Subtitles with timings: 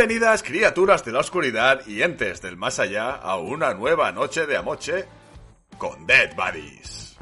[0.00, 4.56] Bienvenidas criaturas de la oscuridad y entes del más allá a una nueva noche de
[4.56, 5.04] Amoche
[5.76, 7.18] con Dead Buddies.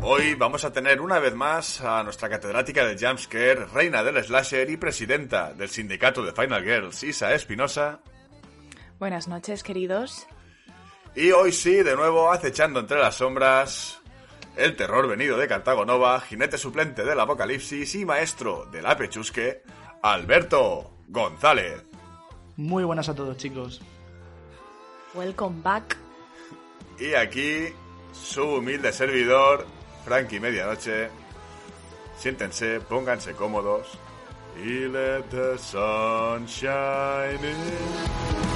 [0.00, 4.70] Hoy vamos a tener una vez más a nuestra catedrática de Jumpscare, reina del slasher
[4.70, 7.98] y presidenta del sindicato de Final Girls, Isa Espinosa.
[9.00, 10.28] Buenas noches, queridos.
[11.16, 14.00] Y hoy sí, de nuevo, acechando entre las sombras,
[14.56, 19.62] el terror venido de Cartago Nova, jinete suplente del apocalipsis y maestro de la pechusque,
[20.02, 21.84] Alberto González.
[22.56, 23.80] Muy buenas a todos, chicos.
[25.14, 25.96] Welcome back.
[26.98, 27.66] Y aquí,
[28.12, 29.66] su humilde servidor,
[30.04, 31.10] Frankie Medianoche.
[32.16, 33.98] Siéntense, pónganse cómodos.
[34.58, 38.55] Y let the sun shine in.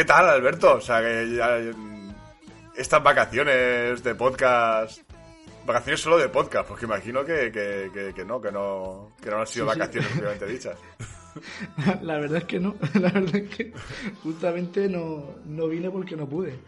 [0.00, 0.76] ¿Qué tal, Alberto?
[0.76, 1.58] O sea, que ya,
[2.74, 5.02] estas vacaciones de podcast...
[5.66, 9.40] Vacaciones solo de podcast, porque imagino que, que, que- que no, que no, que no
[9.40, 10.78] han sido Sí, vacaciones propiamente dichas.
[12.00, 12.76] La verdad es que no.
[12.94, 13.74] La verdad es que
[14.22, 16.58] justamente no, no vine porque no pude.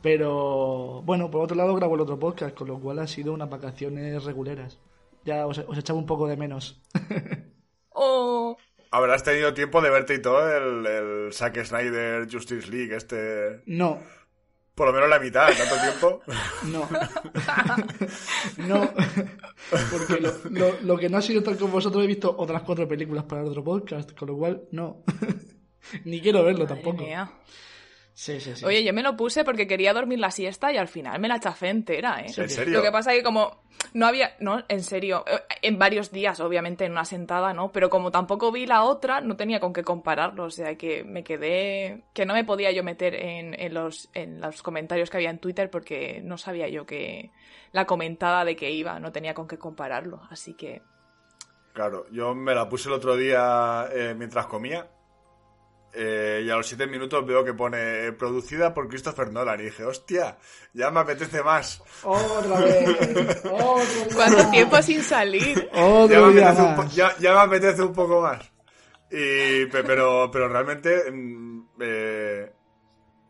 [0.00, 3.50] Pero bueno, por otro lado grabo el otro podcast, con lo cual ha sido unas
[3.50, 4.78] vacaciones reguleras.
[5.26, 6.80] Ya os, os echaba un poco de menos.
[8.00, 8.56] Oh,
[8.90, 13.62] Habrás tenido tiempo de verte y todo el, el Zack Snyder Justice League, este...
[13.66, 14.00] No,
[14.74, 16.22] Por lo menos la mitad, tanto tiempo.
[16.64, 16.88] no.
[18.66, 18.90] no.
[19.90, 22.86] Porque lo, lo- lo que no ha sido tal como vosotros he visto otras cuatro
[22.88, 25.02] películas para el otro podcast, con lo cual no.
[26.04, 27.02] Ni quiero verlo madre tampoco.
[27.04, 27.30] mía.
[28.18, 28.64] Sí, sí, sí.
[28.64, 31.38] Oye, yo me lo puse porque quería dormir la siesta y al final me la
[31.38, 32.26] chafé entera, ¿eh?
[32.36, 32.78] ¿En serio?
[32.78, 33.62] Lo que pasa es que como
[33.94, 37.70] no había, no, en serio, eh, en varios días, obviamente, en una sentada, ¿no?
[37.70, 41.22] Pero como tampoco vi la otra, no tenía con qué compararlo, o sea que me
[41.22, 45.30] quedé, que no me podía yo meter en, en los, en los comentarios que había
[45.30, 47.30] en Twitter porque no sabía yo que
[47.70, 50.82] la comentada de que iba, no tenía con qué compararlo, así que...
[51.72, 54.88] Claro, yo me la puse el otro día eh, mientras comía.
[55.92, 59.60] Eh, y a los siete minutos veo que pone eh, producida por Christopher Nolan.
[59.60, 60.38] Y dije, hostia,
[60.72, 61.82] ya me apetece más.
[62.02, 63.44] Otra vez.
[63.44, 65.68] Otro día ¿Cuánto tiempo sin salir?
[65.72, 68.50] Ya Otro me, apetece un ya- ya me apetece un poco más.
[69.10, 72.52] Y, pe- pero, pero realmente mm, eh,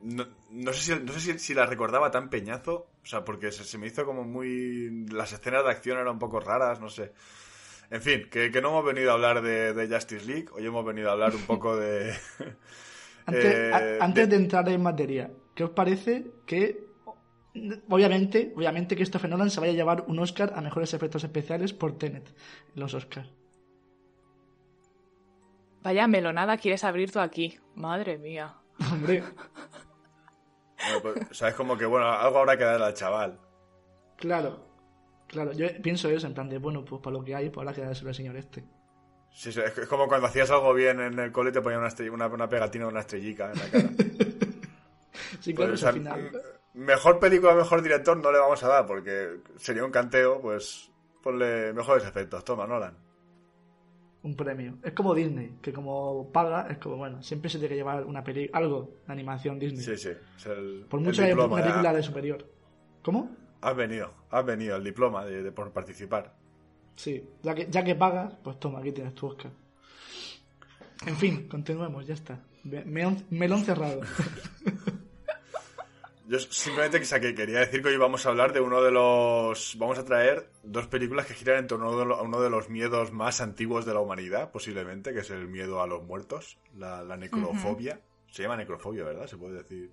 [0.02, 2.88] no, no sé, si, no sé si, si la recordaba tan peñazo.
[3.02, 5.06] O sea, porque se, se me hizo como muy...
[5.10, 7.12] Las escenas de acción eran un poco raras, no sé.
[7.90, 10.48] En fin, que, que no hemos venido a hablar de, de Justice League.
[10.52, 12.12] Hoy hemos venido a hablar un poco de...
[13.26, 16.86] Antes, eh, a- antes de entrar en materia, ¿qué os parece que,
[17.90, 21.74] obviamente, obviamente que Christopher Nolan se vaya a llevar un Oscar a mejores efectos especiales
[21.74, 22.26] por Tenet
[22.74, 23.28] en los Oscars?
[25.82, 28.54] Vaya melonada quieres abrir tú aquí, madre mía.
[28.92, 29.22] Hombre,
[30.78, 33.38] bueno, pues, sabes como que, bueno, algo habrá que dar al chaval.
[34.16, 34.67] claro,
[35.28, 37.74] claro, yo pienso eso, en plan de, bueno, pues para lo que hay, pues habrá
[37.74, 38.64] que dárselo al señor este.
[39.30, 41.88] Sí, sí, es como cuando hacías algo bien en el cole y te ponían una,
[41.90, 43.90] estrella- una, una pegatina de una estrellica en la cara.
[45.40, 46.42] Sí, claro, Pues, o al final.
[46.74, 50.90] Mejor película, mejor director no le vamos a dar porque sería un canteo, pues
[51.22, 52.44] ponle mejores efectos.
[52.44, 52.96] Toma, Nolan.
[54.22, 54.78] Un premio.
[54.82, 58.22] Es como Disney, que como paga, es como, bueno, siempre se tiene que llevar una
[58.24, 59.82] peli algo de animación Disney.
[59.84, 60.10] Sí, sí.
[60.36, 62.44] es el, por el mucho que haya una película de superior.
[63.02, 63.30] ¿Cómo?
[63.60, 66.34] Has venido, has venido, el diploma de, de por participar.
[66.96, 69.52] Sí, ya que, ya que pagas, pues toma, aquí tienes tu Oscar.
[71.06, 72.40] En fin, continuemos, ya está.
[72.64, 74.00] Me- Melón, melón cerrado.
[76.26, 79.76] Yo simplemente que, quería decir que hoy vamos a hablar de uno de los...
[79.78, 82.40] Vamos a traer dos películas que giran en torno a uno de lo- a uno
[82.42, 86.02] de los miedos más antiguos de la humanidad, posiblemente, que es el miedo a los
[86.04, 88.02] muertos, la, la necrofobia.
[88.30, 89.26] Se llama necrofobia, ¿verdad?
[89.26, 89.90] Se puede decir.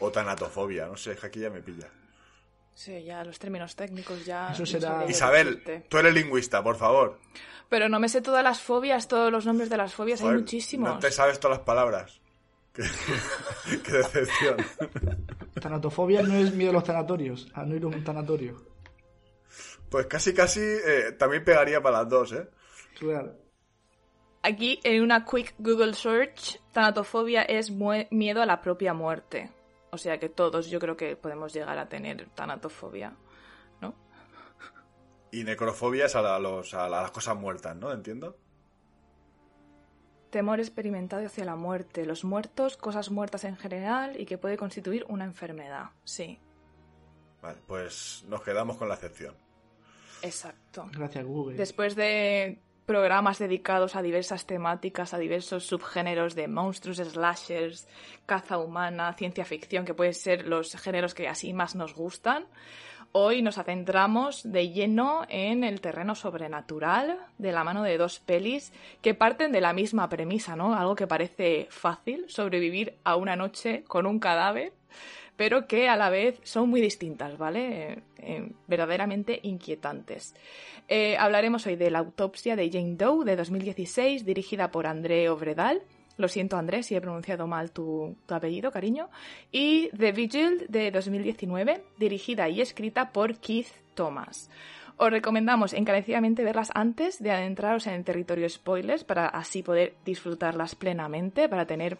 [0.00, 1.90] O tanatofobia, no sé, es que aquí ya me pilla.
[2.76, 4.52] Sí, ya los términos técnicos ya...
[4.52, 5.86] Eso será- Isabel, decirte.
[5.88, 7.18] tú eres lingüista, por favor.
[7.70, 10.90] Pero no me sé todas las fobias, todos los nombres de las fobias, hay muchísimos.
[10.90, 12.20] No te sabes todas las palabras.
[12.76, 12.84] Qué,
[13.82, 14.56] qué decepción.
[15.58, 18.54] Tanatofobia no es miedo a los tanatorios, a no ir a un tanatorio.
[19.88, 22.46] Pues casi, casi eh, también pegaría para las dos, ¿eh?
[22.98, 23.32] Claro.
[24.42, 29.50] Aquí, en una quick Google search, tanatofobia es mue- miedo a la propia muerte.
[29.96, 33.16] O sea que todos yo creo que podemos llegar a tener tanatofobia,
[33.80, 33.94] ¿no?
[35.32, 37.90] Y necrofobia es a, la- los, a las cosas muertas, ¿no?
[37.92, 38.36] Entiendo.
[40.30, 45.04] temor experimentado hacia la muerte, los muertos, cosas muertas en general y que puede constituir
[45.08, 45.90] una enfermedad.
[46.04, 46.38] Sí,
[47.40, 49.34] Vale, pues nos quedamos con la excepción.
[50.22, 50.88] exacto.
[50.92, 51.56] Gracias, Google.
[51.56, 57.88] Después de programas dedicados a diversas temáticas, a diversos subgéneros de monstruos, slashers,
[58.24, 62.46] caza humana, ciencia ficción, que pueden ser los géneros que así más nos gustan,
[63.12, 68.72] hoy nos adentramos de lleno en el terreno sobrenatural de la mano de dos pelis
[69.02, 70.74] que parten de la misma premisa, ¿no?
[70.74, 74.72] Algo que parece fácil, sobrevivir a una noche con un cadáver,
[75.36, 77.92] pero que a la vez son muy distintas, ¿vale?
[77.92, 80.34] Eh, eh, verdaderamente inquietantes.
[80.88, 85.82] Eh, hablaremos hoy de la autopsia de Jane Doe de 2016, dirigida por André Obredal.
[86.16, 89.10] Lo siento, André, si he pronunciado mal tu, tu apellido, cariño.
[89.52, 94.48] Y The Vigil de 2019, dirigida y escrita por Keith Thomas.
[94.98, 100.74] Os recomendamos encarecidamente verlas antes de adentraros en el territorio spoilers para así poder disfrutarlas
[100.74, 101.98] plenamente, para tener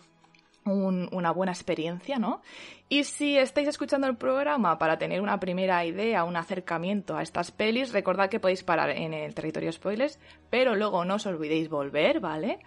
[0.66, 2.42] un- una buena experiencia, ¿no?
[2.88, 7.50] Y si estáis escuchando el programa para tener una primera idea, un acercamiento a estas
[7.50, 10.18] pelis, recordad que podéis parar en el territorio spoilers,
[10.50, 12.58] pero luego no os olvidéis volver, ¿vale?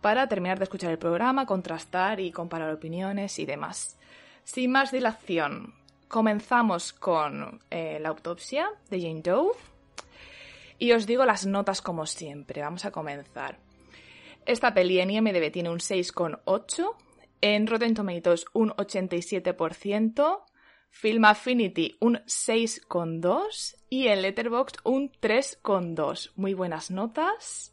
[0.00, 3.96] Para terminar de escuchar el programa, contrastar y comparar opiniones y demás.
[4.44, 5.74] Sin más dilación,
[6.08, 9.52] comenzamos con eh, la autopsia de Jane Doe.
[10.78, 12.60] Y os digo las notas como siempre.
[12.60, 13.56] Vamos a comenzar.
[14.44, 16.94] Esta peli en IMDb tiene un 6,8,
[17.42, 20.44] en Rotten Tomatoes un 87%,
[20.88, 26.32] Film Affinity un 6,2 y en Letterboxd un 3,2.
[26.36, 27.72] Muy buenas notas.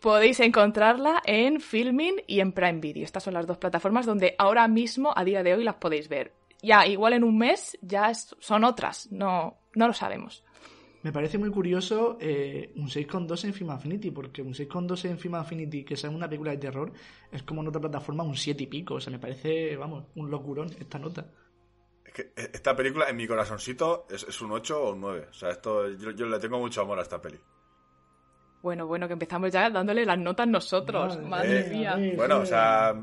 [0.00, 3.04] Podéis encontrarla en Filmin y en Prime Video.
[3.04, 6.32] Estas son las dos plataformas donde ahora mismo, a día de hoy, las podéis ver.
[6.62, 9.10] Ya, igual en un mes, ya son otras.
[9.10, 10.44] No, no lo sabemos.
[11.02, 15.34] Me parece muy curioso eh, un 6,2 en Film Affinity, porque un 6,2 en Film
[15.36, 16.92] Affinity, que sea una película de terror,
[17.32, 18.94] es como en otra plataforma un 7 y pico.
[18.96, 21.26] O sea, me parece, vamos, un locurón esta nota.
[22.04, 25.28] Es que e- esta película, en mi corazoncito, es, es un 8 o un 9.
[25.30, 27.38] O sea, esto yo, yo le tengo mucho amor a esta peli.
[28.62, 31.16] Bueno, bueno, que empezamos ya dándole las notas nosotros.
[31.22, 31.98] Madre Madre Eh, mía.
[32.14, 32.94] Bueno, o sea,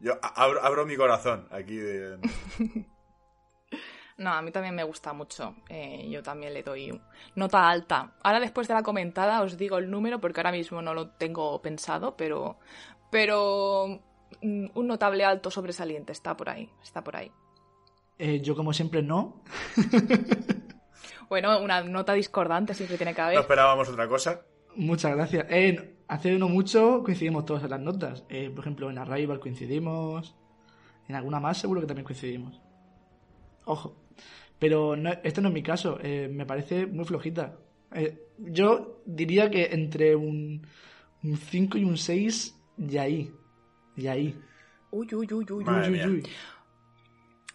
[0.00, 2.18] yo abro, abro mi corazón aquí de...
[4.18, 5.54] No, a mí también me gusta mucho.
[5.68, 7.00] Eh, yo también le doy
[7.34, 8.12] nota alta.
[8.22, 11.60] Ahora después de la comentada os digo el número porque ahora mismo no lo tengo
[11.62, 12.58] pensado, pero
[13.10, 14.00] pero
[14.42, 17.30] mm, un notable alto sobresaliente está por ahí, está por ahí.
[18.18, 19.42] Eh, yo, como siempre, no.
[21.28, 23.38] Bueno, una nota discordante siempre tiene que No haber.
[23.38, 24.42] esperábamos otra cosa.
[24.76, 25.46] Muchas gracias.
[25.48, 28.24] Eh, hace no mucho coincidimos todas en las notas.
[28.28, 30.34] Eh, por ejemplo, en Arrival coincidimos.
[31.08, 32.60] En alguna más seguro que también coincidimos.
[33.64, 33.96] Ojo.
[34.62, 35.98] Pero no, este no es mi caso.
[36.00, 37.58] Eh, me parece muy flojita.
[37.92, 40.64] Eh, yo diría que entre un,
[41.24, 43.32] un 5 y un 6, y ahí.
[43.96, 44.40] Y ahí.
[44.92, 46.00] Uy, uy, uy, uy, Madre uy.
[46.00, 46.22] Uy, uy.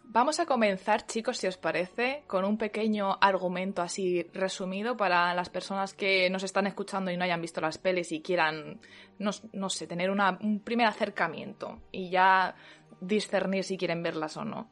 [0.09, 5.49] Vamos a comenzar, chicos, si os parece, con un pequeño argumento así resumido para las
[5.49, 8.81] personas que nos están escuchando y no hayan visto las pelis y quieran,
[9.17, 12.53] no, no sé, tener una- un primer acercamiento y ya
[12.99, 14.69] discernir si quieren verlas o no.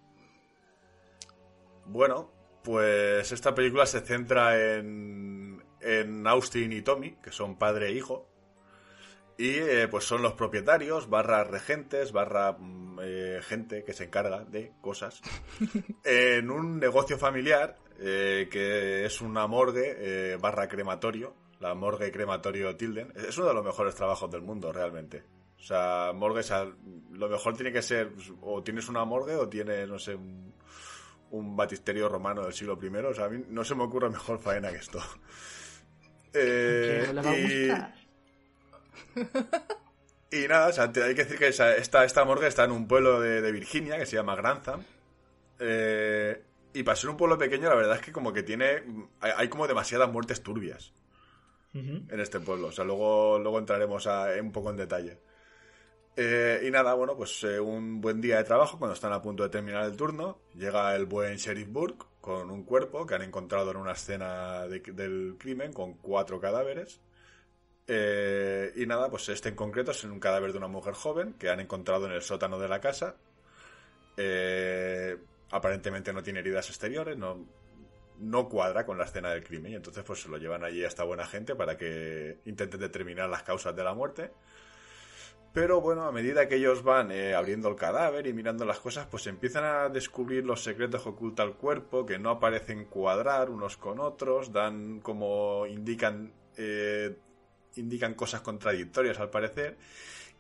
[1.86, 2.32] Bueno,
[2.64, 8.30] pues esta película se centra en, en Austin y Tommy, que son padre e hijo.
[9.38, 14.46] Y eh, pues son los propietarios, barra regentes, barra mm, eh, gente que se encarga
[14.46, 15.22] de cosas.
[16.06, 21.36] en un negocio familiar eh, que es una morgue eh, barra crematorio.
[21.60, 23.14] La morgue crematorio Tilden.
[23.16, 25.24] Es uno de los mejores trabajos del mundo, realmente.
[25.58, 26.66] O sea, morgue, o sea,
[27.12, 28.12] lo mejor tiene que ser,
[28.42, 30.54] o tienes una morgue o tienes, no sé, un,
[31.32, 32.88] un batisterio romano del siglo I.
[32.98, 35.00] O sea, a mí no se me ocurre mejor faena que esto.
[36.38, 37.72] Eh, no y-
[40.32, 42.72] y nada, o sea, te- hay que decir que esa- esta, esta morgue está en
[42.72, 44.84] un pueblo de, de Virginia que se llama Grantham.
[45.60, 48.84] Eh, y para ser un pueblo pequeño, la verdad es que como que tiene.
[49.22, 50.94] Hay, hay como demasiadas muertes turbias
[51.74, 52.68] en este pueblo.
[52.68, 55.20] O sea, luego, luego entraremos a- un poco en detalle.
[56.18, 59.44] Eh, y nada, bueno, pues eh, un buen día de trabajo, cuando están a punto
[59.44, 63.72] de terminar el turno, llega el buen Sheriff Burke con un cuerpo que han encontrado
[63.72, 67.02] en una escena de- del crimen con cuatro cadáveres.
[67.88, 71.50] Eh, y nada, pues este en concreto es un cadáver de una mujer joven que
[71.50, 73.18] han encontrado en el sótano de la casa.
[74.18, 75.18] Eh,
[75.52, 77.46] aparentemente no tiene heridas exteriores, no,
[78.20, 80.88] no cuadra con la escena del crimen y entonces pues se lo llevan allí a
[80.88, 84.32] esta buena gente para que intenten determinar las causas de la muerte.
[85.56, 89.08] Pero bueno, a medida que ellos van eh, abriendo el cadáver y mirando las cosas,
[89.08, 93.78] pues empiezan a descubrir los secretos que oculta el cuerpo, que no aparecen cuadrar unos
[93.78, 97.16] con otros, dan como indican, eh,
[97.78, 99.78] indican cosas contradictorias al parecer.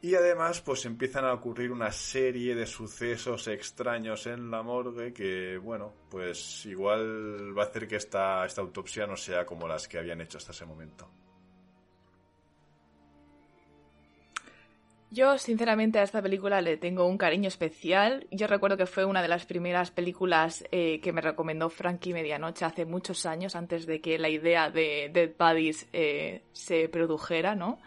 [0.01, 5.57] Y además, pues empiezan a ocurrir una serie de sucesos extraños en la morgue que,
[5.57, 9.98] bueno, pues igual va a hacer que esta, esta autopsia no sea como las que
[9.98, 11.10] habían hecho hasta ese momento.
[15.15, 18.27] Yo, sinceramente, a esta película le tengo un cariño especial.
[18.31, 22.65] Yo recuerdo que fue una de las primeras películas eh, que me recomendó Frankie Medianoche
[22.65, 27.79] hace muchos años, antes de que la idea de Dead Bodies eh, se produjera, ¿no?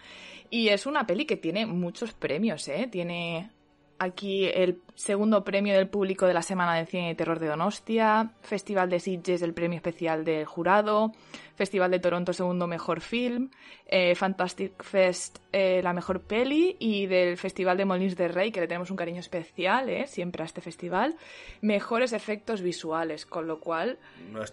[0.48, 2.88] Y es una peli que tiene muchos premios, ¿eh?
[2.90, 3.50] Tiene
[3.98, 8.32] aquí el segundo premio del público de la Semana de Cine y Terror de Donostia,
[8.42, 11.12] Festival de Sitges, el premio especial del jurado,
[11.56, 13.50] Festival de Toronto, segundo mejor film,
[13.86, 18.60] eh, Fantastic Fest, eh, la mejor peli, y del Festival de Molins de Rey, que
[18.60, 20.06] le tenemos un cariño especial, ¿eh?
[20.06, 21.16] siempre a este festival,
[21.60, 23.98] mejores efectos visuales, con lo cual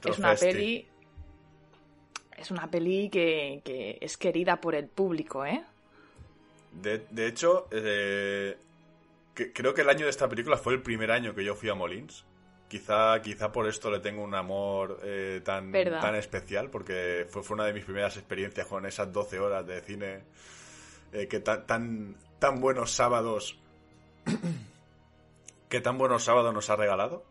[0.06, 0.88] es una peli...
[2.38, 5.64] Es una peli que, que es querida por el público, ¿eh?
[6.82, 8.58] De, de hecho, eh,
[9.36, 11.76] creo que el año de esta película fue el primer año que yo fui a
[11.76, 12.26] Molins.
[12.68, 17.56] Quizá, quizá por esto le tengo un amor eh, tan, tan especial, porque fue, fue
[17.56, 20.24] una de mis primeras experiencias con esas 12 horas de cine
[21.14, 23.60] eh, que tan, tan, tan buenos sábados
[25.70, 27.24] que tan buenos sábados nos ha regalado.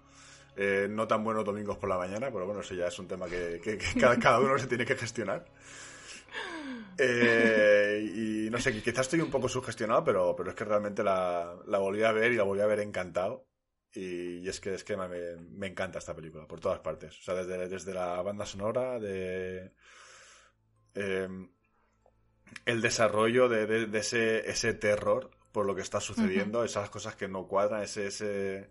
[0.89, 3.61] no tan buenos domingos por la mañana, pero bueno, eso ya es un tema que,
[4.01, 5.45] cada, cada, uno se tiene que gestionar.
[6.99, 11.57] Eh, y no sé, quizás estoy un poco sugestionado, pero, pero es que realmente la,
[11.67, 13.47] la volví a ver y la volví a ver encantado.
[13.93, 17.17] Y, es que es que me, me, encanta esta película, por todas partes.
[17.19, 19.73] O sea, desde, desde la banda sonora, de.
[20.95, 21.49] Em,
[22.67, 27.29] el desarrollo de, de, ese, ese terror por lo que está sucediendo, esas cosas que
[27.29, 28.09] no cuadran, ese.
[28.09, 28.71] ese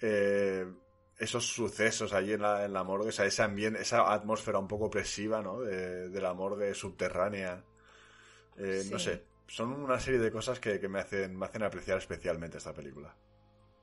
[0.00, 0.66] eh,
[1.18, 4.68] esos sucesos allí en la, en la morgue, o sea, ese ambiente, esa atmósfera un
[4.68, 5.60] poco opresiva, ¿no?
[5.60, 7.64] De, de la morgue subterránea.
[8.56, 11.98] Eh, no sé, son una serie de cosas que, que, me, hacen, me hacen apreciar
[11.98, 13.14] especialmente esta película.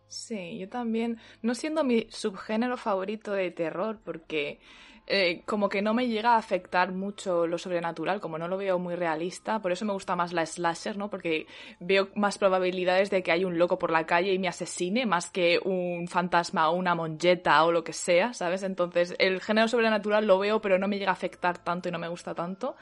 [0.08, 4.60] Sí, yo también, no siendo mi subgénero favorito de terror, porque
[5.07, 8.79] eh, como que no me llega a afectar mucho lo sobrenatural, como no lo veo
[8.79, 11.09] muy realista, por eso me gusta más la slasher, ¿no?
[11.09, 11.45] Porque
[11.79, 15.29] veo más probabilidades de que hay un loco por la calle y me asesine más
[15.29, 18.63] que un fantasma o una monjeta o lo que sea, ¿sabes?
[18.63, 22.00] Entonces el género sobrenatural lo veo, pero no me llega a afectar tanto y no
[22.00, 22.75] me gusta tanto.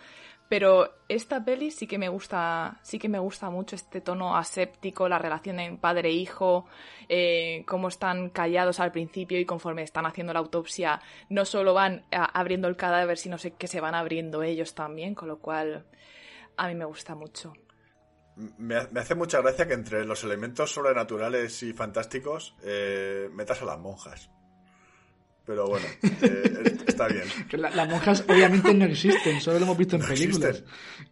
[0.53, 5.09] Pero esta peli sí que me gusta, sí que me gusta mucho este tono aséptico,
[5.09, 6.67] la relación en padre-hijo,
[7.09, 12.05] eh, cómo están callados al principio y conforme están haciendo la autopsia, no solo van
[12.11, 15.87] abriendo el cadáver, sino que se van abriendo ellos también, con lo cual
[16.55, 17.53] a mí me gusta mucho.
[18.35, 23.79] Me, hace mucha gracia que entre los elementos sobrenaturales y fantásticos eh, metas a las
[23.79, 24.29] monjas.
[25.45, 27.25] Pero bueno, eh, está bien.
[27.75, 30.63] las monjas obviamente no existen, solo lo hemos visto en películas.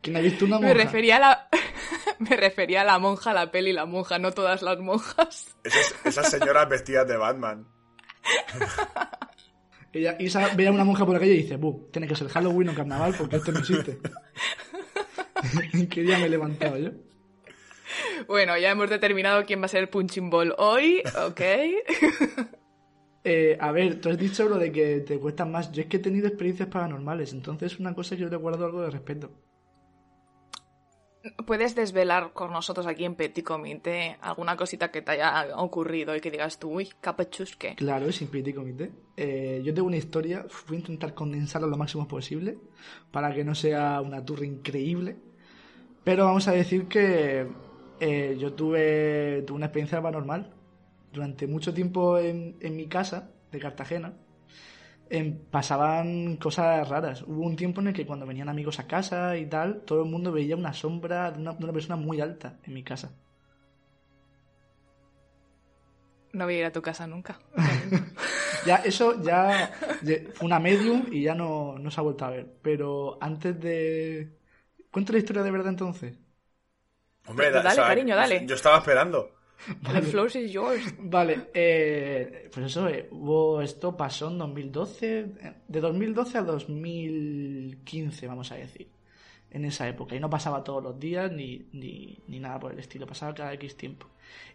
[0.02, 0.70] ¿Quién ha visto una monja?
[0.70, 1.50] Me refería a la,
[2.20, 5.58] me refería a la monja, la peli, la monja, no todas las monjas.
[6.06, 7.68] Esas, señoras vestidas de Batman.
[9.94, 12.30] Ella, Isa ve a una monja por la calle y dice, Buh, tiene que ser
[12.30, 14.00] Halloween o carnaval porque esto no existe.
[15.74, 16.92] ¿En qué día me he levantado yo?
[18.28, 21.42] Bueno, ya hemos determinado quién va a ser el punching ball hoy, ok.
[23.24, 25.72] Eh, a ver, tú has dicho lo de que te cuestan más.
[25.72, 28.66] Yo es que he tenido experiencias paranormales, entonces es una cosa que yo te guardo
[28.66, 29.32] algo de respeto.
[31.46, 36.20] ¿Puedes desvelar con nosotros aquí en Petit Comité alguna cosita que te haya ocurrido y
[36.20, 37.76] que digas tú, uy, capachusque?
[37.76, 38.92] Claro, es en Petit Comité.
[39.16, 42.58] Eh, yo tengo una historia, voy a intentar condensarla lo máximo posible
[43.12, 45.18] para que no sea una tour increíble.
[46.04, 47.46] Pero vamos a decir que
[48.00, 50.52] eh, yo tuve, tuve una experiencia paranormal
[51.12, 54.14] durante mucho tiempo en, en mi casa de Cartagena
[55.10, 57.24] em, pasaban cosas raras.
[57.24, 60.10] Hubo un tiempo en el que cuando venían amigos a casa y tal, todo el
[60.10, 63.12] mundo veía una sombra de una, persona muy alta en mi casa.
[66.34, 67.40] No voy a ir a tu casa nunca.
[68.66, 69.74] ya, eso ya
[70.34, 72.48] fue una medium y ya no, no se ha vuelto a ver.
[72.62, 74.38] Pero antes de...
[74.92, 76.18] ¿Cuento la historia de verdad entonces?
[77.28, 78.46] Hombre, dale, cariño, dale.
[78.46, 79.41] Yo estaba esperando.
[79.82, 80.02] Vale.
[80.02, 80.94] The is yours.
[81.00, 85.28] Vale, eh, pues eso, eh, hubo, esto pasó en 2012,
[85.68, 88.88] de 2012 a 2015, vamos a decir,
[89.52, 90.16] en esa época.
[90.16, 93.54] Y no pasaba todos los días ni, ni, ni nada por el estilo, pasaba cada
[93.54, 94.08] X tiempo.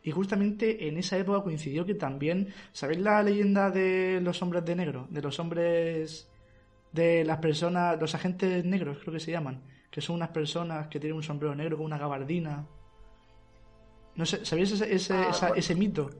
[0.02, 4.76] Y justamente en esa época coincidió que también, ¿sabéis la leyenda de los hombres de
[4.76, 5.06] negro?
[5.10, 6.28] De los hombres,
[6.92, 10.98] de las personas, los agentes negros, creo que se llaman, que son unas personas que
[10.98, 12.66] tienen un sombrero negro con una gabardina
[14.16, 16.11] no sé, ¿sabías ese, ese, ah, ese mito?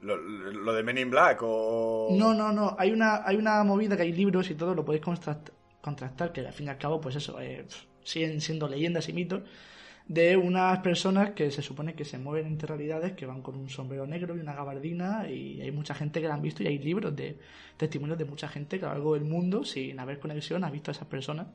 [0.00, 2.08] Lo, de Men in Black o...?
[2.12, 2.76] No, no, no.
[2.78, 6.52] Hay una, hay una movida que hay libros y todo, lo podéis contrastar, que al
[6.52, 7.66] fin y al cabo, pues eso, eh,
[8.04, 9.42] siguen siendo leyendas y mitos,
[10.08, 13.68] de unas personas que se supone que se mueven entre realidades, que van con un
[13.68, 16.78] sombrero negro y una gabardina, y hay mucha gente que la han visto y hay
[16.78, 17.38] libros de
[17.76, 20.90] testimonios de mucha gente que a lo largo del mundo, sin haber conexión, ha visto
[20.90, 21.48] a esas personas.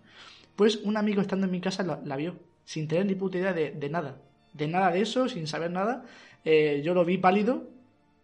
[0.56, 3.90] Pues un amigo estando en mi casa la, vio, sin tener ni puta idea de,
[3.90, 4.22] nada,
[4.54, 6.06] de nada de eso, sin saber nada.
[6.46, 7.70] Eh, yo lo vi pálido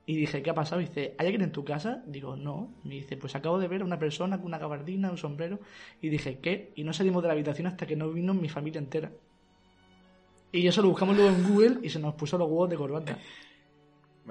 [0.05, 0.81] y dije, ¿qué ha pasado?
[0.81, 2.03] Y dice, ¿hay alguien en tu casa?
[2.07, 2.73] Digo, no.
[2.83, 5.59] Me dice, pues acabo de ver a una persona con una gabardina, un sombrero.
[6.01, 6.71] Y dije, ¿qué?
[6.75, 9.11] Y no salimos de la habitación hasta que no vino mi familia entera.
[10.51, 13.17] Y eso lo buscamos luego en Google y se nos puso los huevos de corbata.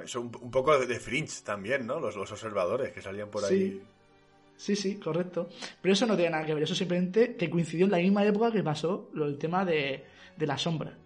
[0.02, 2.00] Eso un, un poco de fringe también, ¿no?
[2.00, 3.80] Los, los observadores que salían por ahí.
[4.56, 5.48] Sí, sí, correcto.
[5.80, 6.64] Pero eso no tiene nada que ver.
[6.64, 10.04] Eso simplemente que coincidió en la misma época que pasó el tema de,
[10.36, 10.98] de la sombra.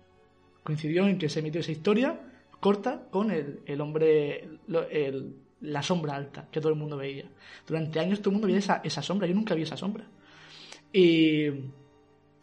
[0.62, 2.20] Coincidió en que se emitió esa historia
[2.60, 4.48] corta con el, el hombre,
[4.90, 7.24] el, la sombra alta que todo el mundo veía.
[7.66, 9.26] Durante años todo el mundo veía esa, esa sombra.
[9.26, 10.04] Yo nunca vi esa sombra.
[10.92, 11.46] Y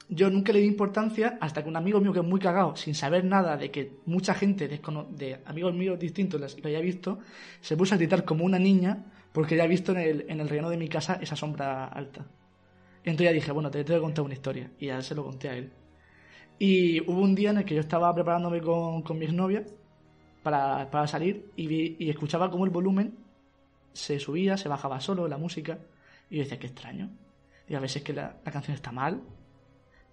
[0.10, 2.96] yo nunca le di importancia hasta que un amigo mío que es muy cagado, sin
[2.96, 7.20] saber nada de que mucha gente de amigos míos distintos lo haya visto,
[7.62, 10.50] se puso a gritar como una niña porque ya ha visto en el, en el
[10.50, 12.26] relleno de mi casa esa sombra alta.
[13.04, 14.72] Entonces ya dije, bueno, te tengo que contar una historia.
[14.80, 15.72] Y ya se lo conté a él.
[16.60, 19.66] Y hubo un día en el que yo estaba preparándome con, con mi exnovia
[20.44, 23.18] para, para salir y, y escuchaba como el volumen
[23.94, 25.80] se subía, se bajaba solo, la música.
[26.30, 27.10] Y yo decía, qué extraño.
[27.68, 29.22] Y a veces que la, la canción está mal,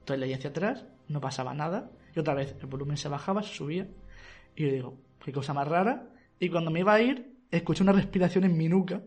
[0.01, 3.55] entonces leía hacia atrás, no pasaba nada, y otra vez el volumen se bajaba, se
[3.55, 3.89] subía,
[4.55, 6.11] y yo digo, qué cosa más rara.
[6.39, 9.03] Y cuando me iba a ir, escuché una respiración en mi nuca,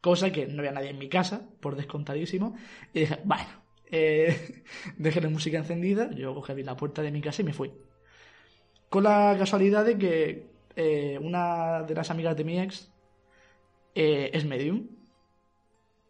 [0.00, 2.54] cosa que no había nadie en mi casa, por descontadísimo,
[2.92, 3.48] y dije, bueno,
[3.90, 4.64] eh,
[4.98, 7.72] dejé la música encendida, yo cogí la puerta de mi casa y me fui.
[8.88, 12.90] Con la casualidad de que eh, una de las amigas de mi ex
[13.94, 14.88] eh, es medium,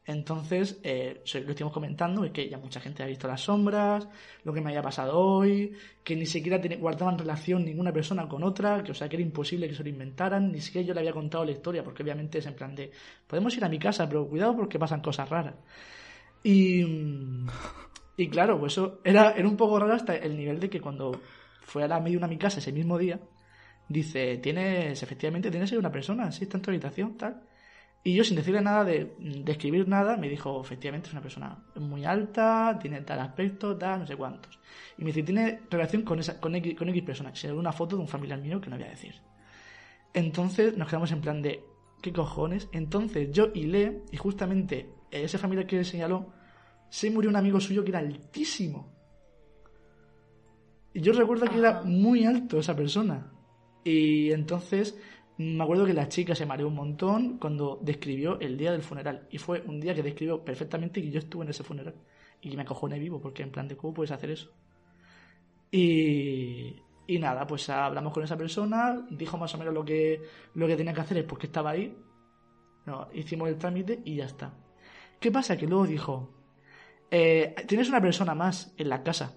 [0.08, 4.06] entonces, lo estuvimos comentando, es que ya mucha gente ha visto las sombras,
[4.44, 5.72] lo que me había pasado hoy,
[6.04, 9.68] que ni siquiera guardaban relación ninguna persona con otra, que o sea que era imposible
[9.68, 12.46] que se lo inventaran, ni siquiera yo le había contado la historia, porque obviamente es
[12.46, 12.92] en plan de,
[13.26, 15.54] podemos ir a mi casa, pero cuidado porque pasan cosas raras.
[16.48, 16.80] Y,
[18.16, 21.20] y claro, pues eso era, era un poco raro hasta el nivel de que cuando
[21.62, 23.18] fue a la medio a mi casa ese mismo día,
[23.88, 27.42] dice, tienes, efectivamente tienes una persona, sí, está en tu habitación, tal.
[28.04, 29.16] Y yo, sin decirle nada de,
[29.48, 34.06] escribir nada, me dijo, efectivamente, es una persona muy alta, tiene tal aspecto, tal, no
[34.06, 34.60] sé cuántos.
[34.98, 37.34] Y me dice, tiene relación con, esa, con, X, con X persona.
[37.34, 39.16] Se una foto de un familiar mío que no voy a decir.
[40.14, 41.64] Entonces nos quedamos en plan de,
[42.00, 42.68] ¿qué cojones?
[42.70, 46.32] Entonces yo le y justamente ese familiar que señaló,
[46.88, 48.94] se murió un amigo suyo que era altísimo.
[50.92, 53.32] Y yo recuerdo que era muy alto esa persona.
[53.84, 54.98] Y entonces
[55.38, 59.28] me acuerdo que la chica se mareó un montón cuando describió el día del funeral.
[59.30, 61.94] Y fue un día que describió perfectamente que yo estuve en ese funeral.
[62.40, 64.50] Y me acojoné vivo, porque en plan de cómo puedes hacer eso.
[65.70, 66.74] Y,
[67.06, 70.22] y nada, pues hablamos con esa persona, dijo más o menos lo que,
[70.54, 71.94] lo que tenía que hacer, es porque estaba ahí.
[72.86, 74.54] No, hicimos el trámite y ya está.
[75.20, 75.56] ¿Qué pasa?
[75.56, 76.35] Que luego dijo,
[77.10, 79.34] eh, tienes una persona más en la casa.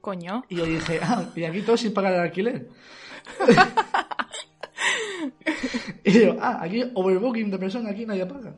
[0.00, 0.44] Coño.
[0.48, 2.68] Y yo dije, ah, y aquí todo sin pagar el alquiler.
[6.04, 8.56] y digo, ah, aquí overbooking de persona, aquí nadie paga.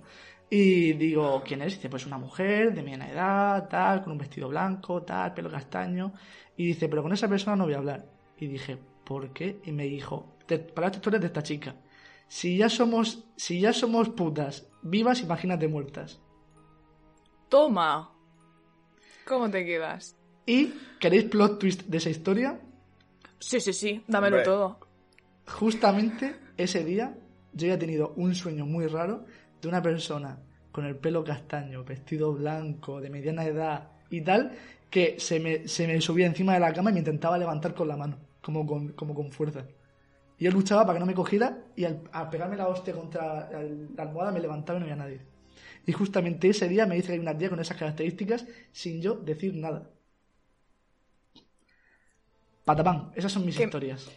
[0.50, 1.74] Y digo, ¿quién es?
[1.74, 6.12] dice, pues una mujer de mediana edad, tal, con un vestido blanco, tal, pelo castaño.
[6.56, 8.06] Y dice, pero con esa persona no voy a hablar.
[8.38, 9.60] Y dije, ¿por qué?
[9.64, 10.36] Y me dijo,
[10.74, 11.76] para esta historia de esta chica.
[12.28, 16.20] Si ya somos, si ya somos putas vivas, imagínate muertas.
[17.48, 18.12] Toma.
[19.26, 20.16] ¿Cómo te quedas?
[20.46, 22.60] ¿Y queréis plot twist de esa historia?
[23.38, 24.78] Sí, sí, sí, dámelo todo.
[25.46, 27.14] Justamente ese día
[27.52, 29.24] yo había tenido un sueño muy raro
[29.60, 30.38] de una persona
[30.72, 34.52] con el pelo castaño, vestido blanco, de mediana edad y tal,
[34.90, 37.88] que se me, se me subía encima de la cama y me intentaba levantar con
[37.88, 39.64] la mano, como con, como con fuerza.
[40.38, 44.02] Y yo luchaba para que no me cogiera y al, pegarme la hostia contra la
[44.02, 45.20] almohada me levantaba y no había nadie.
[45.88, 49.14] Y justamente ese día me dice que hay una tía con esas características sin yo
[49.14, 49.90] decir nada.
[52.64, 54.08] Patapán, esas son mis historias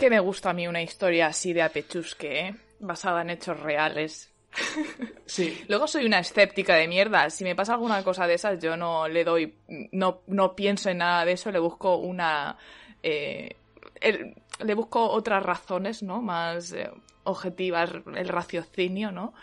[0.00, 2.56] que me gusta a mí una historia así de apechusque, ¿eh?
[2.80, 4.32] basada en hechos reales.
[5.26, 5.62] Sí.
[5.68, 7.30] Luego soy una escéptica de mierda.
[7.30, 9.54] Si me pasa alguna cosa de esas, yo no le doy,
[9.92, 12.58] no, no pienso en nada de eso, le busco una...
[13.00, 13.54] Eh,
[14.02, 16.20] le busco otras razones, ¿no?
[16.20, 16.90] Más eh,
[17.22, 19.34] objetivas, el raciocinio, ¿no?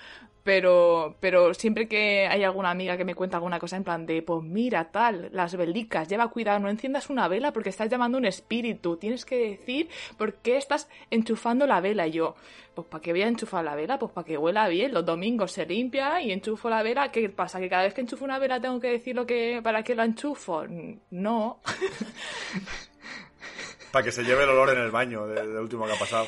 [0.47, 4.21] Pero, pero siempre que hay alguna amiga que me cuenta alguna cosa en plan de,
[4.21, 8.23] pues mira, tal, las velicas, lleva cuidado, no enciendas una vela porque estás llamando un
[8.23, 12.07] espíritu, tienes que decir por qué estás enchufando la vela.
[12.07, 12.35] Y yo,
[12.75, 15.51] pues para qué voy a enchufar la vela, pues para que huela bien, los domingos
[15.51, 17.59] se limpia y enchufo la vela, ¿qué pasa?
[17.59, 20.05] ¿Que cada vez que enchufo una vela tengo que decir lo que, para qué la
[20.05, 20.63] enchufo?
[21.09, 21.59] No.
[23.91, 26.25] Para que se lleve el olor en el baño de, de último que ha pasado.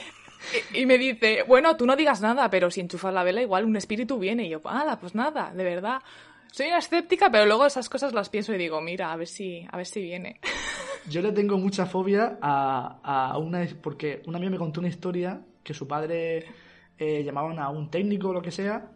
[0.73, 3.65] Y, y me dice, bueno, tú no digas nada, pero si enchufas la vela igual
[3.65, 4.45] un espíritu viene.
[4.45, 6.02] Y yo, ah, pues nada, de verdad.
[6.52, 9.65] Soy una escéptica, pero luego esas cosas las pienso y digo, mira, a ver si,
[9.71, 10.39] a ver si viene.
[11.10, 12.99] Yo le tengo mucha fobia a,
[13.32, 13.67] a una...
[13.82, 16.45] Porque un amigo me contó una historia que su padre
[16.97, 18.91] eh, llamaban a un técnico o lo que sea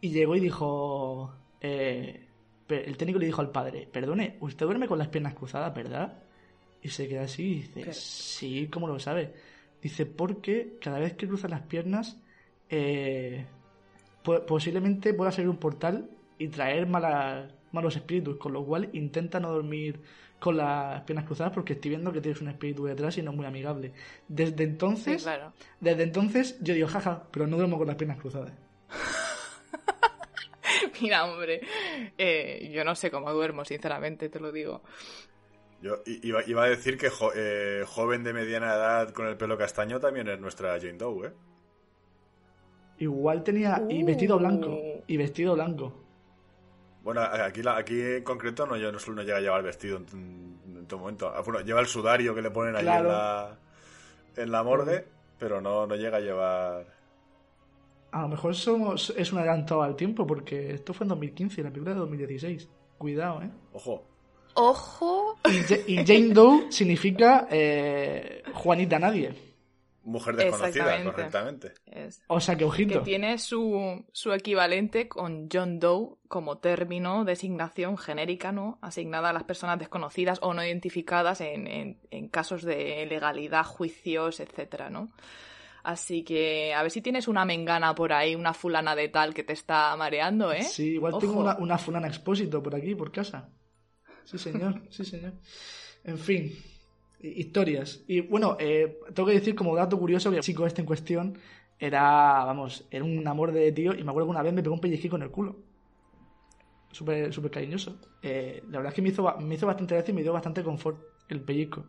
[0.00, 1.34] y llegó y dijo...
[1.60, 2.22] eh,
[2.68, 6.18] el técnico le dijo al padre, perdone, usted duerme con las piernas cruzadas, ¿verdad?
[6.82, 7.92] Y se queda así y dice, ¿Qué?
[7.92, 9.32] sí, ¿cómo lo sabe?
[9.82, 12.16] Dice, porque cada vez que cruzas las piernas,
[12.70, 13.44] eh,
[14.22, 19.50] po- posiblemente pueda salir un portal y traer malos espíritus, con lo cual intenta no
[19.52, 20.00] dormir
[20.38, 23.36] con las piernas cruzadas porque estoy viendo que tienes un espíritu detrás y no es
[23.36, 23.92] muy amigable.
[24.28, 25.52] Desde Sí, entonces, claro.
[25.80, 28.52] desde entonces yo digo, jaja, pero no duermo con las piernas cruzadas.
[31.00, 31.60] Mira, hombre,
[32.18, 34.82] eh, yo no sé cómo duermo, sinceramente, te lo digo.
[35.86, 39.56] Yo iba, iba a decir que jo- eh, joven de mediana edad con el pelo
[39.56, 41.32] castaño también es nuestra Jane Doe, ¿eh?
[42.98, 44.06] Igual tenía y Uh.
[44.06, 45.92] vestido blanco, y vestido blanco.
[47.04, 49.62] Bueno, a- aquí, la- aquí en concreto no, yo no, solo no llega a llevar
[49.62, 51.28] vestido en, en todo momento.
[51.34, 53.08] Ah, Bueno, lleva el sudario que le ponen ahí Claro.
[53.10, 53.58] en la,
[54.36, 55.04] en la morgue,
[55.38, 56.96] pero no, no llega a llevar...
[58.12, 61.68] A lo mejor somos, es un adelantado al tiempo porque esto fue en 2015, la
[61.70, 62.68] película de 2016.
[62.98, 63.50] Cuidado, ¿eh?
[63.74, 64.02] Ojo,
[64.56, 65.38] Ojo.
[65.44, 69.34] Y, Ja- y Jane Doe significa eh, Juanita Nadie.
[70.02, 71.72] mujer desconocida, correctamente.
[71.86, 73.02] Es- O sea que que ojito.
[73.02, 78.78] tiene su, su equivalente con John Doe como término, designación genérica, ¿no?
[78.82, 84.38] Asignada a las personas desconocidas o no identificadas en, en- en casos de legalidad, juicios,
[84.40, 85.10] etcétera, ¿no?
[85.82, 89.44] Así que a ver si tienes una mengana por ahí, una fulana de tal que
[89.44, 90.62] te está mareando, ¿eh?
[90.64, 93.48] Sí, igual tengo una, una fulana expósito por aquí, por casa.
[94.26, 95.32] Sí, señor, sí, señor.
[96.04, 96.52] En fin,
[97.20, 98.02] hi- historias.
[98.06, 101.38] Y bueno, eh, tengo que decir como dato curioso que el chico este en cuestión
[101.78, 104.74] era, vamos, era un amor de tío y me acuerdo que una vez me pegó
[104.74, 105.56] un pellizquico en el culo.
[106.92, 107.98] Súper súper cariñoso.
[108.22, 110.62] Eh, la verdad es que me hizo, me hizo bastante gracia y me dio bastante
[110.64, 111.84] confort el pellizco.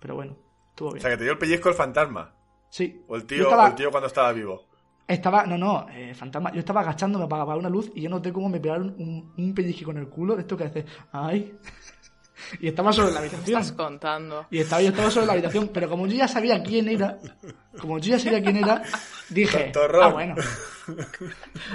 [0.00, 0.36] Pero bueno,
[0.70, 1.02] estuvo O bien.
[1.02, 2.34] sea, que te dio el pellizco el fantasma.
[2.70, 3.00] Sí.
[3.08, 4.68] O el tío, estaba- o el tío cuando estaba vivo.
[5.10, 6.52] Estaba, no, no, eh, fantasma.
[6.52, 9.54] Yo estaba agachándome para apagar una luz y yo noté cómo me pegaron un, un
[9.54, 11.52] pellizco en el culo de esto que hace, ay.
[12.60, 13.60] y estaba sobre la ¿Qué habitación.
[13.60, 14.46] estás contando?
[14.50, 17.18] Y estaba, yo estaba sobre la habitación, pero como yo ya sabía quién era,
[17.80, 18.82] como yo ya sabía quién era,
[19.28, 20.34] dije, ah, bueno.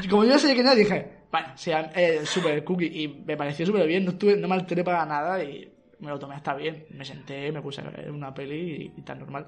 [0.02, 2.86] Y como yo ya sabía quién era, dije, bueno, sí, eh, súper cookie.
[3.04, 6.18] Y me pareció súper bien, no, estuve, no me alteré para nada y me lo
[6.18, 6.86] tomé hasta bien.
[6.92, 9.48] Me senté, me puse a ver una peli y, y tan normal.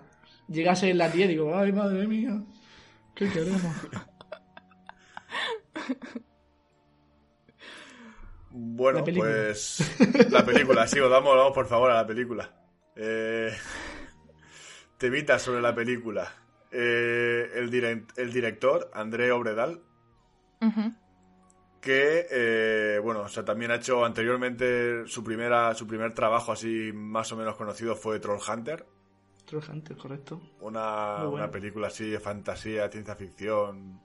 [0.49, 2.41] Llegase la tía y digo, ay, madre mía,
[3.17, 3.61] ¿qué queremos?
[8.49, 12.49] Bueno, La pues la película, sí, vamos, vamos por favor a la película.
[12.95, 13.51] Eh,
[14.97, 16.33] temita sobre la película.
[16.71, 19.81] Eh, el, direct- el director, André Obredal,
[21.81, 26.91] que, eh, bueno, o sea, también ha hecho anteriormente su, primera, su primer trabajo así
[26.93, 28.85] más o menos conocido fue Troll Hunter,
[29.47, 30.39] Trojante, correcto.
[30.61, 31.33] una, bueno.
[31.35, 33.99] una película así de fantasía, ciencia ficción,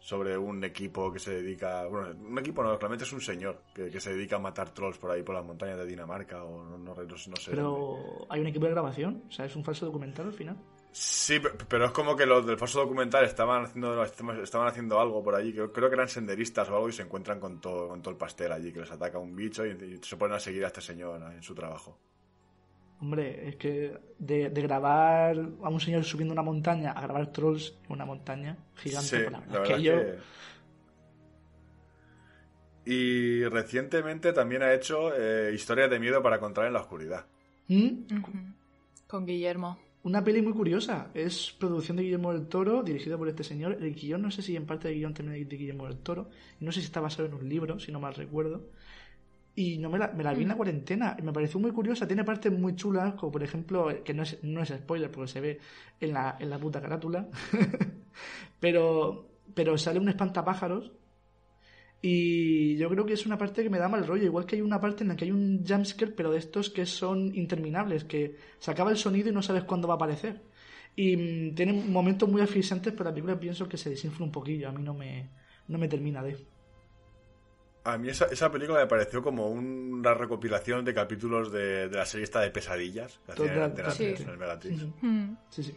[0.00, 3.88] sobre un equipo que se dedica, bueno, un equipo no, realmente es un señor que,
[3.90, 6.76] que se dedica a matar trolls por ahí por las montañas de Dinamarca o no,
[6.76, 7.26] no, no- no sé.
[7.26, 7.40] dónde.
[7.50, 10.56] Pero hay un equipo de grabación, o sea, es un falso documental al final.
[10.92, 15.24] Sí, pe- pero es como que los del falso documental estaban haciendo, estaban haciendo algo
[15.24, 18.02] por allí, que creo que eran senderistas o algo y se encuentran con todo, con
[18.02, 20.64] todo el pastel allí, que les ataca un bicho y, y se ponen a seguir
[20.64, 21.98] a este señor en su trabajo.
[23.04, 27.74] Hombre, es que de, de grabar a un señor subiendo una montaña a grabar trolls
[27.86, 29.92] en una montaña gigante, Sí, pues la verdad que yo...
[30.00, 30.14] que-
[32.86, 37.26] Y recientemente también ha hecho eh, Historias de miedo para contar en la oscuridad.
[37.68, 38.22] ¿Mm?
[39.06, 39.78] Con Guillermo.
[40.02, 41.08] Una peli muy curiosa.
[41.14, 43.78] Es producción de Guillermo del Toro, dirigida por este señor.
[43.80, 46.28] El guion, no sé si en parte del guion también de Guillermo del Toro.
[46.60, 48.66] Y no sé si está basado en un libro, si no mal recuerdo.
[49.56, 52.06] Y no me la, me la vi en la cuarentena y me pareció muy curiosa.
[52.06, 55.40] Tiene partes muy chulas, como por ejemplo, que no es, no es spoiler porque se
[55.40, 55.60] ve
[56.00, 57.28] en la, en la puta carátula.
[58.60, 60.90] pero, pero sale un espantapájaros.
[62.02, 64.24] Y yo creo que es una parte que me da mal rollo.
[64.24, 66.84] Igual que hay una parte en la que hay un jumpscare, pero de estos que
[66.84, 70.42] son interminables, que se acaba el sonido y no sabes cuándo va a aparecer.
[70.96, 74.68] Y mm, tiene momentos muy asfixiantes, pero la película pienso que se desinfla un poquillo.
[74.68, 75.30] A mí no me,
[75.68, 76.36] no me termina de.
[77.84, 82.06] A mí esa, esa película me pareció como una recopilación de capítulos de, de la
[82.06, 83.32] serie esta de pesadillas que
[83.90, 84.04] sí.
[84.14, 84.82] 3, en el Megatrix.
[85.02, 85.34] Mm.
[85.50, 85.76] Sí, sí.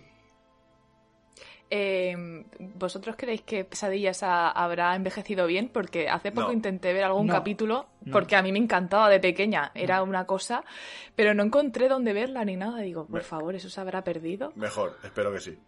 [1.69, 5.67] Eh, ¿Vosotros creéis que Pesadillas ha- habrá envejecido bien?
[5.67, 6.53] Porque hace poco No.
[6.53, 7.33] intenté ver algún No.
[7.33, 8.13] capítulo, No.
[8.13, 10.63] porque a mí me encantaba de pequeña, era una cosa,
[11.13, 12.79] pero no encontré dónde verla ni nada.
[12.79, 14.53] Digo, por Me- favor, ¿eso se habrá perdido?
[14.55, 15.59] Mejor, espero que sí.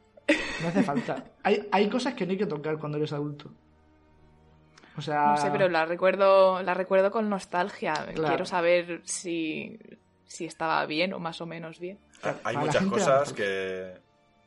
[0.62, 1.22] No hace falta.
[1.44, 3.52] Hay, hay cosas que no hay que tocar cuando eres adulto.
[4.98, 5.26] O sea.
[5.28, 7.94] No sé, pero la recuerdo, la recuerdo con nostalgia.
[8.14, 8.28] Claro.
[8.28, 9.80] Quiero saber si,
[10.26, 12.00] si estaba bien o más o menos bien.
[12.44, 13.94] Hay para muchas cosas que.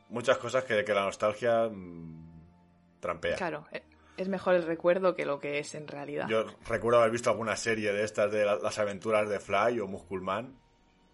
[0.09, 3.35] Muchas cosas que, que la nostalgia mm, trampea.
[3.35, 3.81] Claro, eh,
[4.15, 6.27] es mejor el recuerdo que lo que es en realidad.
[6.27, 9.87] Yo recuerdo haber visto alguna serie de estas de la- las aventuras de Fly o
[9.87, 10.59] Musculman.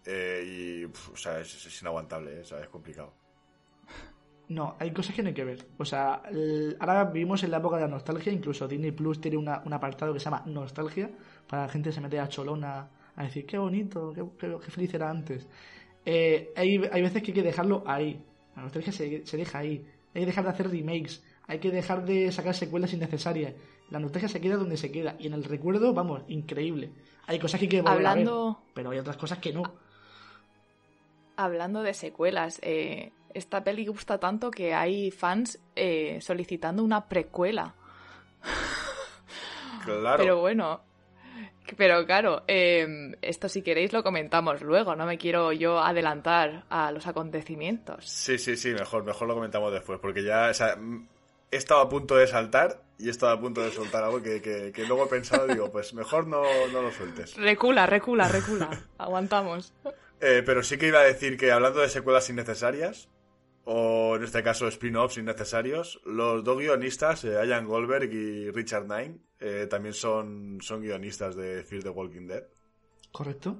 [0.05, 2.41] eh, y, pf, o sea, es, es inaguantable, ¿eh?
[2.41, 3.13] o sea, es complicado.
[4.49, 5.65] No, hay cosas que no hay que ver.
[5.77, 8.31] O sea, el- ahora vivimos en la época de la nostalgia.
[8.33, 11.09] Incluso Disney Plus tiene una- un apartado que se llama Nostalgia.
[11.47, 14.71] Para la gente que se mete a cholona a decir qué bonito, qué, qué- qué
[14.71, 15.47] feliz era antes.
[16.05, 18.23] Eh, hay, hay veces que hay que dejarlo ahí.
[18.55, 19.85] La nostalgia se, se deja ahí.
[20.15, 21.23] Hay que dejar de hacer remakes.
[21.47, 23.53] Hay que dejar de sacar secuelas innecesarias.
[23.91, 25.15] La nostalgia se queda donde se queda.
[25.19, 26.91] Y en el recuerdo, vamos, increíble.
[27.27, 29.63] Hay cosas que hay que volver a Hablando- ver, pero hay otras cosas que no.
[31.35, 37.75] Hablando de secuelas, eh, esta peli gusta tanto que hay fans eh, solicitando una precuela.
[39.85, 40.17] Claro.
[40.21, 40.81] Pero bueno,
[41.77, 46.91] pero claro, eh, esto si queréis lo comentamos luego, no me quiero yo adelantar a
[46.91, 48.05] los acontecimientos.
[48.07, 50.77] Sí, sí, sí, mejor, mejor lo comentamos después, porque ya, o sea,
[51.49, 54.41] he estado a punto de saltar y he estado a punto de soltar algo que,
[54.41, 57.35] que- que luego he pensado, digo, pues mejor no, no lo sueltes.
[57.37, 58.69] Recula, recula, recula.
[58.97, 59.73] Aguantamos.
[60.19, 63.07] Eh, pero sí que iba a decir que hablando de secuelas innecesarias,
[63.71, 69.19] o en este caso spin-offs innecesarios, los dos guionistas, eh, Ian Goldberg y Richard Nine,
[69.39, 72.45] eh, también son, son guionistas de Fear the Walking Dead.
[73.11, 73.57] ¿Correcto?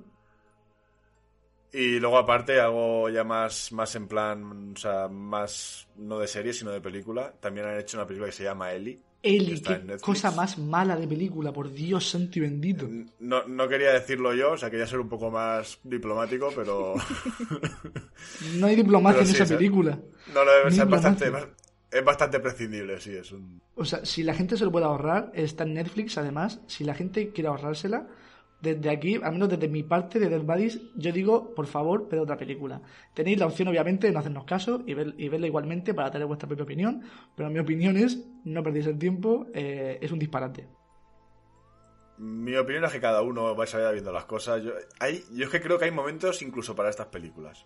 [1.72, 6.54] Y luego aparte algo ya más, más en plan, o sea, más no de serie,
[6.54, 7.32] sino de película.
[7.40, 9.00] También han hecho una película que se llama Ellie.
[9.22, 12.90] Eli, qué cosa más mala de película, por Dios santo y bendito.
[13.20, 16.96] No, no quería decirlo yo, o sea, quería ser un poco más diplomático, pero...
[18.56, 20.00] No hay diplomacia en esa película.
[20.34, 21.32] No, no, es, Ni bastante,
[21.92, 23.62] es bastante prescindible, sí, es un...
[23.76, 26.62] O sea, si la gente se lo puede ahorrar, está en Netflix además.
[26.68, 28.08] Si la gente quiere ahorrársela,
[28.62, 32.20] desde aquí, al menos desde mi parte de Dead Buddies, yo digo, por favor, ved
[32.22, 32.82] otra película.
[33.14, 36.28] Tenéis la opción, obviamente, de no hacernos caso y, ver, y verla igualmente para tener
[36.28, 37.02] vuestra propia opinión.
[37.36, 40.68] Pero mi opinión es, no perdéis el tiempo, eh, es un disparate.
[42.18, 44.62] Mi opinión es que cada uno vais a ver viendo las cosas.
[44.62, 47.66] Yo, hay, yo es que creo que hay momentos incluso para estas películas.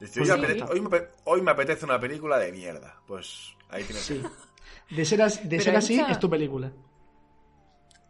[0.00, 0.44] Dice, Pues me sí.
[0.44, 2.96] apetece, hoy, me, hoy me apetece una película de mierda.
[3.06, 4.22] Pues ahí tienes Sí.
[4.90, 6.72] De ser, as- de Pero ser así, es tu película.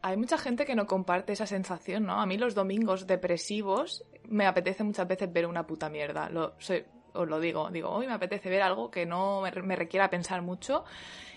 [0.03, 2.21] Hay mucha gente que no comparte esa sensación, ¿no?
[2.21, 6.29] A mí los domingos depresivos me apetece muchas veces ver una puta mierda.
[6.29, 6.85] Lo, soy-
[7.15, 10.43] os lo digo, digo, hoy me apetece ver algo que no me, me requiera pensar
[10.43, 10.85] mucho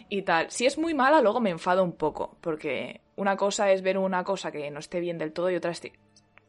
[0.10, 0.50] y tal.
[0.50, 4.24] Si es muy mala, luego me enfado un poco, porque una cosa es ver una
[4.24, 5.72] cosa que no esté bien del todo y otra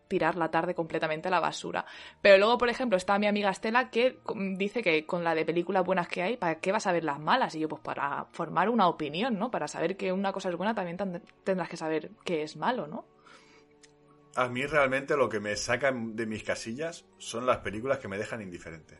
[0.09, 1.85] tirar la tarde completamente a la basura.
[2.23, 5.45] Pero luego, por ejemplo, está mi amiga Estela que mm, dice que con la de
[5.45, 7.55] películas buenas que hay, ¿para qué vas a ver las malas?
[7.55, 9.51] Y yo, pues para formar una opinión, ¿no?
[9.51, 13.07] Para saber que una cosa es buena, también tendrás que saber que es malo, ¿no?
[14.35, 18.19] A mí realmente lo que me sacan de mis casillas son las películas que me
[18.19, 18.99] dejan indiferente.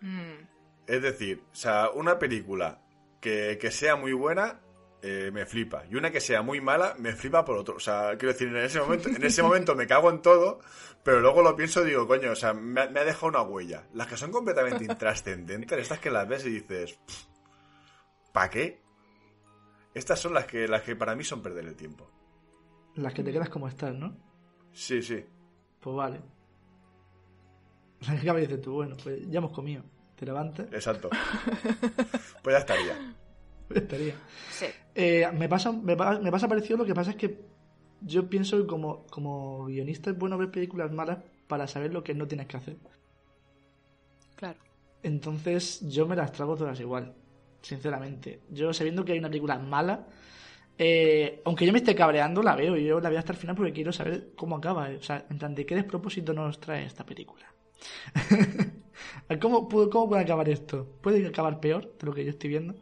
[0.00, 0.46] Mm.
[0.86, 2.82] Es decir, o sea, una película
[3.20, 4.60] que, que sea muy buena
[5.08, 5.84] eh, me flipa.
[5.90, 7.76] Y una que sea muy mala me flipa por otro.
[7.76, 10.58] O sea, quiero decir, en ese momento, en ese momento me cago en todo,
[11.02, 13.42] pero luego lo pienso y digo, coño, o sea, me, ha- me ha dejado una
[13.42, 13.86] huella.
[13.94, 16.98] Las que son completamente intrascendentes, estas que las ves y dices,
[18.32, 18.82] ¿para qué?
[19.94, 22.10] Estas son las que, las que para mí son perder el tiempo.
[22.96, 24.16] Las que te quedas como estás, ¿no?
[24.72, 25.24] Sí, sí.
[25.80, 26.20] Pues vale.
[28.24, 29.82] La que dices tú, bueno, pues ya hemos comido.
[30.16, 31.10] Te levantas, Exacto.
[32.42, 33.14] Pues ya estaría.
[33.74, 34.20] Estaría.
[34.48, 34.66] Sí.
[34.94, 37.40] Eh, me, pasa, me, me pasa parecido, lo que pasa es que
[38.00, 42.14] yo pienso que como, como guionista es bueno ver películas malas para saber lo que
[42.14, 42.76] no tienes que hacer.
[44.36, 44.60] Claro.
[45.02, 47.14] Entonces yo me las trago todas igual,
[47.62, 48.42] sinceramente.
[48.48, 50.06] Yo sabiendo que hay una película mala,
[50.78, 53.56] eh, aunque yo me esté cabreando, la veo y yo la veo hasta el final
[53.56, 54.90] porque quiero saber cómo acaba.
[54.92, 54.96] eh.
[54.98, 57.46] O sea, en plan, ¿de qué despropósito nos trae esta película?
[59.40, 60.86] ¿Cómo, ¿Cómo puede acabar esto?
[61.02, 62.74] ¿Puede acabar peor de lo que yo estoy viendo?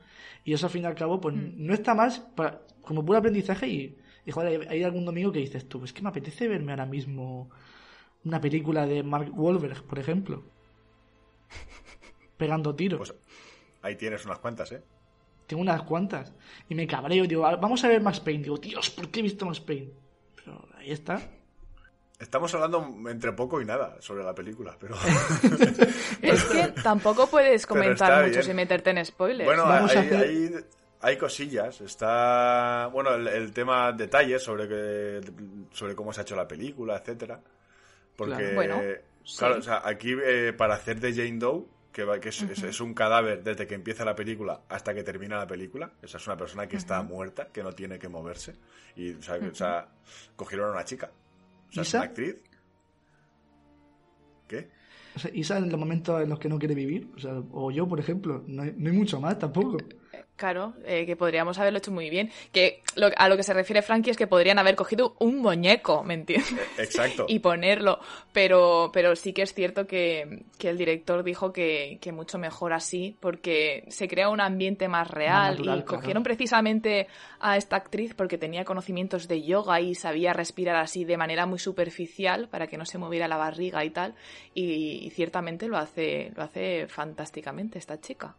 [0.45, 3.67] Y eso al fin y al cabo, pues no está más para- como puro aprendizaje
[3.67, 6.73] y, y joder, hay, hay algún domingo que dices tú, es que me apetece verme
[6.73, 7.51] ahora mismo
[8.25, 10.43] una película de Mark Wahlberg, por ejemplo.
[12.37, 12.99] Pegando tiros.
[12.99, 13.15] Pues
[13.83, 14.83] ahí tienes unas cuantas, ¿eh?
[15.47, 16.33] Tengo unas cuantas.
[16.69, 18.43] Y me cabreo, digo, "Ah, vamos a ver Max Payne.
[18.45, 19.91] Digo, Dios, ¿por qué he visto Max Payne?
[20.37, 21.21] Pero ahí está.
[22.25, 24.95] Estamos hablando entre poco y nada sobre la película, pero...
[26.23, 29.45] es que tampoco puedes comentar mucho sin meterte en spoilers.
[29.45, 30.51] Bueno, hay,
[31.03, 31.83] hay, cosillas.
[31.83, 35.21] Está, bueno, el, tema, detalles sobre, que,
[35.71, 37.39] sobre cómo se ha hecho la película, etcétera.
[38.17, 38.81] Porque, bueno,
[39.37, 43.43] claro, o sea, aquí eh, para hacer de Jane Doe, que, que es, un cadáver
[43.43, 45.93] desde que empieza la película hasta que termina la película.
[46.01, 48.55] Esa es una persona que está muerta, que no tiene que moverse.
[48.97, 49.89] Y, o sea, o sea
[50.37, 51.11] cogieron a una chica
[51.83, 52.03] ¿Isa?
[52.03, 52.37] actriz?
[54.49, 54.71] ¿Qué?
[55.17, 57.71] O sea, Isa en los momentos en los que no quiere vivir, o, sea, o
[57.71, 59.79] yo, por ejemplo, no hay, no hay mucho más tampoco.
[60.37, 62.33] Claro, eh, que podríamos haberlo hecho muy bien.
[62.51, 62.83] Que
[63.17, 66.53] a lo que se refiere Frankie es que podrían haber cogido un muñeco, ¿me entiendes?
[66.77, 67.27] E, exacto.
[67.29, 68.01] y ponerlo.
[68.33, 73.85] Pero, pero sí que es cierto que, el director dijo que, mucho mejor así, porque
[73.89, 75.61] se crea un ambiente más real.
[75.61, 77.07] y cogieron precisamente
[77.39, 81.61] a esta actriz porque tenía conocimientos de yoga y sabía respirar así de manera muy
[81.61, 84.17] superficial para que no se moviera la barriga y tal.
[84.53, 88.35] Y, y ciertamente lo hace, lo hace fantásticamente esta chica.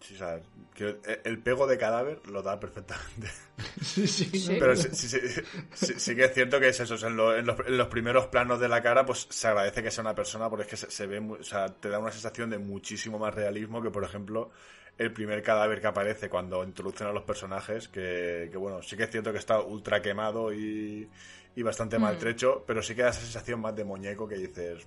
[0.00, 0.40] Sí, o sea,
[0.74, 3.28] que el pego de cadáver lo da perfectamente.
[3.82, 4.56] Sí, sí.
[4.58, 7.06] Pero sí, sí, que es cierto que es eso.
[7.06, 10.64] en, los, primeros planos de la cara, pues se agradece que sea una persona porque
[10.64, 13.90] es que se, ve, o sea, te da una sensación de muchísimo más realismo que,
[13.90, 14.50] por ejemplo,
[14.96, 17.88] el primer cadáver que aparece cuando introducen a los personajes.
[17.88, 21.08] Que, que bueno, sí que es cierto que está ultra quemado y,
[21.54, 22.02] y bastante mm.
[22.02, 24.86] maltrecho, pero sí que da esa sensación más de muñeco que dices.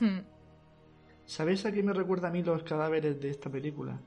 [0.00, 0.18] Mm".
[1.36, 4.00] ¿Sabéis a qué me recuerda a mí los cadáveres de esta película?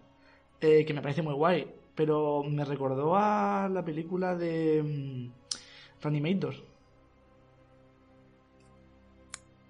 [0.59, 5.31] Eh, que me parece muy guay, pero me recordó a la película de um,
[6.01, 6.53] Reanimator.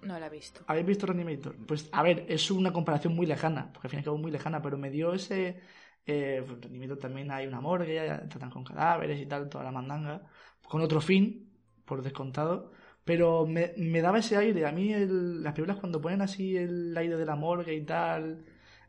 [0.02, 0.62] No la he visto.
[0.66, 1.54] ¿Habéis visto Reanimator?
[1.64, 4.32] Pues a ver, es una comparación muy lejana, porque al fin y al cabo muy
[4.32, 5.60] lejana, pero me dio ese...
[6.06, 10.22] Eh, Reanimator también hay una morgue, tratan con cadáveres y tal, toda la mandanga,
[10.68, 11.52] con otro fin,
[11.84, 12.72] por descontado
[13.04, 14.66] pero me, me daba ese aire.
[14.66, 18.44] A mí las películas cuando ponen así el aire de la morgue y tal,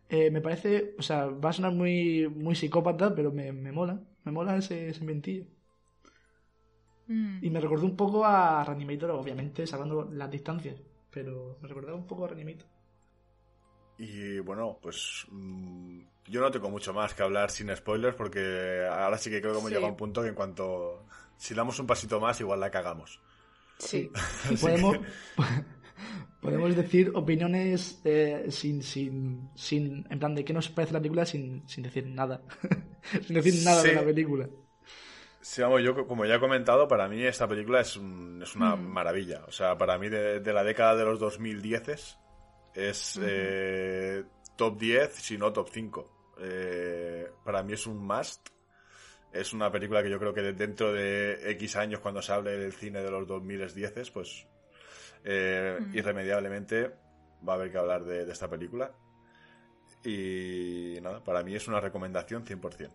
[0.10, 4.00] eh, me parece, o sea, va a sonar muy, muy psicópata, pero me, me mola.
[4.24, 5.46] Me mola ese, ese mentillo.
[7.08, 7.40] Mm.
[7.44, 10.76] Y me recordó un poco a Reanimator, obviamente, salvando las distancias.
[11.12, 12.68] Pero me recordaba un poco a Reanimator.
[13.98, 19.18] Y bueno, pues mm, yo no tengo mucho más que hablar sin spoilers porque ahora
[19.18, 21.06] sí que creo que hemos llegado a un punto que en cuanto
[21.38, 23.22] si damos un pasito más igual la cagamos.
[23.80, 24.10] Sí.
[24.62, 24.98] podemos,
[26.42, 31.26] podemos decir opiniones eh, sin, sin, sin, en plan de qué nos parece la película
[31.26, 32.42] sin, sin decir nada.
[33.26, 34.48] sin decir nada de la película.
[35.42, 38.88] Sí, vamos, yo como ya he comentado, para mí esta película es, es una mm.
[38.88, 39.44] maravilla.
[39.48, 42.18] O sea, para mí de, la década de los 2010
[42.74, 44.24] es eh,
[44.56, 46.36] top 10, si no top 5.
[46.42, 48.55] Eh, para mí es un must
[49.36, 52.74] es una película que yo creo que dentro de X años, cuando se hable del
[52.74, 54.48] cine de los 2010, pues
[55.24, 55.98] eh, mm.
[55.98, 56.92] irremediablemente
[57.48, 58.92] va a haber que hablar de, esta película.
[60.04, 62.92] Y nada, para mí es una recomendación 100%.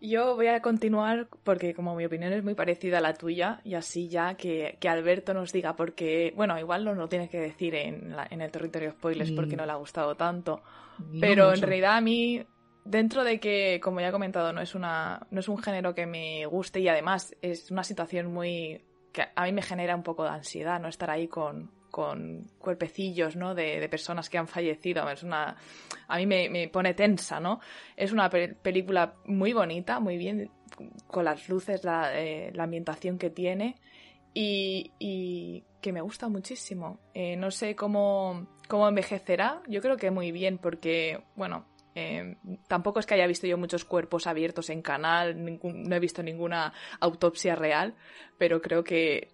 [0.00, 3.74] Yo voy a continuar porque como mi opinión es muy parecida a la tuya y
[3.74, 8.14] así ya que, Alberto nos diga porque, bueno, igual no lo tienes que decir en,
[8.30, 9.58] en el territorio spoilers porque mm.
[9.58, 10.62] no le ha gustado tanto,
[11.20, 12.44] pero en realidad a mí
[12.88, 16.06] Dentro de que, como ya he comentado, no es, una, no es un género que
[16.06, 18.82] me guste y además es una situación muy...
[19.12, 20.88] que a mí me genera un poco de ansiedad, ¿no?
[20.88, 23.54] Estar ahí con, con cuerpecillos, ¿no?
[23.54, 25.06] De, personas que han fallecido.
[25.10, 25.54] Es una...
[26.06, 27.60] A mí me, pone tensa, ¿no?
[27.94, 30.50] Es una película muy bonita, muy bien,
[31.08, 33.76] con las luces, la, eh, ambientación que tiene
[34.32, 37.00] y, que me gusta muchísimo.
[37.12, 39.60] Eh, no sé cómo, cómo envejecerá.
[39.68, 41.66] Yo creo que muy bien porque, bueno,
[42.00, 42.36] eh,
[42.68, 46.72] tampoco es que haya visto yo muchos cuerpos abiertos en canal, no he visto ninguna
[47.00, 47.96] autopsia real,
[48.38, 49.32] pero creo que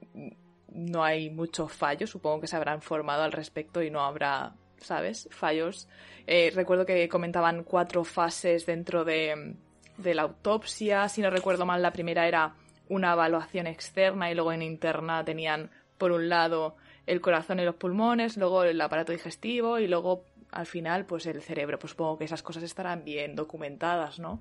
[0.71, 2.09] no hay muchos fallos.
[2.09, 5.29] Supongo que se habrán formado al respecto y no habrá, ¿sabes?
[5.31, 5.89] Fallos.
[6.27, 9.57] Eh, recuerdo que comentaban cuatro fases dentro de,
[9.99, 11.07] de la autopsia.
[11.11, 12.55] Si no recuerdo mal, la primera era
[12.89, 17.75] una evaluación externa y luego en interna tenían, por un lado, el corazón y los
[17.75, 20.25] pulmones, luego el aparato digestivo y luego
[20.55, 24.41] al final, pues el cerebro, pues supongo que esas cosas estarán bien documentadas, ¿no?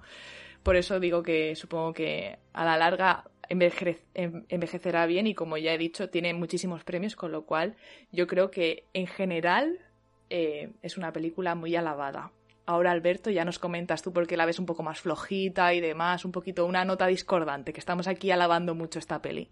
[0.62, 5.78] Por eso digo que supongo que a la larga envejecerá bien y como ya he
[5.78, 7.76] dicho, tiene muchísimos premios, con lo cual
[8.12, 9.80] yo creo que en general
[10.30, 12.32] eh, es una película muy alabada.
[12.66, 16.24] Ahora, Alberto, ya nos comentas tú porque la ves un poco más flojita y demás,
[16.24, 19.50] un poquito una nota discordante, que estamos aquí alabando mucho esta peli.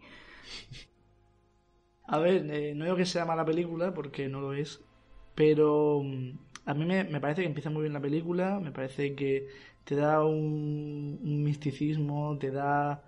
[2.07, 4.82] A ver, eh, no digo que sea mala película, porque no lo es,
[5.36, 9.47] pero mm, a mí me, parece que empieza muy bien la película, me parece que
[9.84, 13.03] te da un, misticismo, te da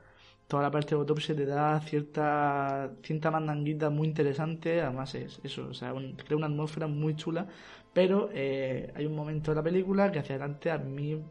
[0.47, 5.67] toda la parte de autopsia te da cierta, cierta mandanguita muy interesante, además es eso,
[5.69, 5.93] o sea,
[6.25, 7.47] crea una atmósfera muy chula,
[7.93, 11.21] pero eh, hay un momento de la película que hacia adelante a mí,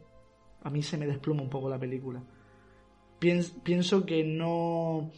[0.63, 2.23] a mí se me desploma un poco la película.
[3.19, 5.11] Pienso, que no,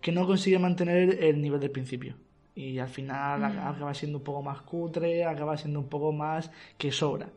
[0.00, 2.16] que no consigue mantener el nivel del principio.
[2.54, 3.44] Y al final mm.
[3.44, 7.28] acaba siendo un poco más cutre, acaba siendo un poco más que sobra.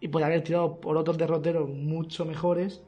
[0.00, 2.82] Y puede haber tirado por otros derroteros mucho mejores,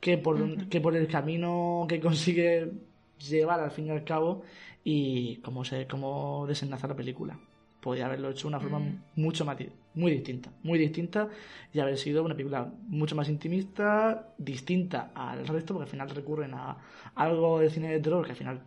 [0.00, 2.72] que por, que por el camino que consigue
[3.18, 4.42] llevar al fin y al cabo
[4.84, 7.38] y cómo, se, cómo desenlaza la película.
[7.80, 9.02] Podría haberlo hecho de una forma mm.
[9.16, 9.56] mucho más
[9.94, 11.28] muy distinta, muy distinta
[11.72, 16.54] y haber sido una película mucho más intimista, distinta al resto, porque al final recurren
[16.54, 16.76] a
[17.14, 18.62] algo de cine de terror que al final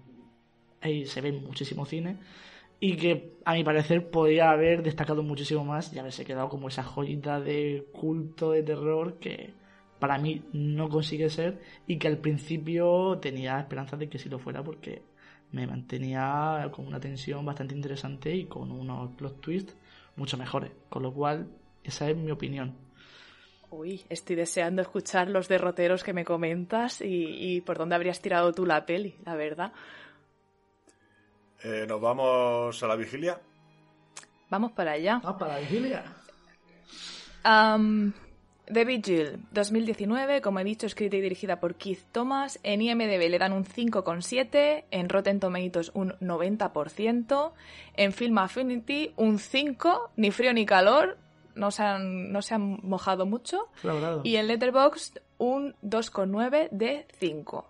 [0.82, 2.18] ahí se ve muchísimo cine
[2.80, 6.84] y que a mi parecer podría haber destacado muchísimo más y haberse quedado como esa
[6.84, 9.54] joyita de culto de terror que
[10.00, 14.40] para mí no consigue ser y que al principio tenía esperanza de que sí lo
[14.40, 15.04] fuera porque
[15.52, 19.76] me mantenía con una tensión bastante interesante y con unos plot twists
[20.16, 20.72] mucho mejores.
[20.90, 21.48] Con lo cual,
[21.84, 22.76] esa es mi opinión.
[23.70, 28.66] Uy, estoy deseando escuchar los derroteros que me comentas y, por dónde habrías tirado tú
[28.66, 29.72] la peli, la verdad.
[31.64, 33.40] Eh, ¿Nos vamos a la vigilia?
[34.50, 35.22] Vamos para allá.
[35.24, 36.04] Ah, para la vigilia.
[38.72, 42.60] The Vigil 2019, como he dicho, escrita y dirigida por Keith Thomas.
[42.64, 47.52] En IMDb le dan un 5,7, en Rotten Tomatoes un 90%,
[47.96, 51.18] en Film Affinity un 5, ni frío ni calor,
[51.56, 53.68] no se han, no se han mojado mucho.
[54.24, 57.68] Y en Letterboxd un 2,9 de 5.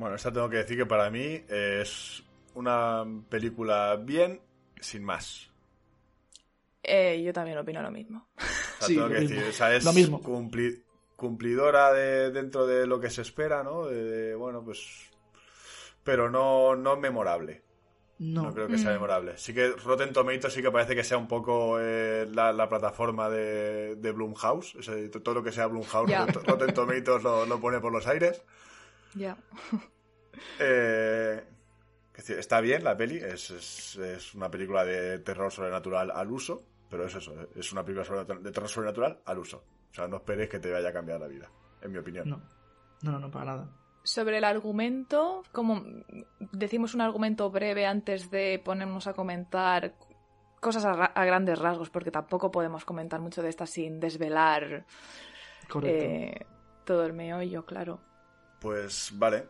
[0.00, 2.22] Bueno, esta tengo que decir que para mí es
[2.54, 4.40] una película bien,
[4.80, 5.52] sin más.
[6.82, 8.26] Eh, yo también opino lo mismo.
[8.80, 10.22] sí, tengo que decir, es lo mismo.
[11.16, 13.84] cumplidora de, dentro de lo que se espera, ¿no?
[13.88, 15.10] De, bueno, pues.
[16.02, 17.62] Pero no, no memorable.
[18.20, 18.54] No.
[18.54, 18.94] creo que sea mm.
[18.94, 19.36] memorable.
[19.36, 23.96] Sí que Rotten Tomatoes sí que parece que sea un poco eh, la, plataforma de,
[23.96, 24.78] de Blumhouse.
[25.22, 26.10] todo lo que sea Blumhouse,
[26.46, 28.42] Rotten Tomatoes lo, pone por los aires.
[29.14, 29.36] Ya.
[30.58, 31.42] Eh,
[32.14, 37.14] está bien la peli, es, es, una película de terror sobrenatural al uso, pero es
[37.14, 39.64] eso, es una película de terror sobrenatural al uso.
[39.90, 41.50] O sea, no esperes que te vaya a cambiar la vida,
[41.82, 42.28] en mi opinión.
[42.28, 42.40] No,
[43.02, 43.70] no, no, para nada.
[44.02, 45.82] Sobre el argumento, como
[46.52, 49.94] decimos un argumento breve antes de ponernos a comentar
[50.60, 54.86] cosas a, grandes rasgos, porque tampoco podemos comentar mucho de esta sin desvelar
[55.82, 56.46] eh,
[56.84, 58.00] todo el meollo, claro.
[58.60, 59.48] Pues vale,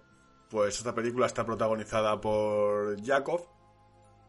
[0.49, 3.47] pues esta película está protagonizada por Yakov,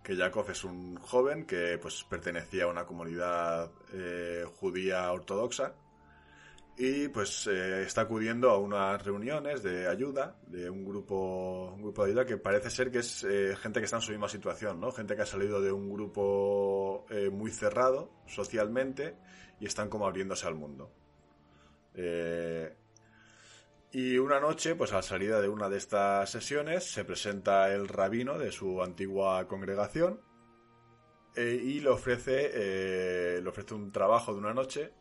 [0.04, 5.76] que Yakov es un joven que pues pertenecía a una comunidad eh, judía ortodoxa
[6.78, 12.04] y pues eh, está acudiendo a unas reuniones de ayuda de un grupo un grupo
[12.04, 14.80] de ayuda que parece ser que es eh, gente que está en su misma situación
[14.80, 19.16] no gente que ha salido de un grupo muy cerrado socialmente
[19.60, 20.92] y están como abriéndose al mundo
[23.94, 27.89] y una noche, pues a la salida de una de estas sesiones, se presenta el
[27.89, 30.22] rabino de su antigua congregación
[31.36, 34.94] eh, y le ofrece, eh, le ofrece un trabajo de una noche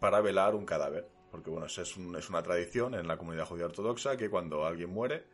[0.00, 1.06] para velar un cadáver.
[1.30, 5.26] Porque bueno, es, es una tradición en la comunidad judía ortodoxa que cuando alguien muere,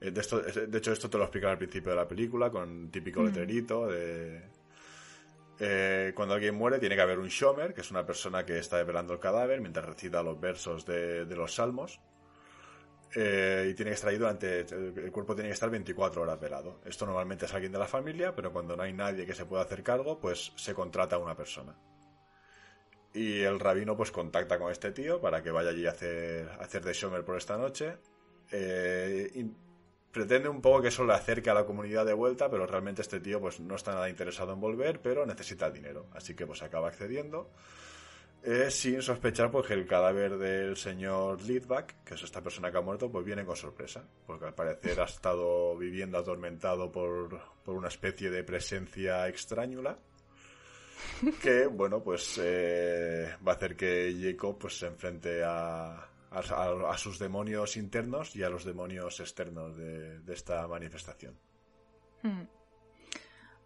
[0.00, 2.88] eh, de, esto, de hecho esto te lo explican al principio de la película con
[2.92, 3.26] típico mm.
[3.26, 4.42] letrerito de...
[6.14, 9.12] cuando alguien muere tiene que haber un shomer, que es una persona que está velando
[9.12, 12.00] el cadáver mientras recita los versos de, de los salmos.
[13.14, 14.60] Eh, y tiene que estar ahí durante.
[14.60, 16.80] El cuerpo tiene que estar 24 horas velado.
[16.84, 19.62] Esto normalmente es alguien de la familia, pero cuando no hay nadie que se pueda
[19.62, 21.74] hacer cargo, pues se contrata a una persona.
[23.14, 26.84] Y el rabino, pues contacta con este tío para que vaya allí a hacer, hacer
[26.84, 27.96] de Shomer por esta noche.
[28.52, 29.44] Eh, y
[30.12, 33.20] pretende un poco que eso le acerque a la comunidad de vuelta, pero realmente este
[33.20, 36.06] tío, pues no está nada interesado en volver, pero necesita el dinero.
[36.12, 37.50] Así que, pues acaba accediendo
[38.42, 42.78] es sin sospechar pues, que el cadáver del señor Lidback, que es esta persona que
[42.78, 47.88] ha muerto, pues viene con sorpresa, porque al parecer ha estado viviendo atormentado por, una
[47.88, 49.98] especie de presencia extrañula
[51.42, 57.18] que, bueno, pues eh, va a hacer que Jacob pues, se enfrente a, a, sus
[57.18, 61.38] demonios internos y a los demonios externos de, esta manifestación.
[62.22, 62.44] Hmm.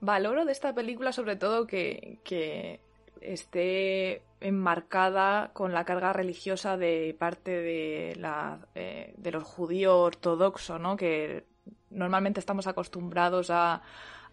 [0.00, 2.80] Valoro de esta película sobre todo que, que
[3.22, 10.80] esté enmarcada con la carga religiosa de parte de, la, eh, de los judíos ortodoxos,
[10.80, 10.96] ¿no?
[10.96, 11.44] Que
[11.90, 13.82] normalmente estamos acostumbrados a,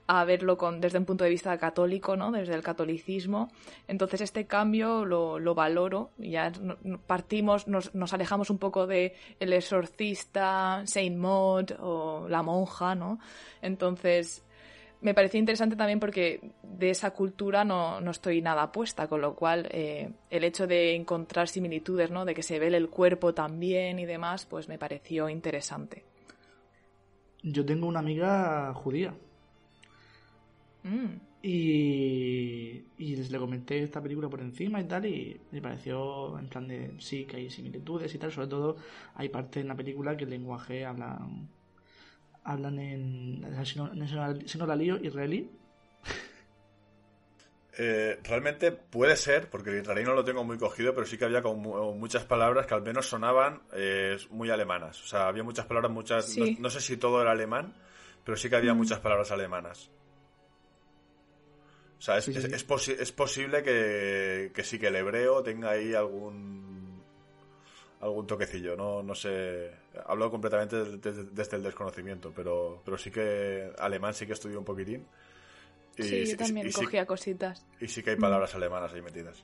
[0.08, 2.32] a verlo con, desde un punto de vista católico, ¿no?
[2.32, 3.52] Desde el catolicismo.
[3.88, 6.10] Entonces este cambio lo, lo valoro.
[6.18, 6.52] Ya
[7.06, 13.20] partimos, nos, nos, alejamos un poco de el exorcista, Saint Maud o la monja, ¿no?
[13.62, 14.44] Entonces
[15.02, 19.34] me pareció interesante también porque de esa cultura no, no estoy nada puesta, con lo
[19.34, 22.26] cual eh, el hecho de encontrar similitudes, ¿no?
[22.26, 26.04] De que se ve el cuerpo también y demás, pues me pareció interesante.
[27.41, 29.14] Yo tengo una amiga judía.
[30.84, 31.30] Mm.
[31.41, 36.68] Y, y le comenté esta película por encima y tal, y me pareció en plan
[36.68, 38.34] de sí, que hay similitudes y tal.
[38.34, 38.76] Sobre todo,
[39.16, 41.26] hay parte en la película que el lenguaje habla
[42.50, 45.50] hablan en, si no la lío, israelí.
[47.82, 51.26] Eh, realmente puede ser, porque el israelí no lo tengo muy cogido, pero sí que
[51.26, 55.02] había como muchas palabras que al menos sonaban eh, muy alemanas.
[55.02, 56.36] O sea, había muchas palabras, muchas.
[56.58, 57.74] No, sé si todo era alemán,
[58.26, 58.78] pero sí que había mm.
[58.78, 59.89] muchas palabras alemanas.
[62.00, 66.68] O sea, es, es, posible que, que, sí que el hebreo tenga ahí algún
[68.02, 69.72] algún toquecillo, no, no sé,
[70.06, 75.06] hablo completamente desde, el desconocimiento, pero, pero sí que alemán sí que estudié un poquitín.
[75.97, 77.66] Y, sí, yo también cogía cositas.
[77.82, 79.43] Y sí que hay palabras alemanas ahí metidas.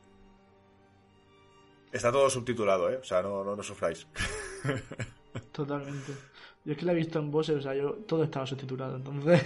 [1.91, 2.97] Está todo subtitulado, ¿eh?
[2.97, 4.07] O sea, no, no, no sufráis.
[5.51, 6.13] Totalmente.
[6.63, 9.41] Yo es que la he visto en voz, o sea, yo todo estaba subtitulado, entonces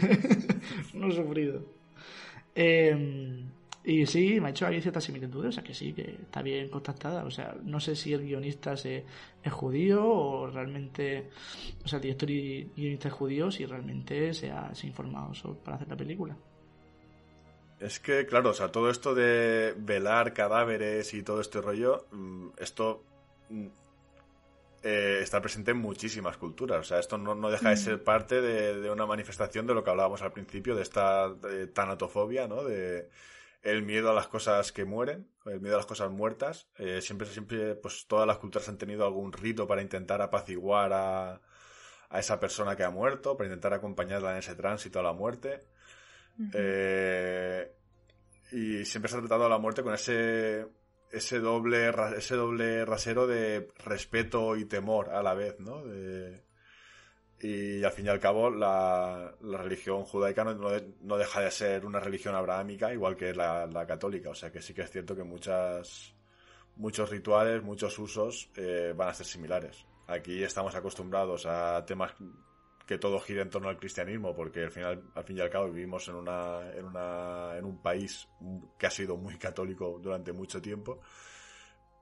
[0.94, 1.62] no he sufrido.
[2.56, 3.44] Eh,
[3.84, 6.70] y sí, me ha hecho ahí ciertas similitudes, o sea que sí, que está bien
[6.70, 7.24] contactada.
[7.24, 11.30] O sea, no sé si el guionista es, es judío o realmente,
[11.84, 15.32] o sea, el director y guionista es judío, si realmente se ha, informado
[15.64, 16.38] para hacer la película.
[17.80, 22.50] Es que, claro, o sea, todo esto de velar cadáveres y todo este rollo, mm,
[22.58, 23.06] esto
[23.48, 23.68] mm,
[24.84, 26.82] eh, está presente en muchísimas culturas.
[26.82, 27.80] O sea, esto no, no deja de mm.
[27.80, 31.34] ser parte de, una manifestación de lo que hablábamos al principio, de esta
[31.74, 32.66] tanatofobia, ¿no?
[32.66, 33.08] De,
[33.62, 36.70] el miedo a las cosas que mueren, el miedo a las cosas muertas.
[36.78, 41.42] Eh, siempre, siempre, pues todas las culturas han tenido algún rito para intentar apaciguar a,
[42.10, 45.60] a esa persona que ha muerto, para intentar acompañarla en ese tránsito a la muerte.
[46.54, 47.72] Eh,
[48.52, 50.68] y siempre se ha tratado a la muerte con ese,
[51.12, 55.84] ese doble, ese doble rasero de respeto y temor a la vez, ¿no?
[55.84, 56.42] De,
[57.42, 62.36] y al fin y al cabo, la, religión judaica no, deja de ser una religión
[62.36, 64.30] abrahámica, igual que la, católica.
[64.30, 66.14] O sea que sí que es cierto que muchas,
[66.76, 69.86] muchos rituales, muchos usos eh, van a ser similares.
[70.08, 72.14] Aquí estamos acostumbrados a temas
[72.86, 75.70] que todo gira en torno al cristianismo, porque al final, al fin y al cabo
[75.70, 78.28] vivimos en una, en una, en un país
[78.78, 81.00] que ha sido muy católico durante mucho tiempo.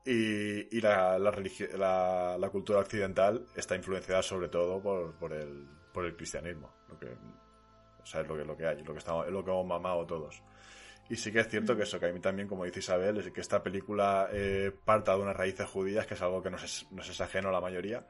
[0.10, 6.16] Y, la, la, la, cultura occidental está influenciada sobre todo por, por, el, por el
[6.16, 6.74] cristianismo.
[6.88, 9.43] Lo que, o sea, es lo que, lo que hay, lo que estamos, es lo
[9.43, 10.41] que hemos mamado todos.
[11.10, 13.32] Y sí que es cierto que eso, que a mí también, como dice Isabel, es
[13.32, 16.89] que esta película eh, parta de unas raíces judías, que es algo que nos es,
[16.91, 18.08] nos es ajeno a la mayoría,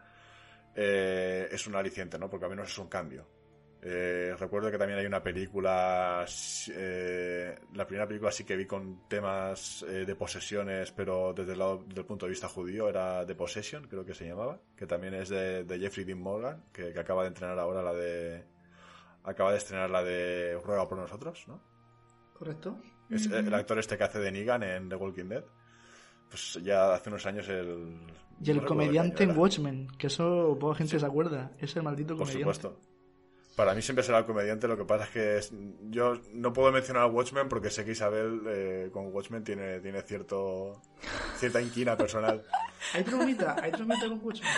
[0.76, 2.30] eh, es un aliciente, ¿no?
[2.30, 3.28] Porque a menos es un cambio.
[3.90, 6.26] Eh, recuerdo que también hay una película,
[6.76, 11.60] eh, la primera película sí que vi con temas eh, de posesiones, pero desde el
[11.60, 15.14] lado del punto de vista judío, era The Possession, creo que se llamaba, que también
[15.14, 18.44] es de, Jeffrey Dean Morgan, que, acaba de entrenar ahora la de,
[19.24, 21.62] acaba de estrenar la de Ruega por nosotros, ¿no?
[22.34, 22.82] Correcto.
[23.10, 25.46] Es el actor este que hace de Negan en The Walking Dead.
[26.30, 28.02] Pues ya hace unos años el...
[28.44, 32.44] Y el comediante en Watchmen, que eso poca gente se acuerda, es el maldito comediante.
[32.44, 32.97] Por supuesto.
[33.58, 35.55] Para mí siempre será el comediante, lo que pasa es que
[35.89, 40.03] yo no puedo mencionar a Watchmen porque sé que Isabel eh, con Watchmen tiene, tiene
[40.03, 40.80] cierto
[41.38, 42.45] cierta inquina personal.
[42.93, 44.51] hay tromita, hay tromita con Watchmen.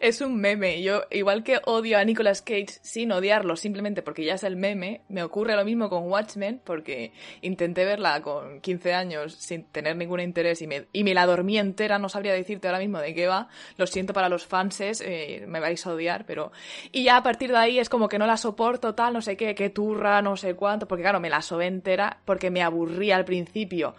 [0.00, 0.82] Es un meme.
[0.82, 5.02] Yo, igual que odio a Nicolas Cage sin odiarlo, simplemente porque ya es el meme,
[5.08, 10.20] me ocurre lo mismo con Watchmen, porque intenté verla con 15 años sin tener ningún
[10.20, 13.26] interés y me, y me la dormí entera, no sabría decirte ahora mismo de qué
[13.26, 13.48] va.
[13.76, 16.52] Lo siento para los fanses, eh, me vais a odiar, pero...
[16.92, 19.36] Y ya a partir de ahí es como que no la soporto, tal, no sé
[19.36, 23.16] qué, qué turra, no sé cuánto, porque claro, me la sobé entera porque me aburría
[23.16, 23.94] al principio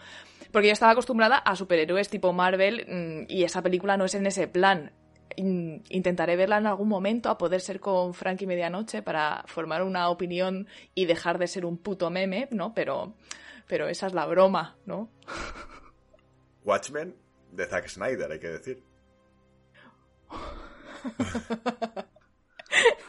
[0.52, 4.26] porque yo estaba acostumbrada a superhéroes tipo Marvel mm, y esa película no es en
[4.26, 4.91] ese plan
[5.36, 10.68] intentaré verla en algún momento, a poder ser con Frankie Medianoche, para formar una opinión
[10.96, 12.74] y dejar de ser un puto meme, ¿no?
[12.74, 13.14] Pero,
[13.68, 15.10] pero esa es la broma, ¿no?
[16.64, 17.16] Watchmen
[17.52, 18.84] de Zack Snyder, hay que decir.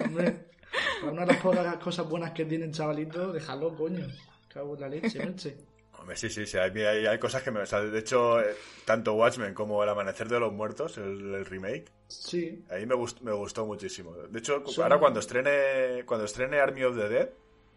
[0.05, 0.47] Hombre,
[1.03, 4.07] una de las pocas cosas buenas que tienen chavalito, déjalo, coño.
[4.49, 5.57] Cago en la leche, leche
[6.15, 6.59] sí, sí, sí.
[6.59, 7.61] Hay, cosas que me.
[7.61, 11.91] de hecho, eh, tanto Watchmen como El Amanecer de los Muertos, el, remake.
[12.09, 12.65] Sí.
[12.71, 14.15] Ahí me, me gustó muchísimo.
[14.15, 17.31] De hecho, ahora cuando estrene, cuando estrene Army of the Dead,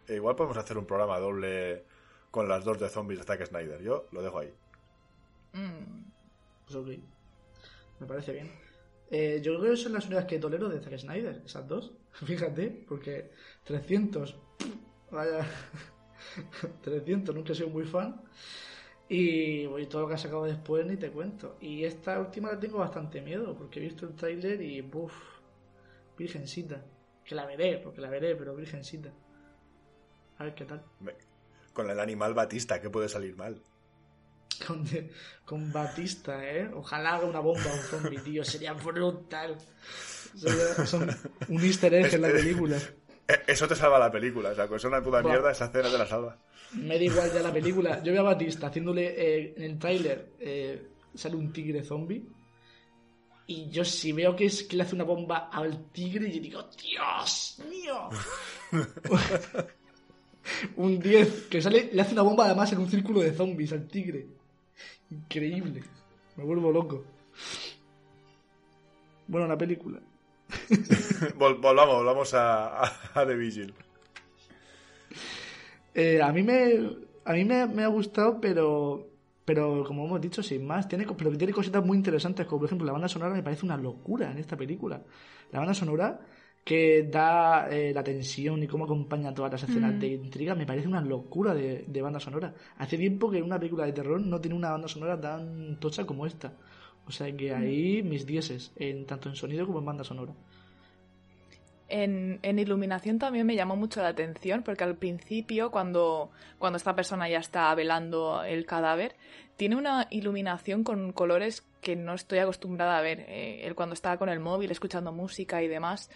[0.08, 1.84] e igual podemos hacer un programa doble
[2.32, 3.82] con las dos de zombies de Zack Snyder.
[3.82, 4.54] Yo lo dejo ahí.
[5.54, 6.04] Mm.
[6.66, 6.88] Pues ok.
[8.00, 8.52] Me parece bien.
[9.12, 11.94] Eh, yo creo que son las únicas que tolero de Zack Snyder, esas dos.
[12.26, 13.30] Fíjate, porque
[13.64, 14.36] 300.
[15.12, 15.46] Vaya.
[16.84, 18.22] 300, nunca he sido muy fan.
[19.10, 21.58] Y bueno, todo lo que ha sacado después ni te cuento.
[21.62, 24.82] Y esta última la tengo bastante miedo, porque he visto el tráiler y.
[24.82, 25.14] Buf,
[26.18, 26.84] virgencita.
[27.24, 29.12] Que la veré, porque la veré, pero virgencita.
[30.38, 30.84] A ver qué tal.
[31.74, 33.62] Con el animal Batista, ¿qué puede salir mal?
[34.68, 34.86] Con,
[35.46, 36.70] con Batista, ¿eh?
[36.74, 38.44] Ojalá haga una bomba a un zombie, tío.
[38.46, 39.58] Sería brutal.
[40.36, 41.10] Sería- son
[41.50, 42.78] un easter egg en la película.
[43.28, 45.90] Eh, Eso te salva la película, o sea, con eso una puta mierda, esa escena
[45.90, 46.38] te la salva.
[46.74, 48.02] Me da igual ya la película.
[48.04, 52.24] Yo veo a Batista haciéndole eh, en el tráiler eh, sale un tigre zombie.
[53.46, 56.64] Y yo si veo que es que le hace una bomba al tigre, yo digo,
[56.82, 58.10] Dios mío.
[60.78, 63.88] un 10 que sale, le hace una bomba además en un círculo de zombies al
[63.88, 64.28] tigre.
[65.12, 65.84] Increíble.
[66.38, 67.04] Me vuelvo loco.
[69.28, 70.00] Bueno, la película.
[71.40, 73.74] Vol- volvamos, volvamos a, a, a The Vigil.
[75.94, 79.10] Eh, a mí me a mí me, me ha gustado, pero
[79.46, 82.86] pero como hemos dicho, sin más, tiene pero tiene cositas muy interesantes, como por ejemplo
[82.86, 85.02] la banda sonora me parece una locura en esta película.
[85.52, 86.20] La banda sonora
[86.64, 90.00] que da eh, la tensión y cómo acompaña todas las escenas Mm.
[90.00, 92.54] de intriga me parece una locura de, de banda sonora.
[92.78, 96.26] Hace tiempo que una película de terror no tiene una banda sonora tan tocha como
[96.26, 96.54] esta.
[97.08, 100.34] O sea que ahí mis dieces, en, tanto en sonido como en banda sonora.
[101.90, 107.30] En, iluminación también me llamó mucho la atención porque al principio, cuando, cuando esta persona
[107.30, 109.16] ya está velando el cadáver,
[109.58, 113.26] tiene una iluminación con colores que no estoy acostumbrada a ver.
[113.28, 116.10] Eh, él cuando está con el móvil escuchando música y demás,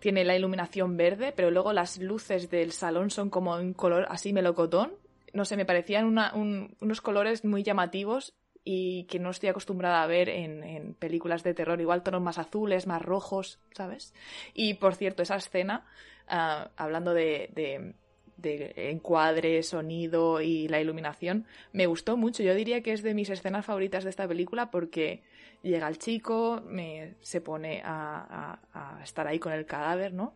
[0.00, 4.32] tiene la iluminación verde, pero luego las luces del salón son como un color así
[4.34, 4.92] melocotón.
[5.32, 8.34] No sé, me parecían una- un- unos colores muy llamativos
[8.70, 11.80] y que no estoy acostumbrada a ver en, en películas de terror.
[11.80, 14.12] Igual tonos más azules, más rojos, ¿sabes?
[14.52, 15.86] Y por cierto, esa escena,
[16.28, 17.94] ah, hablando de, de-
[18.36, 22.42] de encuadre, sonido y la iluminación, me gustó mucho.
[22.42, 25.22] Yo diría que es de mis escenas favoritas de esta película porque
[25.62, 30.34] llega el chico, me, se pone a, a- a estar ahí con el cadáver, ¿no?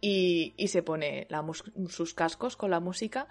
[0.00, 1.44] Y, y se pone la
[1.88, 3.26] sus cascos con la música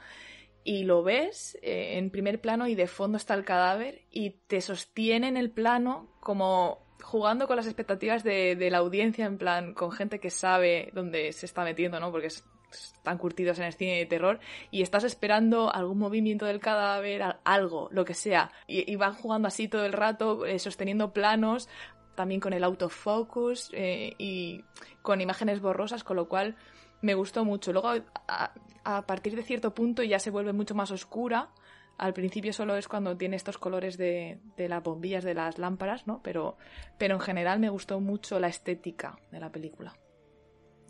[0.70, 4.62] y lo ves eh, en primer plano y de fondo está el cadáver y te
[4.62, 9.92] sostiene en el plano como jugando con las expectativas de, la audiencia, en plan, con
[9.92, 12.12] gente que sabe dónde se está metiendo, ¿no?
[12.12, 14.40] Porque es- están curtidos en el cine de terror
[14.70, 18.52] y estás esperando algún movimiento del cadáver, al- algo, lo que sea.
[18.68, 21.68] Y, y van jugando así todo el rato, eh, sosteniendo planos,
[22.14, 24.64] también con el autofocus eh, y
[25.02, 26.58] con imágenes borrosas, con lo cual
[27.02, 27.72] me gustó mucho.
[27.74, 27.90] Luego,
[28.28, 31.50] a, a partir de cierto punto ya se vuelve mucho más oscura.
[31.98, 36.08] Al principio solo es cuando tiene estos colores de, de las bombillas de las lámparas,
[36.08, 36.22] ¿no?
[36.24, 36.58] Pero,
[36.98, 39.94] pero en general me gustó mucho la estética de la película.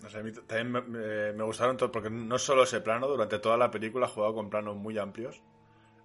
[0.04, 3.08] No sé, a mí también me, me- me gustaron todo, porque no solo ese plano,
[3.08, 5.42] durante toda la película ha jugado con planos muy amplios,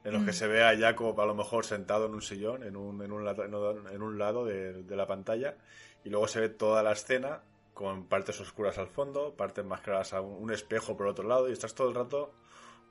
[0.04, 0.34] en los que Mm.
[0.34, 3.24] se ve a Jacob a lo mejor sentado en un sillón, en un, en un,
[3.24, 5.56] lado- en un lado de, de la pantalla,
[6.02, 7.42] y luego se ve toda la escena
[7.74, 11.48] con partes oscuras al fondo, partes más claras a un, un espejo por otro lado,
[11.48, 12.32] y estás todo el rato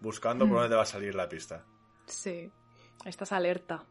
[0.02, 0.56] buscando por Mm.
[0.60, 1.66] dónde te va a salir la pista.
[2.06, 2.52] Sí,
[3.06, 3.86] estás alerta.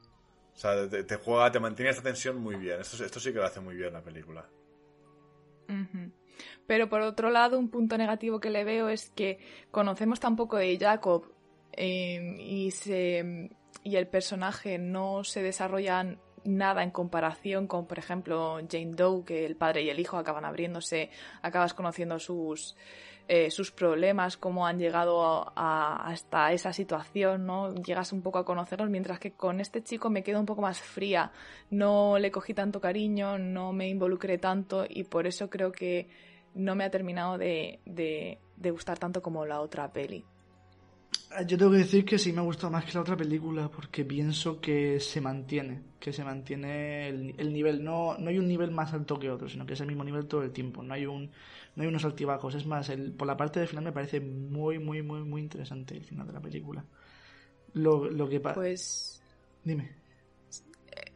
[0.55, 2.79] O sea, te, te juega, te mantiene esta tensión muy bien.
[2.81, 4.47] Esto, esto sí que lo hace muy bien la película.
[6.67, 9.39] Pero por otro lado, un punto negativo que le veo es que
[9.71, 11.33] conocemos tan poco de Jacob
[11.73, 13.51] eh, y, se,
[13.83, 19.47] y el personaje no se desarrolla nada en comparación con, por ejemplo, Jane Doe, que
[19.47, 21.11] el padre y el hijo acaban abriéndose,
[21.43, 22.77] acabas conociendo sus,
[23.29, 27.75] eh, sus problemas, cómo han llegado a- hasta esa situación, ¿no?
[27.75, 30.81] Llegas un poco a conocerlos, mientras que con este chico me quedo un poco más
[30.81, 31.31] fría,
[31.71, 36.09] no le cogí tanto cariño, no me involucré tanto y por eso creo que
[36.55, 40.25] no me ha terminado de, de, de gustar tanto como la otra peli.
[41.47, 44.05] Yo tengo que decir que sí me ha gustado más que la otra película porque
[44.05, 47.83] pienso que se mantiene, que se mantiene el, el nivel.
[47.83, 50.27] No, no hay un nivel más alto que otro, sino que es el mismo nivel
[50.27, 50.83] todo el tiempo.
[50.83, 51.31] No hay un,
[51.77, 52.55] no hay unos altibajos.
[52.55, 55.97] Es más, el, por la parte del final me parece muy, muy, muy, muy interesante
[55.97, 56.85] el final de la película.
[57.75, 58.55] Lo, lo que pasa.
[58.55, 59.23] Pues
[59.65, 60.02] Dime.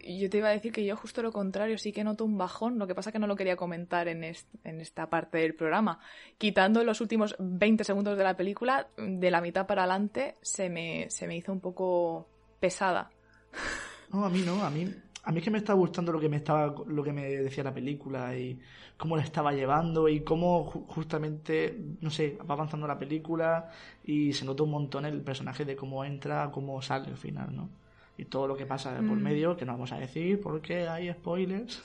[0.06, 2.78] Yo te iba a decir que yo justo lo contrario, sí que noto un bajón,
[2.78, 5.98] lo que pasa que no lo quería comentar en, est- en esta parte del programa.
[6.38, 11.06] Quitando los últimos 20 segundos de la película, de la mitad para adelante se me,
[11.10, 12.30] se me hizo un poco
[12.60, 13.10] pesada.
[14.12, 14.84] No, a mí no, a mí,
[15.24, 17.64] a mí es que me está gustando lo que me estaba lo que me decía
[17.64, 18.58] la película y
[18.96, 23.68] cómo la estaba llevando y cómo justamente no sé va avanzando la película
[24.04, 27.70] y se nota un montón el personaje de cómo entra cómo sale al final no
[28.18, 29.22] y todo lo que pasa por Mm.
[29.22, 31.82] medio que no vamos a decir porque hay spoilers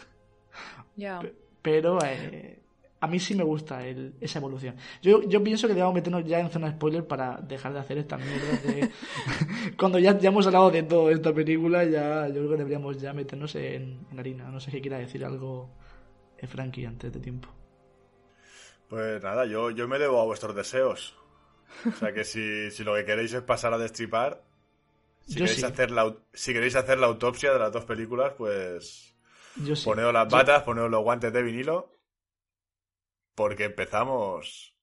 [0.96, 1.20] Ya.
[1.22, 2.60] Pe- pero eh,
[3.00, 4.76] a mí sí me gusta el- esa evolución.
[5.02, 8.20] Yo, yo pienso que debemos meternos ya en zona spoiler para dejar de hacer estas
[8.20, 8.90] mierdas de...
[9.78, 13.14] Cuando ya, ya hemos hablado de toda esta película, ya yo creo que deberíamos ya
[13.14, 14.50] meternos en, en harina.
[14.52, 15.70] No sé qué quiera decir algo
[16.38, 17.48] eh, Frankie antes de tiempo.
[18.88, 21.16] Pues nada, yo, yo me debo a vuestros deseos.
[21.88, 24.44] O sea que si, si lo que queréis es pasar a destripar,
[25.26, 25.66] si Yo queréis, sí.
[25.66, 29.16] hacer la, si queréis hacer la autopsia de las dos películas, pues
[29.56, 29.86] Yo sí.
[29.86, 31.92] poneos las Yo- batas, poneos los guantes de vinilo,
[33.36, 34.76] porque empezamos.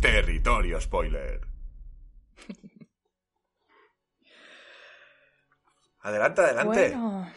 [0.00, 1.40] Territorio spoiler.
[6.02, 6.88] Adelante, adelante.
[6.90, 7.28] Bueno,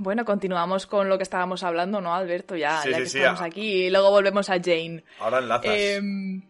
[0.00, 2.56] bueno, continuamos con lo que estábamos hablando, ¿no, Alberto?
[2.56, 5.04] Ya, Sí, ya sí, que sí, estamos aquí y luego volvemos a Jane.
[5.18, 5.74] Ahora enlazas.
[5.76, 6.42] Em,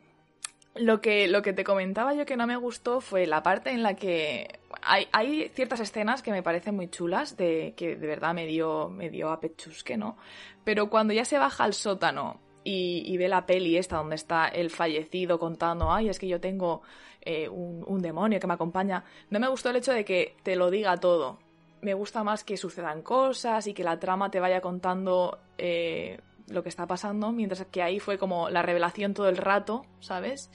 [0.76, 3.82] lo, que, lo que te comentaba yo que no me gustó fue la parte en
[3.82, 8.34] la que hay, hay ciertas escenas que me parecen muy chulas, de que de verdad
[8.34, 10.16] me dio, me dio a pechusque, ¿no?
[10.62, 14.46] Pero cuando ya se baja al sótano y, y ve la peli esta donde está
[14.46, 16.82] el fallecido contando, ay, es que yo tengo
[17.22, 20.54] eh, un, un demonio que me acompaña, no me gustó el hecho de que te
[20.54, 21.40] lo diga todo.
[21.82, 26.18] Me gusta más que sucedan cosas y que la trama te vaya contando eh,
[26.48, 30.50] lo que está pasando, mientras que ahí fue como la revelación todo el rato, ¿sabes?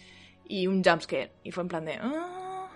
[0.48, 1.32] Y un jumpscare.
[1.44, 1.94] Y fue en plan de...
[2.00, 2.70] "Ah,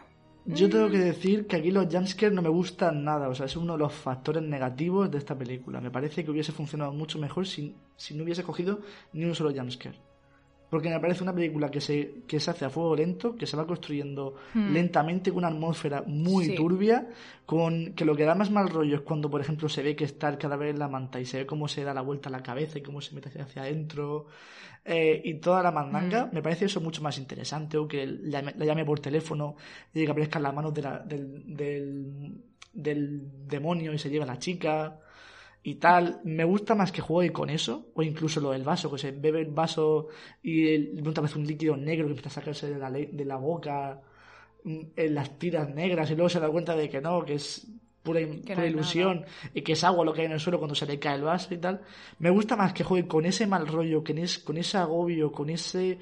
[0.45, 0.91] Yo tengo mm".
[0.91, 3.79] que decir que aquí los jumpscares no me gustan nada, o sea, es uno de
[3.79, 5.79] los factores negativos de esta película.
[5.79, 8.79] Me parece que hubiese funcionado mucho mejor si, si no hubiese cogido
[9.13, 9.99] ni un solo jumpscare.
[10.69, 13.57] Porque me parece una película que se, que se hace a fuego lento, que se
[13.57, 14.71] va construyendo Hmm.
[14.73, 16.55] lentamente, con una atmósfera muy Sí.
[16.55, 17.07] turbia,
[17.45, 20.03] con que lo que da más mal rollo es cuando, por ejemplo, se ve que
[20.05, 22.31] está el cadáver en la manta y se ve cómo se da la vuelta a
[22.31, 24.27] la cabeza y cómo se mete hacia, adentro
[24.85, 26.27] eh, y toda la mandanga.
[26.27, 26.35] Mm.
[26.35, 29.55] Me parece eso mucho más interesante, o que la, la llame por teléfono
[29.93, 32.33] y que aparezcan las manos de la- del, del,
[32.73, 34.99] del demonio y se lleva a la chica
[35.63, 36.21] y tal.
[36.23, 39.41] Me gusta más que juegue con eso, o incluso lo del vaso, que se bebe
[39.41, 40.07] el vaso
[40.41, 43.25] y el- de pronto aparece un líquido negro que empieza a sacarse de la, de
[43.25, 44.01] la boca,
[44.63, 47.67] mm, en las tiras negras, y luego se da cuenta de que no, que es
[48.03, 50.75] pura, Que pura ilusión, y que es agua lo que hay en el suelo cuando
[50.75, 51.81] se le cae el vaso y tal.
[52.19, 55.49] Me gusta más que juegue con ese mal rollo, con, es, con ese agobio, con
[55.49, 55.99] ese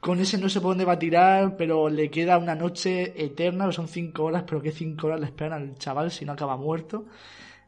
[0.00, 3.66] con ese no sé por dónde va a tirar, pero le queda una noche eterna,
[3.66, 6.56] que son cinco horas, pero que cinco horas le esperan al chaval si no acaba
[6.56, 7.06] muerto.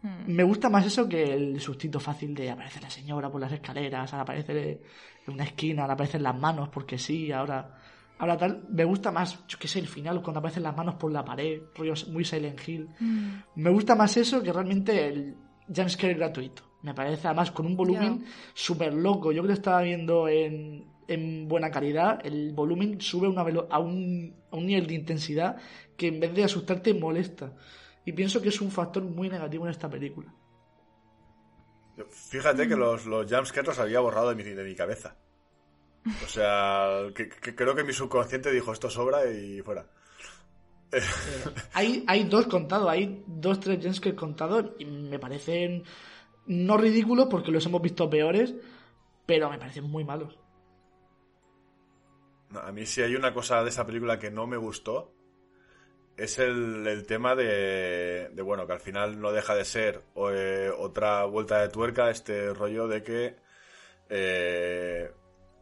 [0.02, 0.32] Mm.
[0.32, 4.12] Me gusta más eso que el sustito fácil de aparecer la señora por las escaleras,
[4.12, 4.80] ahora aparece
[5.26, 7.76] en una esquina, ahora aparecen las manos porque sí, ahora,
[8.18, 8.64] ahora tal.
[8.70, 11.60] Me gusta más, yo qué sé, el final, cuando aparecen las manos por la pared,
[11.74, 12.88] rollo muy Silent Hill.
[12.98, 13.28] Mm.
[13.56, 15.36] Me gusta más eso que realmente el
[15.74, 16.62] jumpscare gratuito.
[16.82, 18.26] Me parece además con un volumen Ya.
[18.54, 19.32] súper loco.
[19.32, 23.78] Yo que lo estaba viendo en, en buena calidad, el volumen sube a, una a,
[23.78, 25.56] un, a un nivel de intensidad
[25.98, 27.52] que en vez de asustarte molesta.
[28.04, 30.34] Y pienso que es un factor muy negativo en esta película.
[32.08, 32.68] Fíjate Mm.
[32.68, 35.16] que los, los jumpscares los había borrado de mi, de mi cabeza.
[36.24, 39.86] O sea, que, que creo que mi subconsciente dijo esto sobra y fuera.
[41.72, 45.84] Hay, hay dos contados, hay dos, tres jumpscares contados y me parecen
[46.46, 48.54] no ridículos porque los hemos visto peores,
[49.26, 50.38] pero me parecen muy malos.
[52.50, 55.12] No, a mí si hay una cosa de esa película que no me gustó,
[56.20, 60.02] es el, el tema de, de, bueno, que al final no deja de ser
[60.32, 63.36] eh, otra vuelta de tuerca, este rollo de que,
[64.10, 65.10] eh,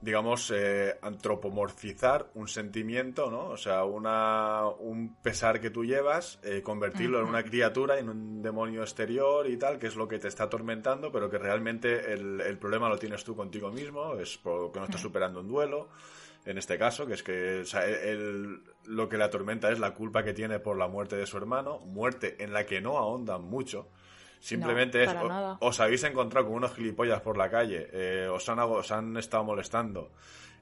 [0.00, 3.50] digamos, eh, antropomorfizar un sentimiento, ¿no?
[3.50, 8.42] O sea, una, un pesar que tú llevas, eh, convertirlo en una criatura, en un
[8.42, 12.40] demonio exterior y tal, que es lo que te está atormentando, pero que realmente el,
[12.40, 15.88] el problema lo tienes tú contigo mismo, es porque no estás superando un duelo
[16.50, 19.92] en este caso, que es que o sea, él- lo que le atormenta es la
[19.94, 23.42] culpa que tiene por la muerte de su hermano, muerte en la que no ahondan
[23.42, 23.88] mucho.
[24.40, 25.08] Simplemente No, es,
[25.60, 29.16] o- os habéis encontrado con unos gilipollas por la calle, eh, os, han, os han
[29.16, 30.12] estado molestando,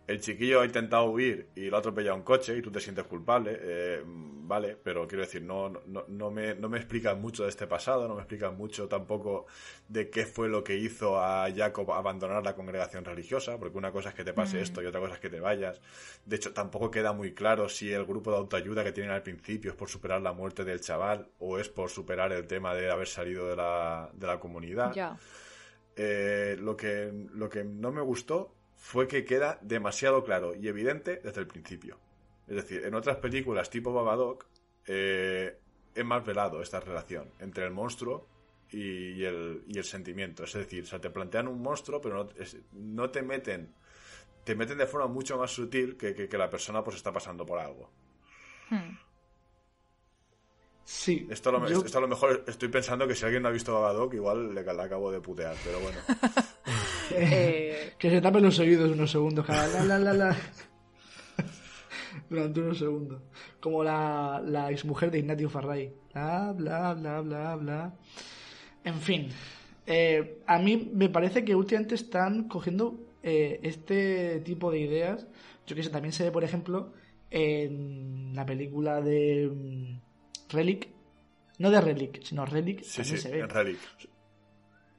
[0.06, 3.04] el chiquillo ha intentado huir y lo ha atropellado un coche y tú te sientes
[3.06, 7.48] culpable, eh, vale, pero quiero decir, no, no, no, me, no me explican mucho de
[7.48, 9.46] este pasado, no me explican mucho tampoco
[9.88, 14.10] de qué fue lo que hizo a Jacob abandonar la congregación religiosa, porque una cosa
[14.10, 14.62] es que te pase Mm.
[14.62, 15.80] esto y otra cosa es que te vayas.
[16.24, 19.70] De hecho, tampoco queda muy claro si el grupo de autoayuda que tienen al principio
[19.72, 23.08] es por superar la muerte del chaval o es por superar el tema de haber
[23.08, 24.92] salido de la, de la comunidad.
[25.98, 28.55] Eh, lo, que, lo que no me gustó
[28.86, 31.98] fue que queda demasiado claro y evidente desde el principio.
[32.46, 34.46] Es decir, en otras películas tipo Babadook
[34.86, 35.58] eh,
[35.92, 38.28] es más velado esta relación entre el monstruo
[38.70, 40.44] y el, y el sentimiento.
[40.44, 42.30] Es decir, o sea, te plantean un monstruo, pero no,
[42.74, 43.74] no te meten
[44.44, 47.58] te meten de forma mucho más sutil que, que, la persona pues está pasando por
[47.58, 47.90] algo.
[48.70, 48.96] Hmm.
[50.84, 51.26] Sí.
[51.28, 53.74] Esto a, lo, esto a, lo, mejor estoy pensando que si alguien no ha visto
[53.74, 55.98] Babadook, igual le, le acabo de putear, pero bueno.
[57.10, 60.36] Eh, que se tapen los oídos unos segundos, la, la, la, la.
[62.30, 63.22] Durante unos segundos.
[63.60, 65.92] Como la, la exmujer de Ignatius Farray.
[66.12, 67.94] Bla, bla, bla, bla, bla.
[68.84, 69.28] En fin.
[69.86, 75.26] Eh, a mí me parece que últimamente están cogiendo eh, este tipo de ideas.
[75.66, 76.92] Yo que sé, también se ve, por ejemplo,
[77.30, 80.88] en la película de mm, Relic.
[81.58, 82.82] No de Relic, sino Relic.
[82.82, 83.40] Sí, sí, se ve.
[83.40, 83.78] En Relic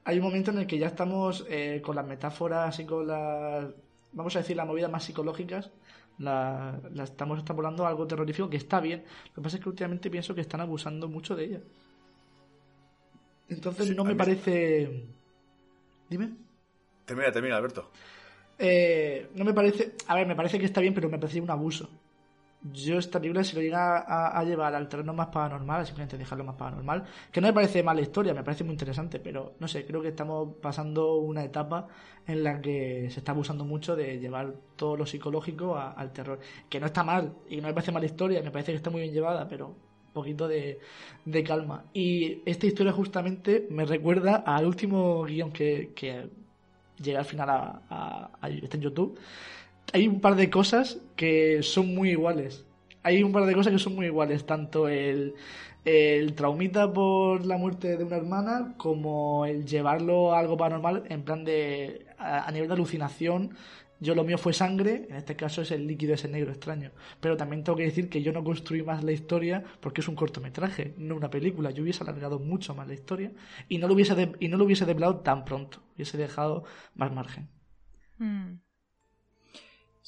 [0.08, 3.66] hay un momento en el que ya estamos eh, con las metáforas y con las,
[4.12, 5.70] vamos a decir, las movidas más psicológicas,
[6.16, 9.04] la, estamos extrapolando a algo terrorífico que está bien.
[9.26, 11.60] Lo que pasa es que últimamente pienso que están abusando mucho de ella.
[13.50, 15.04] Entonces no me parece...
[16.08, 16.30] Dime.
[17.04, 17.90] Termina, termina, Alberto.
[18.58, 19.92] Eh, no me parece...
[20.06, 21.90] A ver, me parece que está bien, pero me parece un abuso
[22.62, 26.56] yo esta película si lo llega a, llevar al terreno más paranormal, simplemente dejarlo más
[26.56, 30.02] paranormal, que no me parece mala historia, me parece muy interesante, pero no sé, creo
[30.02, 31.86] que estamos pasando una etapa
[32.26, 36.80] en la que se está abusando mucho de llevar todo lo psicológico al terror, que
[36.80, 39.14] no está mal, y no me parece mala historia, me parece que está muy bien
[39.14, 40.80] llevada, pero un poquito de,
[41.46, 41.84] calma.
[41.92, 46.28] Y esta historia justamente me recuerda al último guion que, que
[47.00, 49.18] llega al final a, a, está en YouTube
[49.92, 52.64] hay un par de cosas que son muy iguales.
[53.02, 55.34] Hay un par de cosas que son muy iguales, tanto el,
[55.84, 61.22] el traumita por la muerte de una hermana como el llevarlo a algo paranormal en
[61.22, 63.54] plan de a, nivel de alucinación.
[64.00, 66.92] Yo lo mío fue sangre, en este caso es el líquido ese negro extraño.
[67.20, 70.14] Pero también tengo que decir que yo no construí más la historia porque es un
[70.14, 71.72] cortometraje, no una película.
[71.72, 73.32] Yo hubiese alargado mucho más la historia
[73.68, 75.80] y no lo hubiese, y no lo hubiese develado tan pronto.
[75.96, 76.64] Hubiese dejado
[76.94, 77.48] más margen.
[78.18, 78.67] Mm.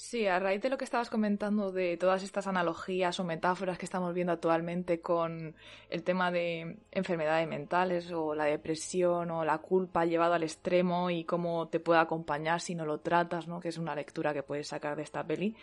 [0.02, 3.84] Sí, a raíz de lo que estabas comentando de todas estas analogías o metáforas que
[3.84, 5.54] estamos viendo actualmente con
[5.90, 11.24] el tema de enfermedades mentales o la depresión o la culpa llevado al extremo y
[11.24, 13.60] cómo te puede acompañar si no lo tratas, ¿no?
[13.60, 15.54] que es una lectura que puedes sacar de esta peli.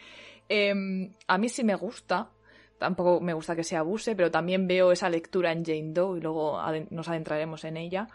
[0.47, 2.29] Em, a mí sí me gusta,
[2.77, 6.21] tampoco me gusta que se abuse, pero también veo esa lectura en Jane Doe y
[6.21, 6.61] luego
[6.91, 8.07] nos adentraremos en ella.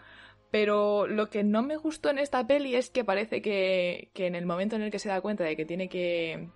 [0.53, 4.45] Pero lo que no me gustó en esta peli es que parece que, en el
[4.45, 6.47] momento en el que se da cuenta de que tiene que.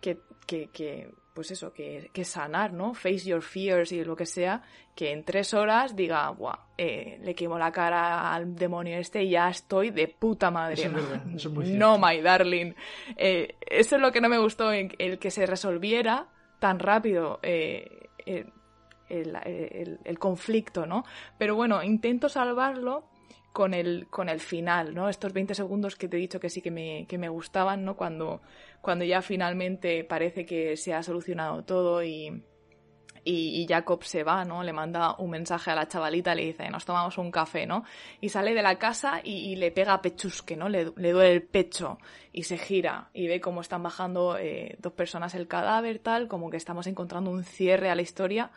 [0.00, 0.16] que,
[0.46, 2.94] que, pues eso, que, que, sanar, ¿no?
[2.94, 4.62] Face your fears y lo que sea,
[4.96, 9.32] que en tres horas diga, Buah, eh, le quemo la cara al demonio este y
[9.32, 10.90] ya estoy de puta madre.
[11.66, 12.72] no, my darling.
[13.18, 17.38] Eh, eso es lo que no me gustó, el que se resolviera tan rápido.
[17.42, 18.06] Eh,
[19.10, 21.04] el, conflicto, ¿no?
[21.38, 23.04] Pero bueno, intento salvarlo
[23.52, 25.08] con el, con el final, ¿no?
[25.08, 27.96] Estos 20 segundos que te he dicho que sí que me, que me gustaban, ¿no?
[27.96, 28.40] Cuando,
[28.80, 32.42] cuando ya finalmente parece que se ha solucionado todo y,
[33.24, 34.62] y, Jacob se va, ¿no?
[34.62, 37.84] Le manda un mensaje a la chavalita, le dice, nos tomamos un café, ¿no?
[38.20, 40.68] Y sale de la casa y, le pega a pechusque, ¿no?
[40.68, 41.98] Le, le, duele el pecho
[42.32, 46.50] y se gira y ve cómo están bajando eh, dos personas el cadáver, tal, como
[46.50, 48.50] que estamos encontrando un cierre a la historia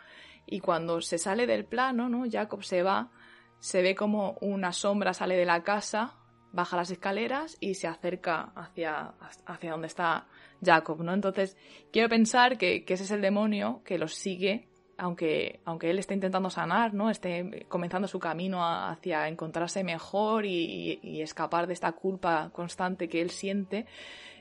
[0.46, 2.24] y cuando se sale del plano, ¿no?
[2.30, 3.10] Jacob se va,
[3.58, 6.16] se ve como una sombra sale de la casa,
[6.52, 9.14] baja las escaleras y se acerca hacia,
[9.46, 10.26] hacia donde está
[10.64, 11.12] Jacob, ¿no?
[11.12, 11.56] Entonces,
[11.92, 16.50] quiero pensar que, ese es el demonio que los sigue, aunque, aunque él esté intentando
[16.50, 17.10] sanar, ¿no?
[17.10, 23.30] Esté comenzando su camino hacia encontrarse mejor y, escapar de esta culpa constante que él
[23.30, 23.86] siente.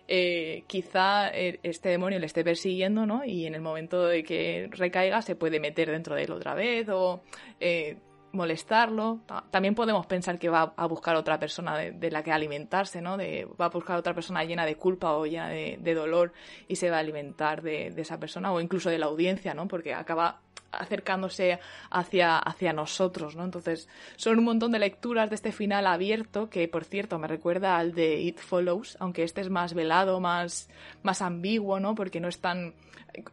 [0.07, 3.23] Eh, quizá eh, este demonio le esté persiguiendo, ¿no?
[3.23, 6.89] Y en el momento de que recaiga se puede meter dentro de él otra vez
[6.89, 7.21] o
[7.59, 7.97] eh,
[8.33, 9.21] molestarlo.
[9.49, 13.15] También podemos pensar que va a buscar otra persona de, la que alimentarse, ¿no?
[13.15, 16.33] De, va a buscar otra persona llena de culpa o llena de, dolor
[16.67, 19.67] y se va a alimentar de, esa persona o incluso de la audiencia, ¿no?
[19.67, 20.41] Porque acaba
[20.77, 21.59] acercándose
[21.89, 23.43] hacia, hacia nosotros, ¿no?
[23.45, 27.77] Entonces, son un montón de lecturas de este final abierto que, por cierto, me recuerda
[27.77, 30.69] al de It Follows, aunque este es más velado, más,
[31.01, 31.95] más ambiguo, ¿no?
[31.95, 32.73] Porque no es tan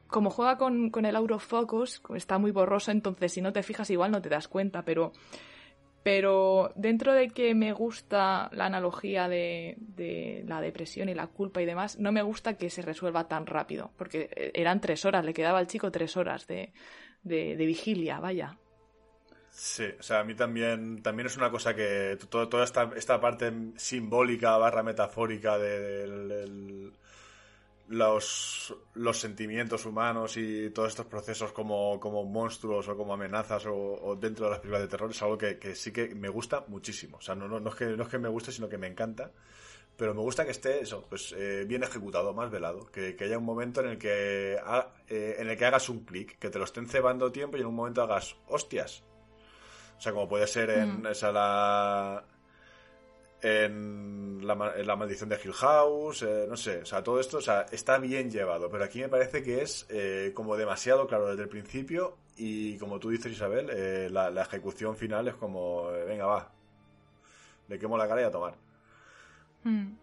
[0.08, 4.10] como juega con, con el autofocus, está muy borroso, entonces si no te fijas igual
[4.10, 5.12] no te das cuenta, pero,
[6.02, 11.62] pero dentro de que me gusta la analogía de, de, la depresión y la culpa
[11.62, 15.34] y demás, no me gusta que se resuelva tan rápido, porque eran tres horas, le
[15.34, 16.72] quedaba al chico tres horas de,
[17.22, 18.56] de, de vigilia, vaya.
[19.50, 23.20] Sí, o sea, a mí también, también es una cosa que todo, toda esta, esta
[23.20, 26.92] parte simbólica barra metafórica de,
[27.88, 34.16] los, los sentimientos humanos y todos estos procesos como, como monstruos o como amenazas o,
[34.18, 37.16] dentro de las películas de terror es algo que, sí que me gusta muchísimo.
[37.18, 38.86] O sea, no, no, no, es que, no es que me guste, sino que me
[38.86, 39.32] encanta
[40.00, 43.44] pero me gusta que esté eso, pues eh, bien ejecutado, más velado, que, haya un
[43.44, 44.54] momento en el que
[45.08, 47.66] eh, en el que hagas un clic, que te lo estén cebando tiempo y en
[47.66, 49.04] un momento hagas hostias.
[49.98, 51.06] O sea, como puede ser en mm.
[51.08, 52.24] esa la
[53.42, 57.66] en la, maldición de Hill House, eh, no sé, o sea, todo esto, o sea,
[57.70, 59.86] está bien llevado, pero aquí me parece que es
[60.32, 65.28] como demasiado claro desde el principio y como tú dices Isabel, la, la, ejecución final
[65.28, 66.50] es como, venga va,
[67.68, 68.69] le quemo la cara y a tomar.
[69.64, 69.94] Hmm.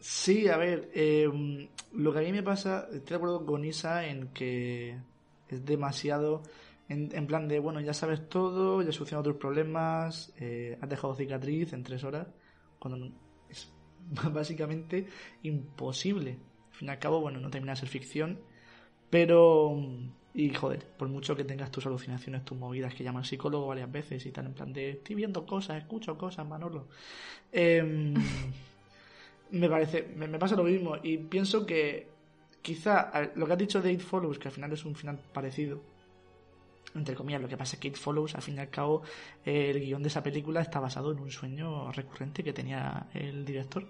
[0.00, 4.06] Sí, a ver, em, lo que a mí me pasa, estoy de acuerdo con Isa
[4.06, 4.98] en que
[5.48, 6.42] es demasiado
[6.88, 11.16] en, plan de, bueno, ya sabes todo, ya has solucionado tus problemas, eh, has dejado
[11.16, 12.28] cicatriz en tres horas,
[12.78, 13.10] cuando
[13.48, 13.72] es
[14.32, 15.06] básicamente
[15.42, 16.38] imposible.
[16.70, 18.40] Al fin y al cabo, bueno, no termina de ser ficción,
[19.10, 19.76] pero
[20.36, 24.26] y joder, por mucho que tengas tus alucinaciones, tus movidas que llaman psicólogo varias veces
[24.26, 26.88] y tal, en plan de estoy viendo cosas, escucho cosas, Manolo.
[27.50, 28.12] Em,
[29.52, 32.08] me parece, me, pasa lo mismo y pienso que
[32.60, 35.80] quizá lo que has dicho de It Follows, que al final es un final parecido,
[36.94, 39.04] entre comillas, lo que pasa es que It Follows, al fin y al cabo,
[39.42, 43.86] el guion de esa película está basado en un sueño recurrente que tenía el director.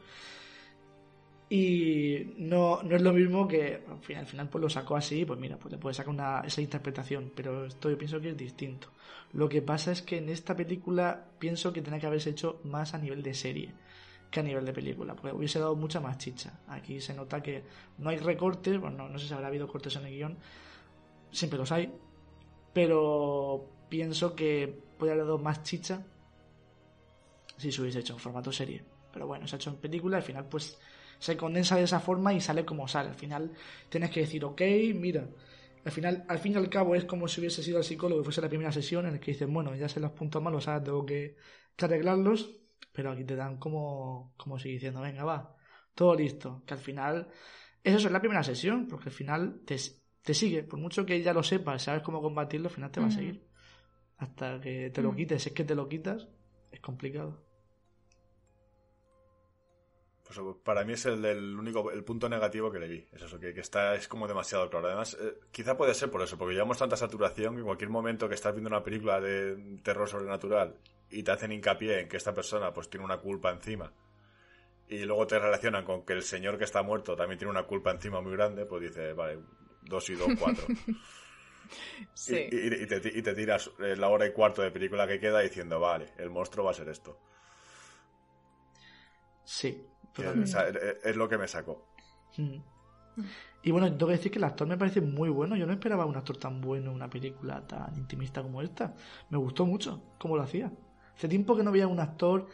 [1.48, 5.24] Y no, no es lo mismo que al final, al final pues lo sacó así,
[5.24, 8.36] pues mira, pues le puede sacar una, esa interpretación, pero esto yo pienso que es
[8.36, 8.88] distinto.
[9.32, 12.94] Lo que pasa es que en esta película pienso que tenía que haberse hecho más
[12.94, 13.72] a nivel de serie
[14.30, 16.60] que a nivel de película, porque hubiese dado mucha más chicha.
[16.66, 17.62] Aquí se nota que
[17.98, 20.38] no hay recortes, bueno, no sé si habrá habido cortes en el guion,
[21.30, 21.92] siempre los hay,
[22.72, 26.04] pero pienso que podría haber dado más chicha
[27.56, 28.84] si se hubiese hecho en formato serie.
[29.12, 30.78] Pero bueno, se ha hecho en película, al final pues
[31.18, 33.10] se condensa de esa forma y sale como sale.
[33.10, 33.52] Al final
[33.88, 34.60] tienes que decir, ok,
[34.94, 35.28] mira.
[35.84, 38.24] Al final, al fin y al cabo, es como si hubiese sido el psicólogo y
[38.24, 40.82] fuese la primera sesión en la que dices, bueno, ya sé los puntos malos, ahora
[40.82, 41.36] tengo que,
[41.78, 42.50] arreglarlos,
[42.92, 45.54] pero aquí te dan como, como si diciendo, venga, va,
[45.94, 46.64] todo listo.
[46.66, 47.28] Que al final,
[47.84, 49.76] eso es la primera sesión, porque al final te,
[50.22, 53.06] te sigue, por mucho que ya lo sepas, sabes cómo combatirlo, al final te va
[53.06, 53.46] a seguir.
[54.18, 56.26] Hasta que te lo quites, si es que te lo quitas,
[56.72, 57.45] es complicado.
[60.26, 63.06] Pues para mí es el, único el punto negativo que le vi.
[63.12, 64.88] Es eso, que, está es como demasiado claro.
[64.88, 68.28] Además, eh, quizá puede ser por eso, porque llevamos tanta saturación que en cualquier momento
[68.28, 70.74] que estás viendo una película de terror sobrenatural
[71.10, 73.92] y te hacen hincapié en que esta persona pues tiene una culpa encima
[74.88, 77.90] y luego te relacionan con que el señor que está muerto también tiene una culpa
[77.90, 79.38] encima muy grande, pues dices, vale,
[79.82, 80.64] dos y dos, cuatro.
[82.28, 86.12] y, te, y te tiras la hora y cuarto de película que queda diciendo, vale,
[86.18, 87.18] el monstruo va a ser esto.
[89.44, 89.86] Sí,
[90.22, 91.86] es, lo que me sacó.
[92.36, 92.58] Mm.
[93.62, 95.56] Y bueno, tengo que decir que el actor me parece muy bueno.
[95.56, 98.94] Yo no esperaba un actor tan bueno en una película tan intimista como esta.
[99.30, 100.70] Me gustó mucho cómo lo hacía.
[101.16, 102.46] Hace tiempo que no veía un actor,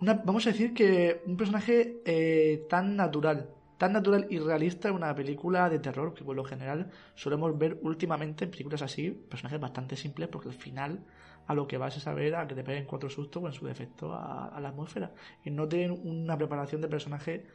[0.00, 3.48] una, vamos a decir que un personaje eh, tan natural,
[3.78, 7.78] tan natural y realista en una película de terror, que por lo general solemos ver
[7.82, 11.00] últimamente en películas así, personajes bastante simples, porque al final
[11.48, 13.66] a lo que vas a saber a que te peguen cuatro sustos o en su
[13.66, 15.12] defecto a, la atmósfera.
[15.44, 17.46] Y no tienen una preparación de personaje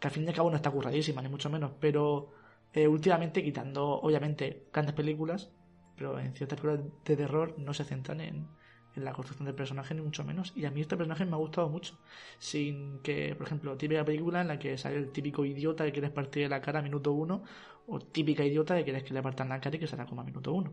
[0.00, 2.32] que al fin y al cabo no está curradísima, ni mucho menos, pero
[2.72, 5.50] eh, últimamente quitando, obviamente, grandes películas,
[5.94, 8.48] pero en ciertas películas de terror no se centran en,
[8.96, 10.52] la construcción del personaje, ni mucho menos.
[10.56, 12.00] Y a mí este personaje me ha gustado mucho.
[12.40, 16.10] Sin que, por ejemplo, típica película en la que sale el típico idiota que quieres
[16.10, 17.44] partir la cara a minuto uno,
[17.86, 20.24] o típica idiota que quieres que le partan la cara y que será como a
[20.24, 20.72] minuto uno.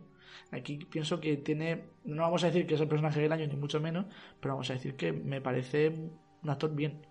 [0.52, 3.56] Aquí pienso que tiene, no vamos a decir que es el personaje del año, ni
[3.56, 4.06] mucho menos,
[4.40, 7.06] pero vamos a decir que me parece un actor bien.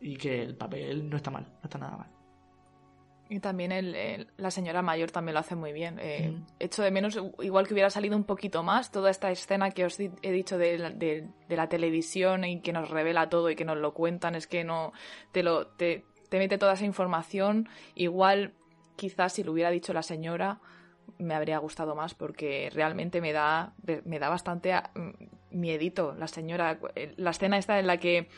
[0.00, 2.18] Y que el papel no está mal, no está nada mal.
[3.30, 5.98] Y también el, la señora mayor también lo hace muy bien.
[6.00, 9.84] Eh, Hecho de menos, igual que hubiera salido un poquito más, toda esta escena que
[9.84, 13.66] os he dicho de la, de, la televisión y que nos revela todo y que
[13.66, 14.92] nos lo cuentan, es que no
[15.32, 17.68] te lo te, te mete toda esa información.
[17.94, 18.54] Igual,
[18.96, 20.60] quizás si lo hubiera dicho la señora,
[21.18, 23.72] me habría gustado más porque realmente me da,
[24.04, 25.10] me da bastante mm,
[25.50, 26.78] miedito la señora.
[27.16, 28.28] La escena esta en la que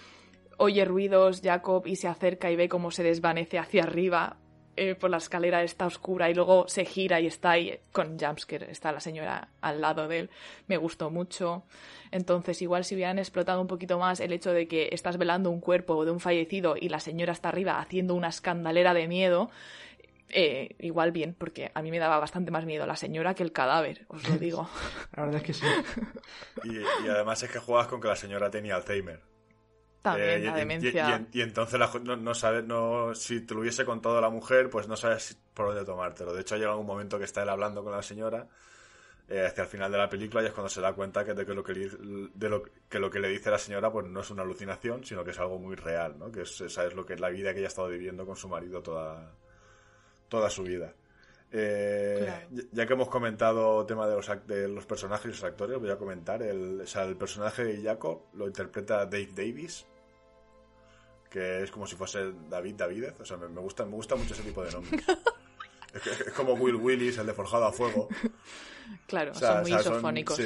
[0.57, 4.37] oye ruidos Jacob y se acerca y ve cómo se desvanece hacia arriba
[4.77, 8.71] eh, por la escalera está oscura y luego se gira y está ahí con jumpscare,
[8.71, 10.31] está la señora al lado de él.
[10.69, 11.65] Me gustó mucho.
[12.13, 15.61] Entonces, igual si hubieran explotado un poquito más el hecho de que estás velando un
[15.61, 19.51] cuerpo de un fallecido y la señora está arriba haciendo una escandalera de miedo,
[20.33, 23.53] eh, igual bien, porque a mí me daba bastante más miedo la señora que el
[23.53, 24.69] cadáver, os lo digo.
[25.17, 25.67] la verdad es que sí.
[26.65, 29.21] Y, además es que juegas con que la señora tenía Alzheimer.
[30.03, 31.27] También, eh, la demencia.
[31.33, 34.97] Y, entonces no, no sabes, no, si te lo hubiese contado la mujer, pues no
[34.97, 36.33] sabes por dónde tomártelo.
[36.33, 38.49] De hecho, llega un momento que está él hablando con la señora
[39.31, 41.47] eh, hacia el final de la película y es cuando se da cuenta que, de,
[41.47, 44.31] que, lo que, de lo, que lo que le dice la señora pues no es
[44.31, 46.33] una alucinación, sino que es algo muy real, ¿no?
[46.33, 48.35] Que es, esa es lo que es la vida que ella ha estado viviendo con
[48.35, 49.33] su marido toda,
[50.31, 50.95] toda su vida.
[51.53, 55.79] Eh, ya que hemos comentado el tema de los, de los personajes y los actores,
[55.79, 56.43] voy a comentar.
[56.43, 59.85] El, el personaje de Jacob lo interpreta Dave Davis,
[61.29, 63.21] que es como si fuese David Davidez.
[63.21, 65.05] O sea, me, me gusta, me gusta mucho ese tipo de nombres.
[65.95, 68.09] es, como Will Willis, el de Forjado a Fuego.
[69.07, 70.41] Claro, son muy isofónicos.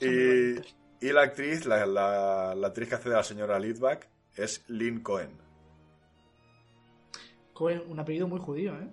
[0.00, 5.43] y, la actriz, la, la, actriz que hace de la señora Lidback es Lynn Cohen.
[7.54, 8.88] Cohen, un apellido muy judío, ¿eh?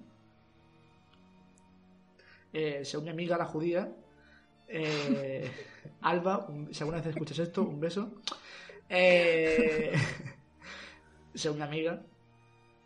[2.54, 3.92] eh según mi amiga la judía,
[4.68, 5.52] eh,
[6.02, 8.14] Alba, si alguna vez escuchas esto, un beso.
[8.88, 9.94] Eh,
[11.34, 12.02] según mi amiga,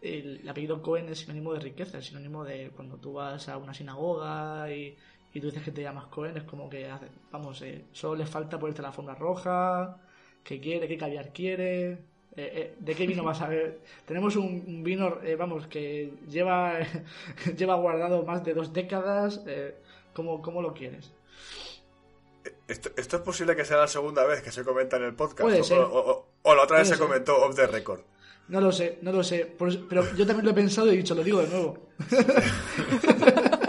[0.02, 3.74] el, apellido Cohen es sinónimo de riqueza, es sinónimo de cuando tú vas a una
[3.74, 4.96] sinagoga y,
[5.34, 6.90] y tú dices que te llamas Cohen, es como que,
[7.32, 9.98] vamos, eh, solo le falta ponerte la forma roja,
[10.44, 12.00] qué quiere, qué caviar quiere,
[12.38, 13.80] eh, eh, ¿De qué vino vas a ver?
[14.06, 16.80] Tenemos un, vino, vamos, que lleva,
[17.58, 19.42] lleva guardado más de dos décadas.
[20.14, 21.12] ¿cómo, ¿Cómo lo quieres?
[22.68, 25.42] Esto, es posible que sea la segunda vez que se comenta en el podcast.
[25.42, 25.80] Puede ser.
[25.80, 28.02] O, la otra vez se comentó off the record.
[28.48, 29.56] No lo sé, no lo sé.
[29.58, 31.78] Pero yo también lo he pensado y he dicho, lo digo de nuevo.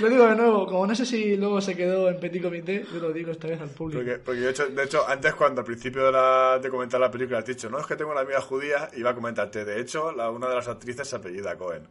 [0.00, 3.00] lo digo de nuevo, como no sé si luego se quedó en petit comité, yo
[3.00, 4.02] lo digo esta vez al público.
[4.24, 7.38] Porque, de, hecho, de, hecho, antes cuando al principio de, la, de comentar la película
[7.38, 10.30] has dicho, no, es que tengo una amiga judía, iba a comentarte, de hecho, la,
[10.30, 11.88] una de las actrices se apellida Cohen,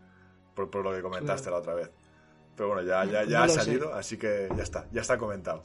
[0.53, 1.89] por, por lo que comentaste la otra vez.
[2.55, 5.61] Pero bueno, ya, ya, ya ha salido, así que ya está, ya está comentado.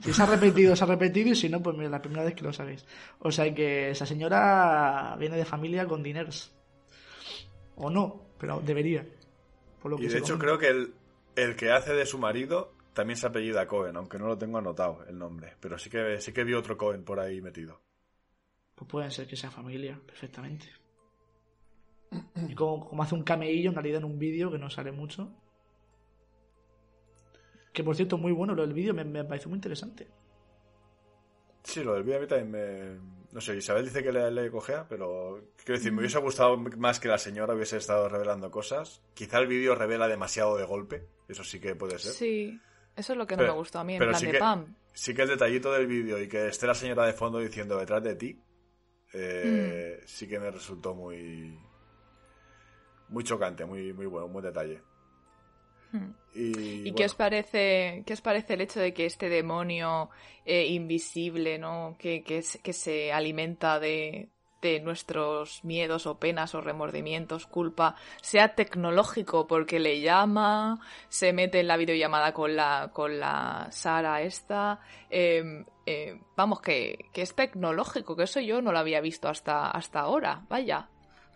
[0.00, 2.34] Si se ha repetido, se ha repetido, y si no, pues mira, la primera vez
[2.34, 2.84] que lo sabéis.
[3.20, 6.52] O sea que esa señora viene de familia con dineros.
[7.76, 9.06] O no, pero debería.
[9.80, 10.94] Por lo que y de hecho creo que el,
[11.36, 15.04] el, que hace de su marido también se apellida Cohen, aunque no lo tengo anotado
[15.06, 15.56] el nombre.
[15.60, 17.80] Pero sí que, sí que vi otro Cohen por ahí metido.
[18.74, 20.66] Pues pueden ser que sea familia, perfectamente.
[22.48, 25.32] Y como, como hace un cameillo en realidad en un vídeo que no sale mucho,
[27.72, 30.08] que por cierto, muy bueno lo del vídeo, me, me parece muy interesante.
[31.64, 33.22] Sí, lo del vídeo a mí también me...
[33.32, 35.40] No sé, Isabel dice que le, le cogea, pero...
[35.56, 39.02] Quiero decir, me hubiese gustado más que la señora hubiese estado revelando cosas.
[39.14, 42.12] Quizá el vídeo revela demasiado de golpe, eso sí que puede ser.
[42.12, 42.60] Sí,
[42.94, 44.74] eso es lo que no me gustó a mí, en plan sí de que, Pam.
[44.92, 48.02] Sí que el detallito del vídeo y que esté la señora de fondo diciendo detrás
[48.02, 48.38] de ti,
[49.14, 50.06] eh, mm.
[50.06, 51.58] sí que me resultó muy...
[53.08, 54.82] Muy chocante, muy, muy bueno, un buen detalle.
[56.34, 60.08] ¿Y, qué os parece qué os parece el hecho de que este demonio
[60.44, 61.96] eh, invisible, ¿no?
[61.98, 64.30] Que, que, se alimenta de,
[64.62, 71.60] de nuestros miedos o penas o remordimientos, culpa, sea tecnológico porque le llama, se mete
[71.60, 74.80] en la videollamada con la, con la Sara esta,
[75.10, 79.68] em, eh, vamos, que, que, es tecnológico, que eso yo no lo había visto hasta,
[79.70, 80.88] hasta ahora, vaya.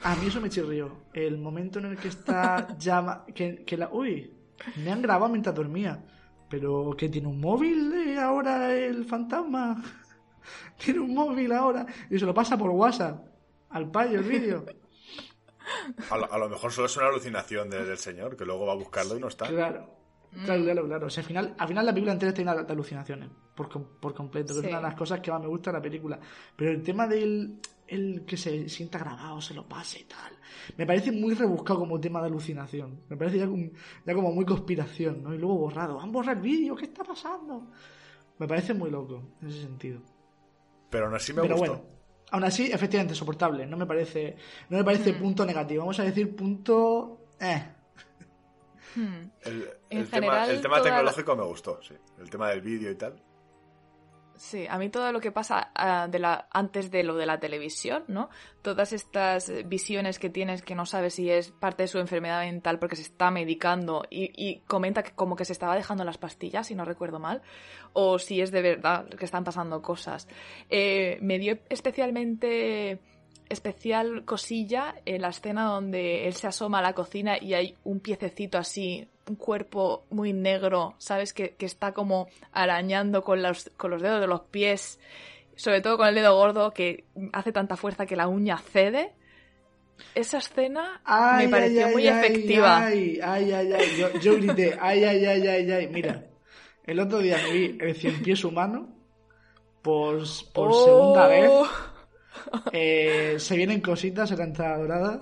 [0.03, 1.05] A mí eso me chirrió.
[1.13, 4.36] El momento en el que está llama, que, que la, uy,
[4.77, 6.05] me han grabado mientras dormía.
[6.49, 9.83] Pero que tiene un móvil ahora el fantasma.
[10.79, 11.87] tiene un móvil ahora.
[12.11, 13.25] Y se lo pasa por WhatsApp.
[13.71, 14.65] Al payo el vídeo.
[16.11, 19.21] A lo, mejor solo es una alucinación del señor, que luego va a buscarlo y
[19.21, 19.49] no está.
[19.49, 19.97] Claro.
[20.45, 21.07] Claro, claro, claro.
[21.07, 23.31] O sea, al final, al final la película entera tiene de alucinaciones.
[23.55, 24.53] Por, por completo.
[24.55, 26.19] Que es una de las cosas que más me gusta de la película.
[26.55, 27.59] Pero el tema del
[27.89, 30.33] el que se sienta grabado, se lo pase y tal.
[30.77, 33.03] Me parece muy rebuscado como tema de alucinación.
[33.09, 33.71] Me parece ya como,
[34.05, 35.35] ya como muy conspiración, ¿no?
[35.35, 36.01] Y luego borrado.
[36.01, 37.71] Han borrado el vídeo, ¿qué está pasando?
[38.39, 40.01] Me parece muy loco, en ese sentido.
[40.91, 41.83] Pero aún así me Pero bueno,
[42.31, 43.67] aún así, efectivamente, soportable.
[43.67, 44.37] No me parece,
[44.69, 45.19] no me parece mm.
[45.19, 45.81] punto negativo.
[45.81, 47.27] Vamos a decir punto...
[47.41, 47.73] Eh.
[48.95, 49.31] Hmm.
[49.91, 51.95] El, tema, el tema tecnológico me gustó, sí.
[52.19, 53.23] El tema del vídeo y tal.
[54.37, 57.41] Sí, a mí todo lo que pasa ah, de la, antes de lo de la
[57.41, 58.29] televisión, ¿no?
[58.61, 62.79] Todas estas visiones que tienes que no sabes si es parte de su enfermedad mental
[62.79, 66.75] porque se está medicando y, comenta que como que se estaba dejando las pastillas, si
[66.75, 67.43] no recuerdo mal,
[67.95, 70.29] o si es de verdad que están pasando cosas.
[70.69, 73.01] Eh, me dio especialmente
[73.49, 78.01] especial cosilla en la escena donde él se asoma a la cocina y hay un
[78.01, 81.33] piececito así un cuerpo muy negro, ¿sabes?
[81.33, 84.99] Que, está como arañando con los, con los dedos de los pies,
[85.57, 89.13] sobre todo con el dedo gordo, que hace tanta fuerza que la uña cede.
[90.15, 91.01] esa escena
[91.39, 92.85] me pareció muy efectiva.
[92.87, 93.97] Ay, ay, ay, ay.
[93.99, 95.89] Yo, yo, grité, ay, ay, ay, ay, ay.
[95.89, 96.25] Mira,
[96.85, 98.95] el otro día me vi el cien pies humano
[99.83, 100.19] por,
[100.53, 100.85] por Oh.
[100.85, 101.51] segunda vez.
[102.73, 105.21] Eh, se vienen cositas en la entrada dorada.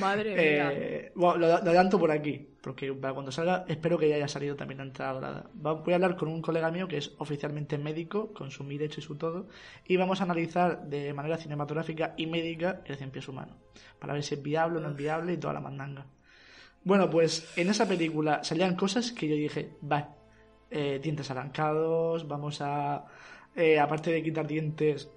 [0.00, 0.72] Madre mía.
[0.74, 4.28] Eh, bueno, lo, lo adelanto por aquí, porque para cuando salga espero que ya haya
[4.28, 5.50] salido también la entrada dorada.
[5.52, 9.02] Voy a hablar con un colega mío que es oficialmente médico, con su derecho y
[9.02, 9.48] su todo,
[9.86, 13.56] y vamos a analizar de manera cinematográfica y médica el cien pies humano,
[13.98, 16.06] para ver si es viable o no es viable y toda la mandanga.
[16.84, 20.16] Bueno, pues en esa película salían cosas que yo dije, va,
[20.70, 23.04] eh, dientes arrancados, vamos a,
[23.56, 25.10] eh, aparte de quitar dientes,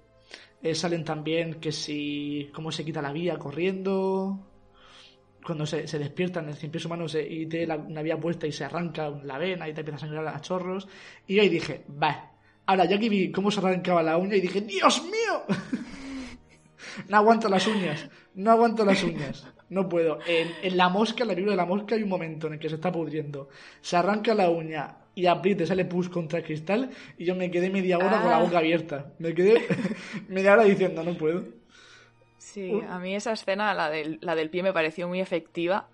[0.62, 4.38] eh, salen también que si, cómo se quita la vía corriendo,
[5.46, 8.18] cuando se, se despierta en el cien pies humano se- y tiene la- una vía
[8.18, 10.88] puesta y se arranca la vena y te empieza a sangrar a chorros.
[11.26, 12.32] Y ahí dije, va.
[12.66, 15.44] Ahora, yo aquí vi cómo se arrancaba la uña y dije, ¡Dios mío!
[17.08, 19.46] no aguanto las uñas, no aguanto las uñas.
[19.68, 20.18] No puedo.
[20.28, 22.58] En, en la mosca, en la película de la mosca, hay un momento en el
[22.58, 23.48] que se está pudriendo.
[23.80, 27.68] Se arranca la uña y apriete, sale pus contra el cristal y yo me quedé
[27.70, 28.42] media hora con la Ah.
[28.42, 29.12] boca abierta.
[29.18, 29.66] Me quedé
[30.28, 31.44] media hora diciendo, no puedo.
[32.56, 35.90] Sí, a mí esa escena, la del, la del pie, me pareció muy efectiva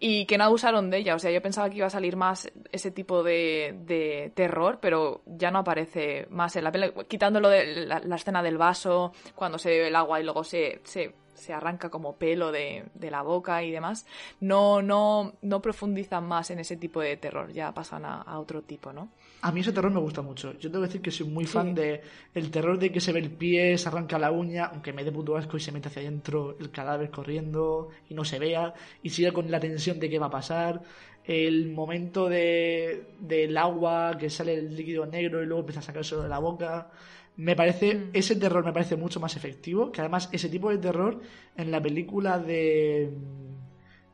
[0.00, 1.14] y que no abusaron de ella.
[1.14, 5.22] O sea, yo pensaba que iba a salir más ese tipo de, de terror, pero
[5.24, 6.92] ya no aparece más en la peli.
[7.06, 10.80] Quitándolo de la, la escena del vaso, cuando se bebe el agua y luego se,
[10.82, 14.04] se, se arranca como pelo de, de la boca y demás,
[14.40, 17.52] no, no, no profundizan más en ese tipo de terror.
[17.52, 19.10] Ya pasan a, a otro tipo, ¿no?
[19.42, 20.52] A mí ese terror me gusta mucho.
[20.58, 21.52] Yo tengo que decir que soy muy Sí.
[21.52, 22.00] fan de
[22.34, 25.10] el terror de que se ve el pie, se arranca la uña, aunque me dé
[25.12, 29.08] puto asco y se mete hacia adentro el cadáver corriendo y no se vea y
[29.10, 30.82] siga con la tensión de qué va a pasar.
[31.24, 36.16] El momento de, del agua que sale el líquido negro y luego empieza a sacarse
[36.16, 36.90] de la boca.
[37.36, 38.10] Me parece, Mm.
[38.12, 41.20] ese terror me parece mucho más efectivo, que además ese tipo de terror
[41.56, 43.10] en la película de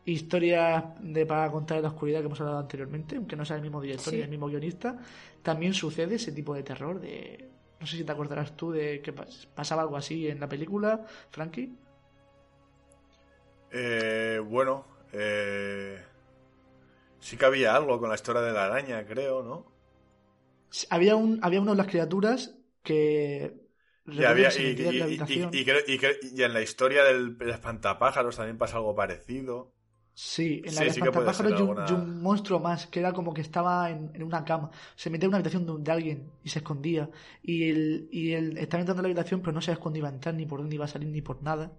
[0.07, 3.63] historias de para contar en la oscuridad que hemos hablado anteriormente, aunque no sea el
[3.63, 4.17] mismo director Sí.
[4.17, 4.99] ni el mismo guionista,
[5.43, 9.15] también sucede ese tipo de terror de no sé si te acordarás tú de que
[9.15, 11.79] pas- pasaba algo así en la película, Frankie.
[13.71, 15.99] Eh, bueno, eh,
[17.21, 19.67] sí que había algo con la historia de la araña, creo, ¿no?
[20.91, 23.61] Había un había uno de las criaturas que
[24.11, 24.63] Y, había, y,
[25.21, 25.65] y-
[26.33, 29.73] y en la historia del, del espantapájaros también pasa algo parecido.
[30.19, 33.13] Sí, en la Sí, de sí y un, alguna- y un monstruo más, que era
[33.13, 34.71] como que estaba en, en una cama.
[34.97, 37.11] Se metía en una habitación de, de alguien y se escondía.
[37.43, 40.13] Y él, y él estaba entrando en la habitación, pero no sabía cuándo iba a
[40.13, 41.79] entrar, ni por dónde iba a salir, ni por nada.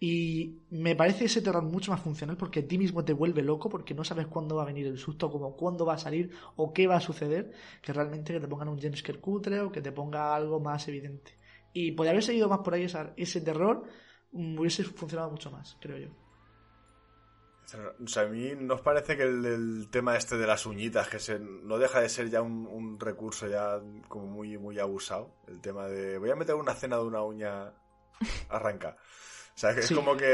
[0.00, 3.68] Y me parece ese terror mucho más funcional porque a ti mismo te vuelve loco
[3.70, 6.72] porque no sabes cuándo va a venir el susto, como cuándo va a salir o
[6.74, 9.92] qué va a suceder, que realmente que te pongan un jumpscare cutre o que te
[9.92, 11.32] ponga algo más evidente.
[11.72, 13.84] Y podría haber seguido más por ahí esa- ese terror,
[14.32, 16.10] hubiese funcionado mucho más, creo yo.
[17.64, 21.18] O sea, a mí nos parece que el, el tema este de las uñitas, que
[21.18, 25.34] se, no deja de ser ya un, un recurso ya como muy, muy abusado.
[25.46, 27.72] El tema de voy a meter una cena de una uña
[28.48, 28.96] arranca.
[29.54, 30.24] O sea, que es como que,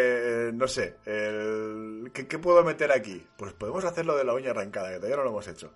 [0.48, 3.26] eh, no sé, el, ¿qué, qué puedo meter aquí?
[3.36, 5.74] Pues podemos hacerlo de la uña arrancada, que todavía no lo hemos hecho.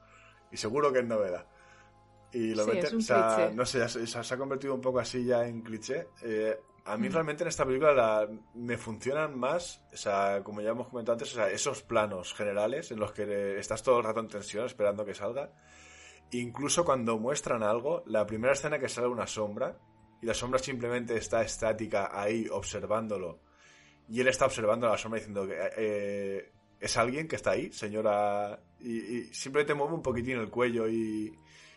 [0.50, 1.46] Y seguro que es novedad.
[2.32, 5.46] Y lo Sí, meten, o sea, no sé, se ha convertido un poco así ya
[5.46, 6.08] en cliché.
[6.22, 7.12] Eh, a mí Mm.
[7.12, 11.32] realmente en esta película la- me funcionan más, o sea, como ya hemos comentado antes,
[11.32, 15.04] o sea, esos planos generales en los que estás todo el rato en tensión esperando
[15.04, 15.50] que salga.
[16.32, 19.76] Incluso cuando muestran algo, la primera escena que sale una sombra
[20.22, 23.40] y la sombra simplemente está estática ahí observándolo
[24.08, 28.58] y él está observando la sombra diciendo que eh, es alguien que está ahí, señora,
[28.80, 31.32] y, y simplemente mueve un poquitín el cuello y,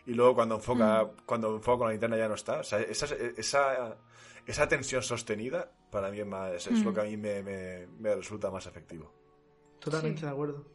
[0.06, 2.60] y luego cuando enfoca, cuando enfoca con la linterna ya no está.
[2.60, 3.06] O sea, esa,
[3.38, 3.98] esa,
[4.46, 7.88] esa tensión sostenida para mí es, más, es, es lo que a mí me, me-
[8.00, 9.12] me resulta más efectivo.
[9.80, 10.26] Totalmente Sí.
[10.26, 10.66] de acuerdo.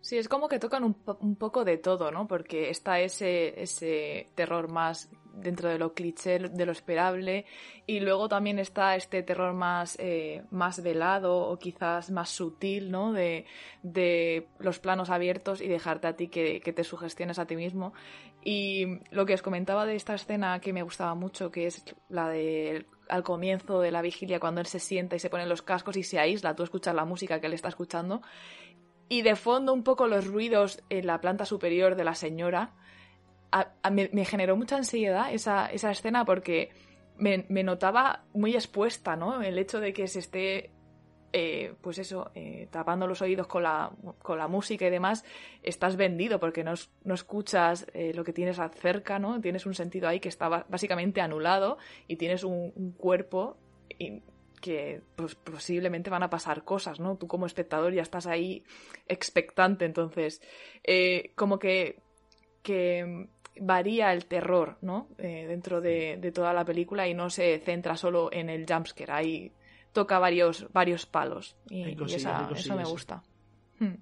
[0.00, 2.26] Sí, es como que tocan un, po- un poco de todo, ¿no?
[2.28, 7.44] Porque está ese, ese terror más dentro de lo cliché, de lo esperable,
[7.86, 13.12] y luego también está este terror más, eh, más velado o quizás más sutil, ¿no?
[13.12, 13.44] De,
[13.82, 17.92] de los planos abiertos y dejarte a ti que, que te sugestiones a ti mismo.
[18.44, 22.28] Y lo que os comentaba de esta escena que me gustaba mucho, que es la
[22.28, 25.96] de al comienzo de la vigilia, cuando él se sienta y se pone los cascos
[25.96, 28.22] y se aísla, tú escuchas la música que él está escuchando,
[29.08, 32.74] y de fondo un poco los ruidos en la planta superior de la señora.
[33.90, 36.70] Me, me generó mucha ansiedad esa, esa escena porque
[37.16, 39.40] me, me notaba muy expuesta, ¿no?
[39.40, 40.70] El hecho de que se esté,
[41.32, 43.90] eh, pues eso, eh, tapando los oídos con la,
[44.22, 45.24] con la música y demás,
[45.62, 46.72] estás vendido porque no,
[47.04, 49.38] no escuchas eh, lo que tienes cerca, ¿no?
[49.40, 51.76] Tienes un sentido ahí que está básicamente anulado
[52.06, 53.58] y tienes un, un cuerpo
[53.98, 54.22] y
[54.62, 57.16] que pues, posiblemente van a pasar cosas, ¿no?
[57.16, 58.64] Tú como espectador ya estás ahí
[59.06, 60.40] expectante, entonces
[61.34, 62.00] como que,
[62.62, 63.28] que
[63.60, 65.08] varía el terror, ¿no?
[65.18, 69.52] Dentro de, de, toda la película y no se centra solo en el jumpscare,
[69.98, 73.20] toca varios, varios palos y, esa, eso me gusta.
[73.80, 73.96] Hmm.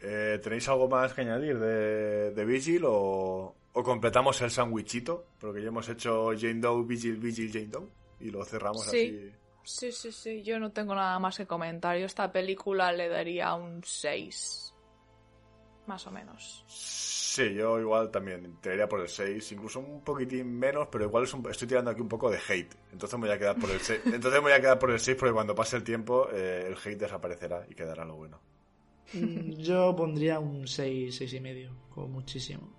[0.00, 5.60] Eh, ¿Tenéis algo más que añadir de, de Vigil o, o completamos el sandwichito, porque
[5.60, 7.88] ya hemos hecho Jane Doe, Vigil, Vigil, Jane Doe,
[8.20, 9.30] y lo cerramos así.
[9.64, 11.98] Sí, sí, sí, yo no tengo nada más que comentar.
[11.98, 14.69] Yo esta película le daría un 6.
[15.90, 16.64] Más o menos.
[16.68, 21.66] Sí, yo igual también tiraría por el 6, incluso un poquitín menos, pero igual estoy
[21.66, 22.72] tirando aquí un poco de hate.
[22.92, 24.02] Entonces me voy a quedar por el 6.
[24.04, 26.74] Entonces me voy a quedar por el 6 porque cuando pase el tiempo eh, el
[26.74, 28.38] hate desaparecerá y quedará lo bueno.
[29.14, 32.72] Mm, yo pondría un 6, 6 y medio, como muchísimo.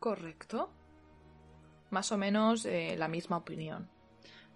[0.00, 0.70] Correcto.
[1.90, 3.88] Más o menos eh, la misma opinión.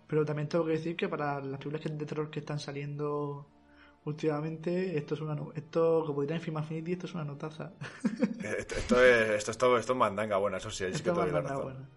[0.09, 3.47] Pero también tengo que decir que para las películas de terror que están saliendo
[4.07, 7.73] últimamente, esto es una esto, como dirán en Film Affinity, esto es una notaza.
[8.47, 11.57] Eh, esto, esto, es, esto, esto, esto es mandanga buena, eso sí, sí que mandanga
[11.57, 11.89] buena.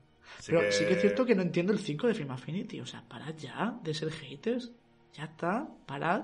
[0.46, 2.80] Pero sí que es cierto que no entiendo el 5 de Film Affinity.
[2.82, 4.72] O sea, parad ya de ser haters.
[5.14, 6.24] Ya está, parad.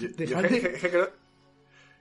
[0.00, 1.12] De...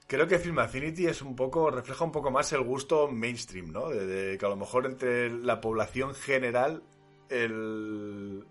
[0.08, 3.90] Creo que Film Affinity es un poco, refleja un poco más el gusto mainstream, ¿no?
[3.90, 6.84] De, que a lo mejor entre la población general
[7.30, 8.44] el,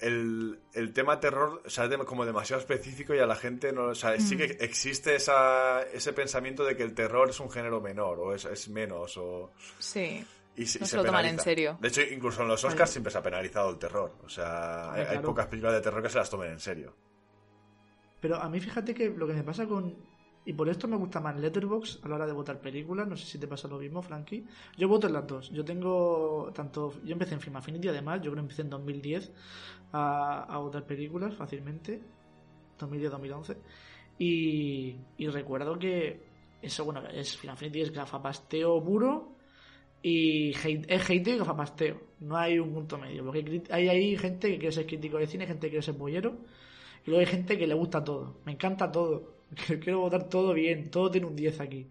[0.00, 3.86] el, tema terror sale como demasiado específico y a la gente no...
[3.86, 4.62] O sea, sí que mm.
[4.62, 9.16] existe esa, ese pensamiento de que el terror es un género menor o es, menos
[9.16, 9.52] o...
[9.78, 10.24] Sí.
[10.56, 11.78] Y, no se, lo toman en serio.
[11.80, 14.16] De hecho, incluso en los Oscars siempre se ha penalizado el terror.
[14.24, 16.94] O sea, hay, hay, pocas películas de terror que se las tomen en serio.
[18.20, 19.94] Pero a mí fíjate que lo que me pasa con,
[20.48, 23.06] y por esto me gusta más Letterbox a la hora de votar películas.
[23.06, 24.46] No sé si te pasa lo mismo, Frankie.
[24.78, 25.50] Yo voto en las dos.
[25.50, 26.94] Yo tengo tanto.
[27.04, 28.22] Yo empecé en Film Affinity, además.
[28.22, 29.30] Yo creo que empecé en 2010
[29.92, 32.00] a, a votar películas fácilmente.
[32.78, 33.56] 2010-2011.
[34.20, 36.26] Y, y recuerdo que.
[36.62, 39.36] Eso, bueno, es Film Affinity es gafapasteo puro.
[40.00, 42.00] Y hate, es hate y gafapasteo.
[42.20, 43.22] No hay un punto medio.
[43.22, 46.38] Porque hay, hay gente que quiere ser crítico de cine, gente que quiere ser bollero.
[47.04, 48.38] Y luego hay gente que le gusta todo.
[48.46, 49.37] Me encanta todo
[49.82, 51.88] Quiero votar todo bien, todo tiene un 10 aquí.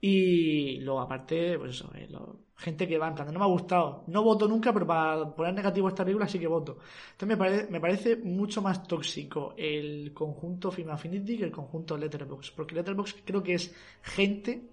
[0.00, 2.08] Y luego, aparte, pues eso, eh,
[2.56, 4.04] gente que va en no me ha gustado.
[4.06, 6.78] No voto nunca, pero para poner negativo esta película sí que voto.
[7.12, 12.54] Entonces me, parece, mucho más tóxico el conjunto Film Affinity que el conjunto Letterboxd.
[12.54, 14.70] Porque Letterboxd creo que es gente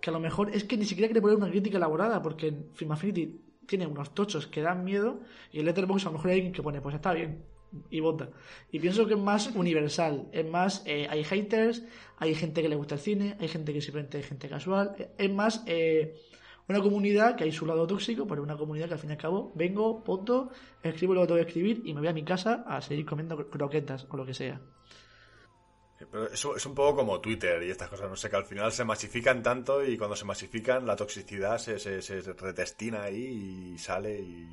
[0.00, 2.92] que a lo mejor es que ni siquiera quiere poner una crítica elaborada, porque Film
[2.92, 5.20] Affinity tiene unos tochos que dan miedo
[5.52, 7.44] y en Letterboxd a lo mejor hay alguien que pone, pues está bien,
[7.90, 8.30] y vota.
[8.70, 11.82] Y pienso que es más universal, es más, eh, hay haters,
[12.18, 15.32] hay gente que le gusta el cine, hay gente que simplemente es gente casual, es
[15.32, 16.20] más eh,
[16.68, 19.18] una comunidad que hay su lado tóxico, pero una comunidad que al fin y al
[19.18, 20.50] cabo vengo, voto,
[20.82, 23.48] escribo lo que tengo que escribir y me voy a mi casa a seguir comiendo
[23.48, 24.60] croquetas o lo que sea.
[25.98, 28.70] Pero eso es un poco como Twitter y estas cosas, no sé, que al final
[28.70, 33.78] se masifican tanto y cuando se masifican la toxicidad se, se, se retestina ahí y
[33.78, 34.48] sale y...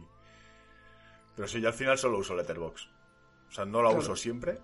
[1.36, 2.95] Pero sí, yo al final solo uso Letterboxd.
[3.50, 4.60] O sea, no la uso siempre,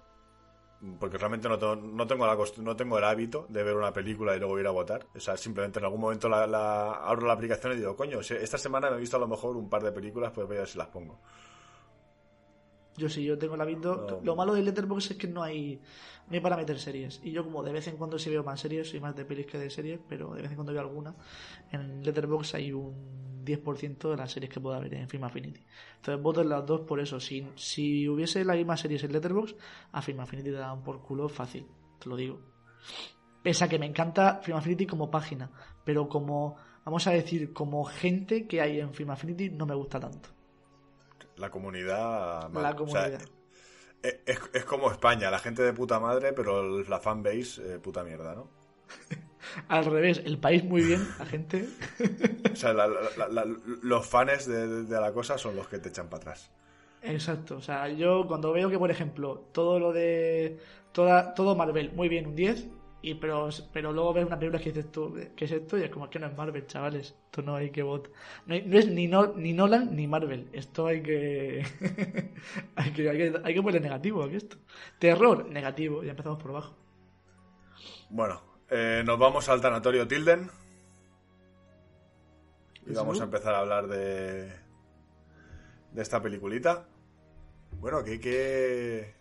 [0.99, 4.35] porque realmente no tengo, no, tengo la no tengo el hábito de ver una película
[4.35, 5.05] y luego ir a votar.
[5.15, 8.89] O sea, simplemente en algún momento la, abro la aplicación y digo, coño, esta semana
[8.89, 10.77] me he visto a lo mejor un par de películas, pues voy a ver si
[10.77, 11.19] las pongo.
[12.97, 14.19] Yo sí, yo tengo el hábito.
[14.23, 15.79] Lo malo de Letterboxd es que no hay,
[16.27, 17.21] no hay para meter series.
[17.23, 19.45] Y yo como de vez en cuando sí veo más series, soy más de pelis
[19.45, 21.15] que de series, pero de vez en cuando veo alguna.
[21.71, 25.63] En Letterboxd hay un 10% de las series que pueda haber en Film Affinity.
[25.97, 27.19] Entonces voto en las dos por eso.
[27.19, 29.55] Si, si hubiese las mismas series en Letterboxd,
[29.91, 31.67] a Film Affinity te dan por culo fácil,
[31.99, 32.39] te lo digo.
[33.43, 35.51] Pese a que me encanta Film Affinity como página,
[35.83, 39.99] pero como, vamos a decir, como gente que hay en Film Affinity no me gusta
[39.99, 40.29] tanto.
[41.37, 42.51] La comunidad...
[42.53, 43.21] La comunidad.
[44.03, 48.35] es, es, como España, la gente de puta madre, pero la fanbase eh, puta mierda,
[48.35, 48.49] ¿no?
[49.67, 51.67] Al revés, el país muy bien, la gente.
[52.51, 52.73] o sea,
[53.81, 56.51] los fans de, la cosa son los que te echan para atrás.
[57.01, 60.59] Exacto, o sea, yo cuando veo que, por ejemplo, todo lo de.
[60.91, 62.67] Toda, todo Marvel, muy bien, un 10,
[63.03, 65.77] y pero, pero luego ves una película que dices tú, ¿qué es esto?
[65.77, 67.15] Y es como que no es Marvel, chavales.
[67.25, 68.11] Esto no hay que votar.
[68.45, 70.49] No, es ni, no, ni Nolan ni Marvel.
[70.53, 71.63] Esto hay que.
[72.75, 74.57] hay que, hay que, hay que ponerle negativo aquí esto.
[74.99, 76.03] Terror, negativo.
[76.03, 76.75] Ya empezamos por abajo.
[78.09, 78.41] Bueno,
[78.71, 80.49] eh, nos vamos al tanatorio Tilden.
[82.87, 84.51] Y vamos a empezar a hablar de.
[85.91, 86.87] de esta peliculita.
[87.79, 89.13] Bueno, ¿qué, qué,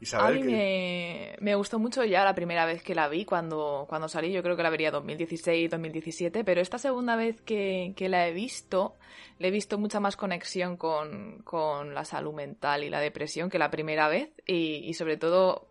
[0.00, 3.84] Isabel, a mí me, me, gustó mucho ya la primera vez que la vi, cuando,
[3.86, 8.08] cuando salí, yo creo que la vería 2016, 2017, pero esta segunda vez que, que
[8.08, 8.96] la he visto,
[9.38, 13.58] le he visto mucha más conexión con, con, la salud mental y la depresión que
[13.58, 15.69] la primera vez, y, y sobre todo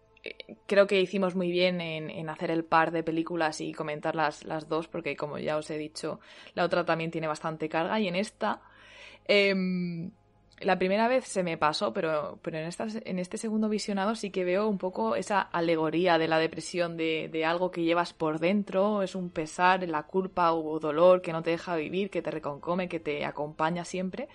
[0.65, 4.67] creo que hicimos muy bien en, hacer el par de películas y comentar las, las
[4.67, 6.19] dos, porque como ya os he dicho,
[6.53, 8.61] la otra también tiene bastante carga, y en esta...
[9.25, 10.09] Eh,
[10.61, 14.29] la primera vez se me pasó, pero, pero en, estas, en este segundo visionado sí
[14.29, 18.39] que veo un poco esa alegoría de la depresión, de, de, algo que llevas por
[18.39, 22.31] dentro, es un pesar, la culpa o dolor que no te deja vivir, que te
[22.31, 24.27] reconcome, que te acompaña siempre,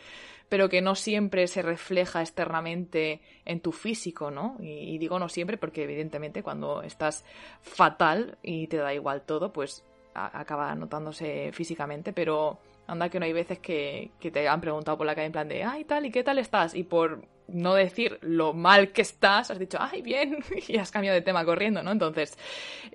[0.49, 4.57] pero que no siempre se refleja externamente en tu físico, ¿no?
[4.61, 7.25] Y, digo no siempre porque evidentemente cuando estás
[7.63, 9.85] fatal y te da igual todo, pues
[10.15, 15.07] acaba notándose físicamente, pero Anda que no hay veces que, que, te han preguntado por
[15.07, 16.75] la calle en plan de, ay, tal, ¿y qué tal estás?
[16.75, 20.39] Y por no decir lo mal que estás, has dicho, ay, bien,
[20.69, 21.93] y has cambiado de tema corriendo, ¿no?
[21.93, 22.37] Entonces,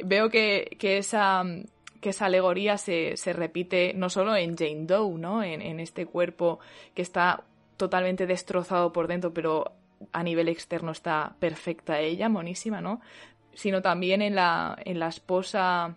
[0.04, 1.44] veo que, que esa
[2.02, 5.44] que esa alegoría se, se, repite no solo en Jane Doe, ¿no?
[5.44, 6.60] En, en, este cuerpo
[6.94, 7.44] que está
[7.78, 9.74] totalmente destrozado por dentro, pero
[10.12, 13.02] a nivel externo está perfecta ella, monísima, ¿no?
[13.54, 15.96] Sino también en la, en la esposa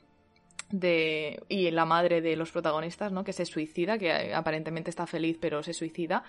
[0.73, 3.25] de y la madre de los protagonistas, ¿no?
[3.25, 6.25] Que se suicida, que aparentemente está feliz pero se suicida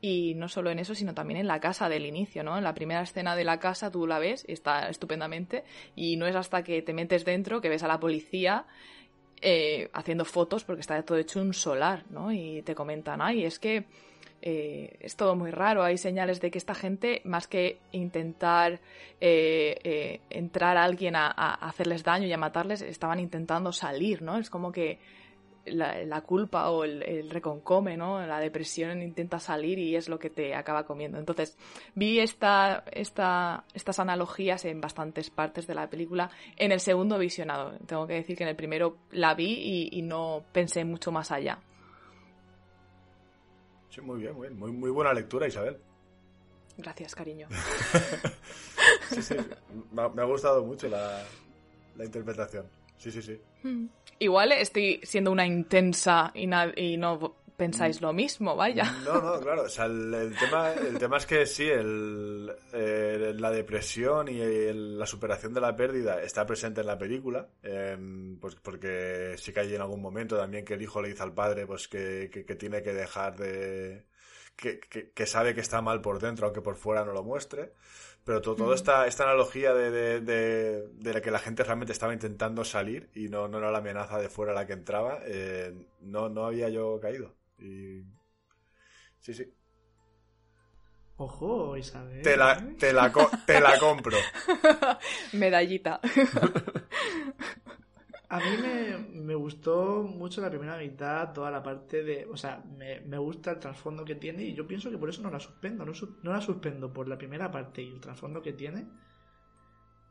[0.00, 2.58] y no solo en eso, sino también en la casa del inicio, ¿no?
[2.58, 5.64] En la primera escena de la casa tú la ves, está estupendamente
[5.96, 8.66] y no es hasta que te metes dentro que ves a la policía
[9.40, 12.32] eh, haciendo fotos porque está todo hecho un solar, ¿no?
[12.32, 13.84] Y te comentan, ay, es que
[14.42, 15.82] eh, es todo muy raro.
[15.82, 18.80] Hay señales de que esta gente, más que intentar
[19.20, 24.22] eh, eh, entrar a alguien a, a, hacerles daño y a matarles, estaban intentando salir,
[24.22, 24.38] ¿no?
[24.38, 24.98] Es como que
[25.66, 28.24] la, la culpa o el, el, reconcome, ¿no?
[28.26, 31.18] La depresión intenta salir y es lo que te acaba comiendo.
[31.18, 31.56] Entonces,
[31.94, 37.78] vi esta, esta, estas analogías en bastantes partes de la película en el segundo visionado.
[37.86, 41.30] Tengo que decir que en el primero la vi y, y no pensé mucho más
[41.30, 41.58] allá.
[43.90, 44.58] Sí, muy bien, muy bien.
[44.58, 45.78] Muy, muy buena lectura, Isabel.
[46.76, 47.48] Gracias, cariño.
[49.10, 49.36] sí, sí.
[49.92, 51.24] Me ha, me ha gustado mucho la,
[51.96, 52.66] la, interpretación.
[52.98, 53.40] Sí, sí, sí.
[54.18, 58.84] Igual estoy siendo una intensa y, y no pensáis lo mismo, vaya.
[59.04, 59.62] No, no, claro.
[59.62, 64.40] O sea, el, el tema, el tema es que sí, el, eh, la depresión y
[64.40, 67.48] el, la superación de la pérdida está presente en la película.
[67.62, 67.96] Eh,
[68.40, 71.34] pues porque sí que hay en algún momento también que el hijo le dice al
[71.34, 74.04] padre pues que, que, que tiene que dejar de.
[74.56, 77.74] Que, que, sabe que está mal por dentro, aunque por fuera no lo muestre.
[78.24, 81.92] Pero todo, toda esta, esta analogía de, de, de, de, la que la gente realmente
[81.92, 85.72] estaba intentando salir y no, no era la amenaza de fuera la que entraba, eh,
[86.00, 87.36] no, no había yo caído.
[87.58, 88.02] Y...
[89.20, 89.52] Sí, sí.
[91.18, 92.22] Ojo, Isabel.
[92.22, 93.12] Te la, te la,
[93.46, 94.18] te la compro.
[95.32, 96.00] Medallita.
[98.28, 102.26] A mí me, me, gustó mucho la primera mitad, toda la parte de...
[102.26, 105.22] O sea, me, me, gusta el trasfondo que tiene y yo pienso que por eso
[105.22, 105.84] no la suspendo.
[105.84, 105.92] No,
[106.22, 108.86] no la suspendo por la primera parte y el trasfondo que tiene.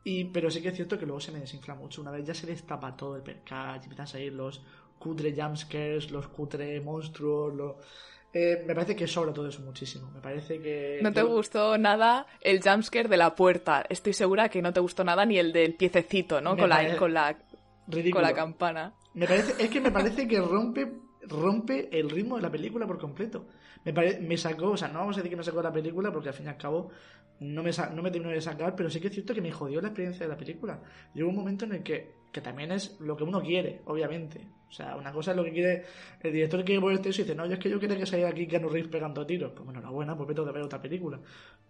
[0.02, 2.00] Y, pero sí que es cierto que luego se me desinfla mucho.
[2.00, 4.62] Una vez ya se destapa todo el percal y empiezan a salir los
[4.98, 7.74] cutre jumpscares, los cutre monstruos, los...
[8.32, 10.10] Eh, me parece que sobra todo eso muchísimo.
[10.10, 10.98] Me parece que.
[11.02, 11.28] No te yo...
[11.28, 13.86] gustó nada el jumpscare de la puerta.
[13.88, 16.56] Estoy segura que no te gustó nada ni el del piececito, ¿no?
[16.56, 17.34] Con la, con la,
[17.88, 18.22] Ridículo.
[18.22, 18.94] con la campana.
[19.14, 20.92] Me parece, es que me parece que rompe,
[21.22, 23.46] rompe el ritmo de la película por completo.
[23.84, 26.12] Me, pare, me sacó, o sea, no vamos a decir que me sacó la película
[26.12, 26.90] porque al fin y al cabo
[27.40, 29.80] no me, no me terminó de sacar, pero sí que es cierto que me jodió
[29.80, 30.80] la experiencia de la película.
[31.14, 34.46] Llegó un momento en el que, que también es lo que uno quiere, obviamente.
[34.68, 35.84] O sea, una cosa es lo que quiere
[36.22, 38.06] el director quiere poner el texto y dice, no, yo es que yo quiero que
[38.06, 39.52] salga aquí Keanu Reeves pegando tiros.
[39.52, 41.20] Pues bueno, enhorabuena, pues vete a ver otra película.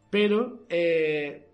[0.09, 1.49] Pero, eh,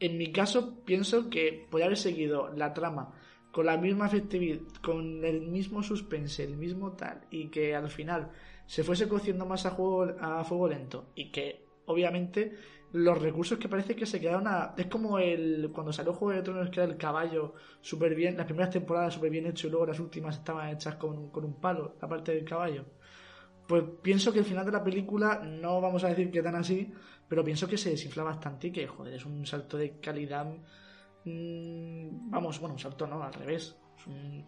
[0.00, 3.12] en mi caso, pienso que podría haber seguido la trama
[3.52, 8.30] con la misma efectividad, con el mismo suspense, el mismo tal, y que al final
[8.66, 12.56] se fuese cociendo más a, juego, a fuego lento y que, obviamente,
[12.92, 14.74] los recursos que parece que se quedaron a...
[14.76, 18.46] Es como el cuando salió Juego de Tronos que era el caballo súper bien, las
[18.46, 21.96] primeras temporadas súper bien hecho y luego las últimas estaban hechas con, con, un palo,
[22.00, 22.84] la parte del caballo.
[23.66, 26.90] Pues pienso que el final de la película, no vamos a decir que tan así,
[27.28, 30.46] pero pienso que se desinfla bastante y que, joder, es un salto de calidad...
[31.24, 33.76] Mmm, vamos, bueno, un salto no, al revés.
[33.98, 34.46] Es un,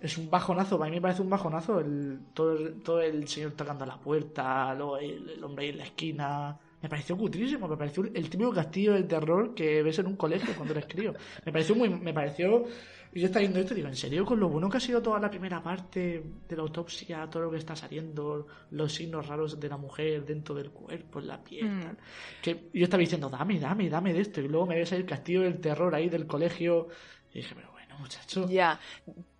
[0.00, 3.52] es un bajonazo, a mí me parece un bajonazo el, todo, el, todo el señor
[3.52, 7.76] tocando la puerta, luego el, el hombre ahí en la esquina me pareció cutrísimo, me
[7.76, 11.14] pareció el típico castillo de terror que ves en un colegio cuando eres crío.
[11.44, 12.64] Me pareció muy, me pareció,
[13.12, 14.24] y yo estaba viendo esto y digo, ¿en serio?
[14.26, 17.50] Con lo bueno que ha sido toda la primera parte de la autopsia, todo lo
[17.50, 21.66] que está saliendo, los signos raros de la mujer dentro del cuerpo, en la piel,
[21.66, 21.80] Mm.
[21.80, 21.96] tal.
[22.42, 24.40] Que yo estaba diciendo, dame, dame, dame de esto.
[24.42, 26.88] Y luego me ves el castillo del terror ahí del colegio.
[27.32, 28.46] Y dije, pero bueno, muchacho.
[28.48, 28.78] Ya.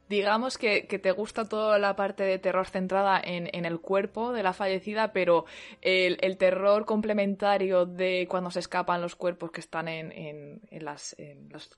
[0.08, 4.32] Digamos que, que te gusta toda la parte de terror centrada en, en el cuerpo
[4.32, 5.46] de la fallecida, pero
[5.82, 10.84] el, el terror complementario de cuando se escapan los cuerpos que están en, en, en
[10.84, 11.16] las,
[11.50, 11.70] los-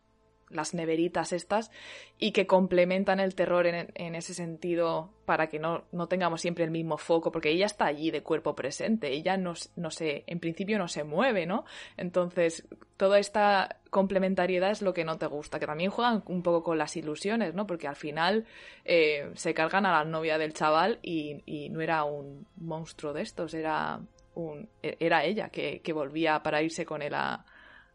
[0.50, 1.70] las neveritas estas
[2.18, 6.70] y que complementan el terror en, ese sentido para que no, no tengamos siempre el
[6.70, 10.78] mismo foco, porque ella está allí de cuerpo presente, ella no, no se, en principio
[10.78, 11.64] no se mueve, ¿no?
[11.96, 12.66] Entonces,
[12.96, 16.78] toda esta complementariedad es lo que no te gusta, que también juegan un poco con
[16.78, 17.66] las ilusiones, ¿no?
[17.66, 18.46] Porque al final
[18.84, 23.52] eh, se cargan a la novia del chaval y, no era un monstruo de estos,
[23.52, 24.00] era,
[24.34, 27.44] un, e- era ella que, que volvía para irse con él a,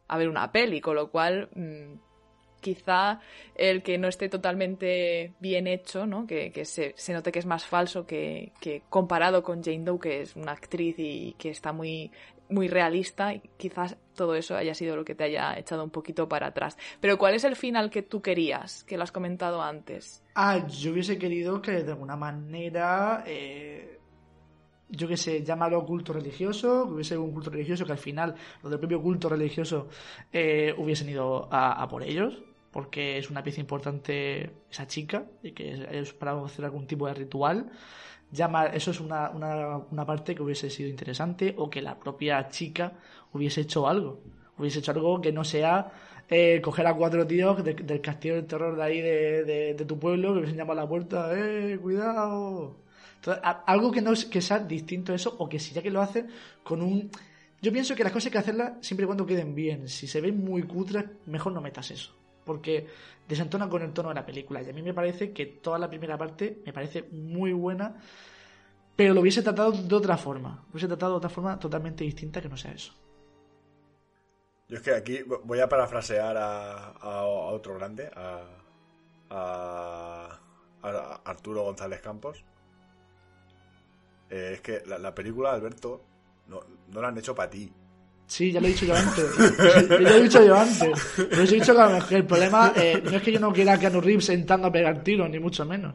[0.08, 2.13] a ver una peli, con lo cual mm,
[2.64, 3.20] quizá
[3.54, 6.26] el que no esté totalmente bien hecho, ¿no?
[6.26, 10.00] que, que se, se note que es más falso que, que comparado con Jane Doe,
[10.00, 12.10] que es una actriz y que está muy,
[12.50, 16.28] muy realista, y quizás todo eso haya sido lo que te haya echado un poquito
[16.28, 16.78] para atrás.
[17.00, 18.84] Pero ¿cuál es el final que tú querías?
[18.84, 20.24] Que lo has comentado antes.
[20.36, 24.00] Ah, yo hubiese querido que de alguna manera, eh,
[24.90, 28.70] yo qué sé, llámalo culto religioso, que hubiese un culto religioso que al final, los
[28.70, 29.90] del propio culto religioso,
[30.32, 32.44] eh, hubiesen ido a, a por ellos,
[32.74, 37.14] porque es una pieza importante esa chica, y que es, para hacer algún tipo de
[37.14, 37.72] ritual.
[38.32, 42.50] Llama, eso es una, una, una parte que hubiese sido interesante, o que la propia
[42.50, 42.94] chica
[43.34, 44.22] hubiese hecho algo.
[44.58, 45.92] Hubiese hecho algo que no sea
[46.30, 50.00] eh, coger a cuatro tíos de- del castillo del terror de ahí de, de- tu
[50.00, 52.78] pueblo que hubiesen llamado a la puerta, ¡eh, cuidado!
[53.66, 56.28] Algo que no que sea distinto a eso, o que si ya que lo hacen
[56.64, 57.10] con un...
[57.62, 59.88] Yo pienso que las cosas hay que hacerlas siempre y cuando queden bien.
[59.88, 62.12] Si se ven muy cutres, mejor no metas eso.
[62.46, 62.88] Porque
[63.28, 64.62] desentona con el tono de la película.
[64.62, 67.96] Y a mí me parece que toda la primera parte me parece muy buena,
[68.96, 70.64] pero lo hubiese tratado de otra forma.
[70.66, 72.94] Lo hubiese tratado de otra forma totalmente distinta que no sea eso.
[74.70, 78.42] Yo es que aquí voy a parafrasear a, a- otro grande, a,
[79.30, 80.40] a-
[81.26, 82.44] Arturo González Campos.
[84.30, 86.02] Eh, es que la, la película, Alberto,
[86.48, 87.72] no, no la han hecho para ti.
[88.34, 89.26] Sí, ya lo he dicho yo antes.
[89.90, 91.14] ya lo he dicho yo antes.
[91.16, 91.76] Pero he dicho
[92.10, 94.72] que el problema eh, no es que yo no quiera a Keanu Reeves sentando a
[94.72, 95.94] pegar tiros, ni mucho menos.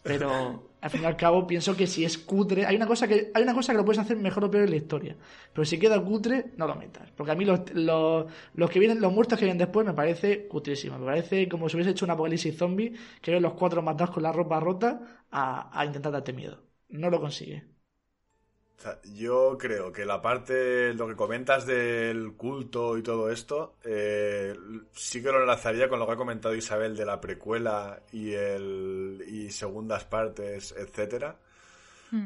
[0.00, 3.32] Pero al fin y al cabo pienso que si es cutre, hay una cosa que
[3.34, 5.16] hay una cosa que lo puedes hacer mejor o peor en la historia.
[5.52, 7.10] Pero si queda cutre, no lo metas.
[7.16, 10.46] Porque a mí los, los, los que vienen, los muertos que vienen después me parece
[10.46, 10.96] cutrísimo.
[10.96, 14.22] Me parece como si hubiese hecho un apocalipsis zombie, que ven los cuatro matados con
[14.22, 16.62] la ropa rota a, a intentar darte miedo.
[16.90, 17.64] No lo consigue.
[18.80, 23.74] O sea, yo creo que la parte, lo que comentas del culto y todo esto,
[23.84, 24.56] eh,
[24.92, 29.22] sí que lo enlazaría con lo que ha comentado Isabel de la precuela y el
[29.28, 31.36] y segundas partes, etcétera.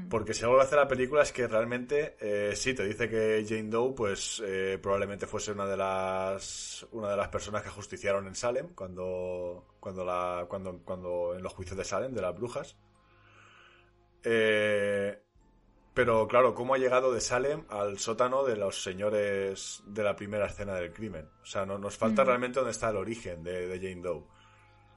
[0.08, 3.44] Porque si algo que hace la película es que realmente eh, sí te dice que
[3.46, 8.26] Jane Doe, pues eh, probablemente fuese una de las una de las personas que justiciaron
[8.28, 12.76] en Salem cuando cuando la cuando cuando en los juicios de Salem de las brujas.
[14.22, 15.23] Eh,
[15.94, 20.46] pero claro, ¿cómo ha llegado de Salem al sótano de los señores de la primera
[20.46, 21.28] escena del crimen?
[21.42, 22.26] O sea, no, nos falta Mm.
[22.26, 24.24] realmente dónde está el origen de, de Jane Doe.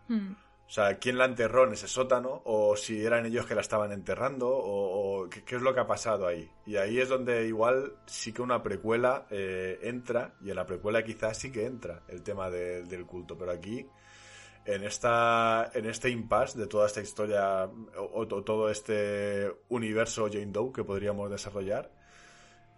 [0.08, 0.32] Hmm.
[0.68, 2.42] O sea, ¿quién la enterró en ese sótano?
[2.44, 5.80] O si eran ellos que la estaban enterrando, o, o qué, qué es lo que
[5.80, 6.50] ha pasado ahí.
[6.66, 11.04] Y ahí es donde igual sí que una precuela eh, entra, y en la precuela
[11.04, 13.88] quizás sí que entra el tema de- del culto, pero aquí,
[14.68, 20.74] en esta en este impasse de toda esta historia, o, todo este universo Jane Doe
[20.74, 21.90] que podríamos desarrollar,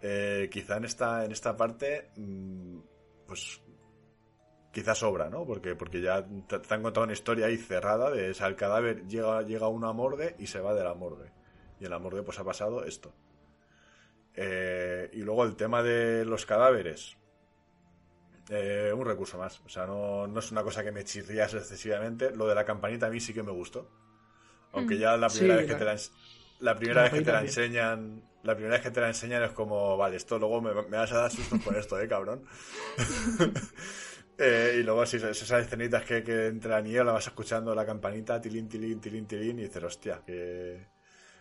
[0.00, 2.78] eh, quizá en esta, en esta parte, mm,
[3.26, 3.60] pues
[4.72, 5.44] quizás sobra, ¿no?
[5.44, 9.06] Porque, porque ya te, han contado una historia ahí cerrada de, o sea, el cadáver
[9.08, 11.32] llega, llega a una morgue y se va de la morgue.
[11.80, 13.12] Y en la morgue pues ha pasado esto.
[14.34, 17.16] Eh, y luego el tema de los cadáveres.
[18.48, 19.60] Eh, un recurso más.
[19.64, 22.30] O sea, no, no es una cosa que me chirrías excesivamente.
[22.34, 23.88] Lo de la campanita a mí sí que me gustó.
[24.72, 25.96] Aunque ya la primera Sí, vez que te la,
[26.60, 27.42] la primera vez que te la bien.
[27.42, 30.98] enseñan, la primera vez que te la enseñan es como, vale, esto luego me, me
[30.98, 32.44] vas a dar sustos con esto, eh, cabrón.
[34.38, 38.40] Eh, y luego si esas escenitas que, que entre la niebla vas escuchando la campanita,
[38.40, 40.88] tilín, tilín, tilín, tilín, y dices, hostia, que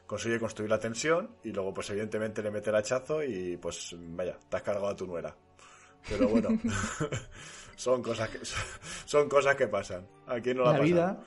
[0.06, 4.38] consigue construir la tensión y luego pues evidentemente le mete el hachazo y pues vaya,
[4.50, 5.36] te has cargado a tu nuera.
[6.08, 6.50] Pero bueno,
[7.76, 8.40] son cosas que
[9.06, 10.06] son cosas que pasan.
[10.28, 11.24] ¿A quién no la, la vida,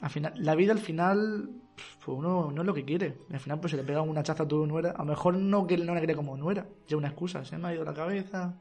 [0.00, 3.16] al final, la vida al final pues uno no es lo que quiere.
[3.32, 4.90] Al final, pues se le pega una chaza a tu nuera.
[4.90, 6.66] A lo mejor no que no le quiere como nuera.
[6.86, 8.54] Ya una excusa, se me ha ido la cabeza.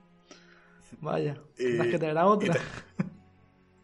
[1.01, 2.55] Vaya, tendrás que tener a otra.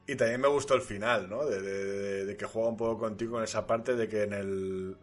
[0.05, 1.45] Y, también me gustó el final, ¿no?
[1.45, 4.97] De, que juega un poco contigo en esa parte de que en el,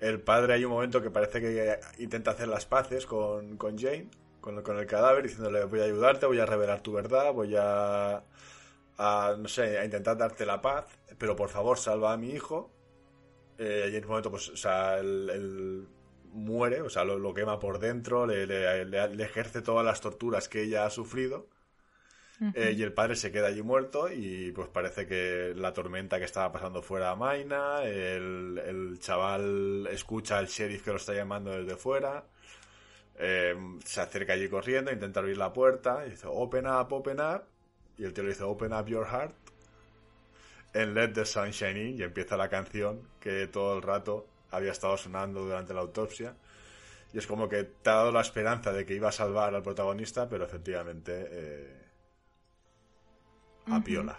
[0.00, 4.08] el padre hay un momento que parece que intenta hacer las paces con, con Jane,
[4.46, 8.22] con, con el cadáver, diciéndole voy a ayudarte, voy a revelar tu verdad, voy a,
[8.96, 10.86] a, no sé, a intentar darte la paz,
[11.18, 12.70] pero por favor salva a mi hijo.
[13.58, 15.88] Eh, y en un momento, pues, o sea, él,
[16.32, 20.86] muere, o sea, lo, quema por dentro, le, le, ejerce todas las torturas que ella
[20.86, 21.48] ha sufrido.
[22.54, 26.26] Eh, y el padre se queda allí muerto y pues parece que la tormenta que
[26.26, 31.76] estaba pasando fuera amaina, el, el chaval escucha al sheriff que lo está llamando desde
[31.76, 32.26] fuera,
[33.18, 37.42] eh, se acerca allí corriendo, intenta abrir la puerta, y dice, open up, open up,
[37.98, 39.34] y el tío le dice, open up your heart,
[40.74, 44.72] en Let the Sun Shine In, y empieza la canción que todo el rato había
[44.72, 46.34] estado sonando durante la autopsia.
[47.12, 49.62] Y es como que te ha dado la esperanza de que iba a salvar al
[49.62, 51.86] protagonista, pero efectivamente eh,
[53.66, 54.18] a piola.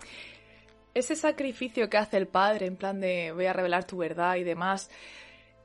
[0.94, 4.44] Ese sacrificio que hace el padre, en plan de voy a revelar tu verdad y
[4.44, 4.90] demás.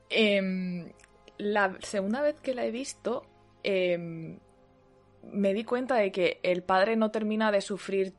[0.09, 0.91] Em,
[1.37, 3.25] la segunda vez que la he visto,
[3.63, 4.39] em,
[5.31, 8.13] me di cuenta de que el padre no termina de sufrir,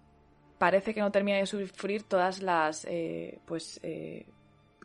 [0.58, 4.26] parece que no termina de sufrir todas las, eh, pues, eh,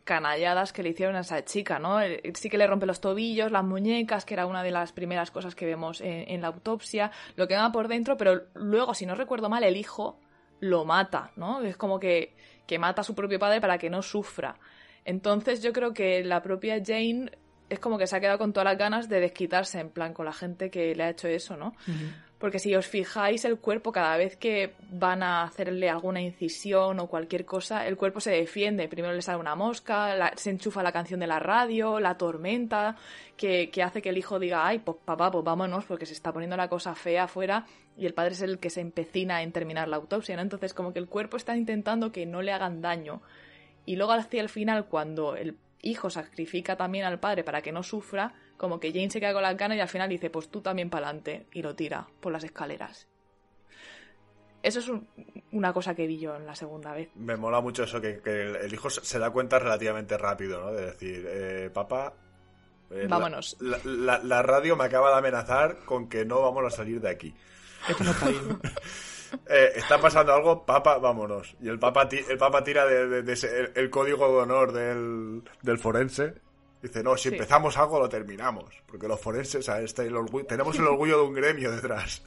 [0.04, 1.98] canalladas que le hicieron a esa chica, ¿no?
[2.34, 5.54] Sí que le rompe los tobillos, las muñecas, que era una de las primeras cosas
[5.54, 9.48] que vemos en, la autopsia, lo que va por dentro, pero luego, si no recuerdo
[9.48, 10.18] mal, el hijo
[10.58, 11.60] lo mata, ¿no?
[11.60, 12.34] Es como que,
[12.66, 14.58] que mata a su propio padre para que no sufra.
[15.04, 17.30] Entonces yo creo que la propia Jane
[17.70, 20.26] es como que se ha quedado con todas las ganas de desquitarse, en plan, con
[20.26, 21.74] la gente que le ha hecho eso, ¿no?
[22.38, 27.06] Porque si os fijáis, el cuerpo, cada vez que van a hacerle alguna incisión o
[27.06, 28.88] cualquier cosa, el cuerpo se defiende.
[28.88, 32.96] Primero le sale una mosca, se enchufa la canción de la radio, la tormenta,
[33.36, 36.32] que, que, hace que el hijo diga, ay, pues papá, pues vámonos, porque se está
[36.32, 37.66] poniendo la cosa fea afuera
[37.96, 40.42] y el padre es el que se empecina en terminar la autopsia, ¿no?
[40.42, 43.20] Entonces, como que el cuerpo está intentando que no le hagan daño.
[43.84, 47.82] Y luego hacia el final, cuando el hijo sacrifica también al padre para que no
[47.82, 50.60] sufra, como que Jane se queda con la gana y al final dice, pues tú
[50.60, 53.08] también para adelante, y lo tira por las escaleras.
[54.62, 54.90] Eso es
[55.52, 57.08] una cosa que vi yo en la segunda vez.
[57.14, 60.72] Me mola mucho eso, que, el, hijo se da cuenta relativamente rápido, ¿no?
[60.72, 62.12] De decir, eh, papá...
[62.90, 63.56] Eh, Vámonos.
[63.60, 67.34] La, radio me acaba de amenazar con que no vamos a salir de aquí.
[67.88, 68.26] Esto no está
[69.48, 71.56] eh, está pasando algo, papa, vámonos.
[71.60, 76.34] Y el papa, el papa tira de, el, código de honor del, forense.
[76.82, 78.64] Dice, no, si empezamos algo lo terminamos.
[78.86, 80.10] Porque los forenses, este,
[80.48, 82.22] tenemos el orgullo de un gremio detrás.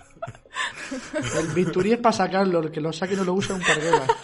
[1.37, 4.05] El bisturí es para sacarlo, el que lo saque no lo usa un carguera.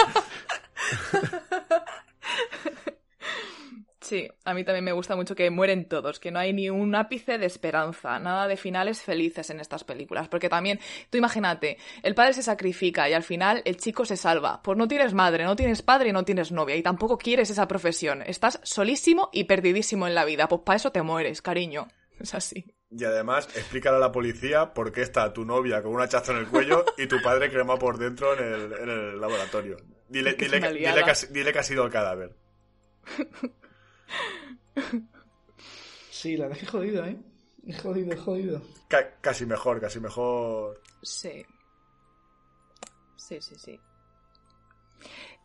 [4.10, 6.96] Sí, a mí también me gusta mucho que mueren todos, que no hay ni un
[6.96, 10.28] ápice de esperanza, nada de finales felices en estas películas.
[10.28, 10.80] Porque también,
[11.12, 14.64] tú imagínate, el padre se sacrifica y al final el chico se salva.
[14.64, 17.68] Pues no tienes madre, no tienes padre y no tienes novia y tampoco quieres esa
[17.68, 18.24] profesión.
[18.26, 20.48] Estás solísimo y perdidísimo en la vida.
[20.48, 21.88] Pues para eso te mueres, cariño.
[22.20, 22.66] Es así.
[22.90, 26.40] Y además, explícale a la policía por qué está tu novia con un hachazo en
[26.40, 29.78] el cuello y tu padre crema por dentro en el, laboratorio.
[30.10, 30.60] Dile, dile,
[31.30, 32.36] dile que ha sido el cadáver.
[36.10, 37.18] Sí, la que jodido, ¿eh?
[37.66, 38.62] Es jodido, es jodido.
[39.22, 40.82] casi mejor, casi mejor.
[41.02, 41.46] Sí.
[43.16, 43.80] Sí, sí, sí.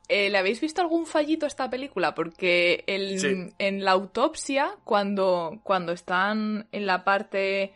[0.08, 2.14] Eh, ¿Le habéis visto algún fallito a esta película?
[2.14, 7.72] Porque en la autopsia, cuando, cuando están en la parte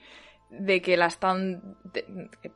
[0.51, 1.77] de que la están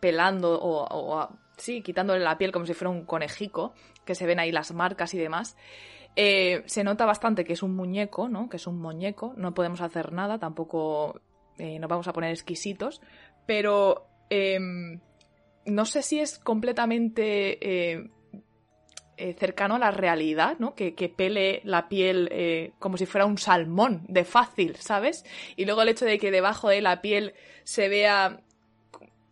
[0.01, 4.41] pelando o, o, sí, quitándole la piel como si fuera un conejico, que se ven
[4.41, 5.57] ahí las marcas y demás,
[6.15, 8.49] eh, se nota bastante que es un muñeco, ¿no?
[8.49, 9.35] Que es un muñeco.
[9.37, 11.21] No podemos hacer nada, tampoco
[11.59, 13.01] eh, nos vamos a poner exquisitos.
[13.47, 15.01] Pero em,
[15.67, 18.11] no sé si es completamente eh,
[19.39, 20.75] cercano a la realidad, ¿no?
[20.75, 25.25] Que, que pele la piel como si fuera un salmón de fácil, ¿sabes?
[25.57, 28.41] Y luego el hecho de que debajo de la piel se vea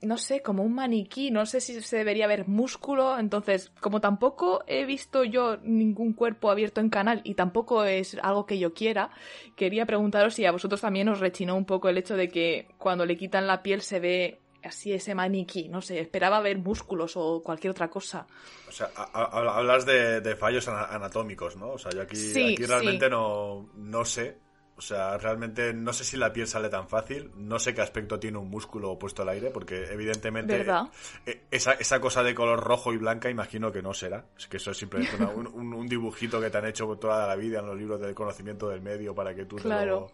[0.03, 4.65] no sé, como un maniquí, no sé si se debería ver músculo, entonces, como tampoco
[4.67, 9.11] he visto yo ningún cuerpo abierto en canal y tampoco es algo que yo quiera,
[9.57, 13.05] quería preguntaros si a vosotros también os rechinó un poco el hecho de que cuando
[13.05, 17.43] le quitan la piel se ve así ese maniquí, no sé, esperaba ver músculos o
[17.43, 18.27] cualquier otra cosa.
[18.69, 21.73] O sea, hablas de, fallos anatómicos, ¿no?
[21.73, 24.37] O sea, yo aquí, aquí realmente no, no sé,
[24.81, 28.19] O sea, realmente no sé si la piel sale tan fácil, no sé qué aspecto
[28.19, 30.87] tiene un músculo puesto al aire, porque evidentemente ¿Verdad?
[31.27, 34.25] eh, esa, esa cosa de color rojo y blanca imagino que no será.
[34.39, 37.37] Es que eso es simplemente una- un, un- dibujito que te han hecho toda la
[37.37, 40.01] vida en los libros del conocimiento del medio para que tú te Claro.
[40.01, 40.13] lo...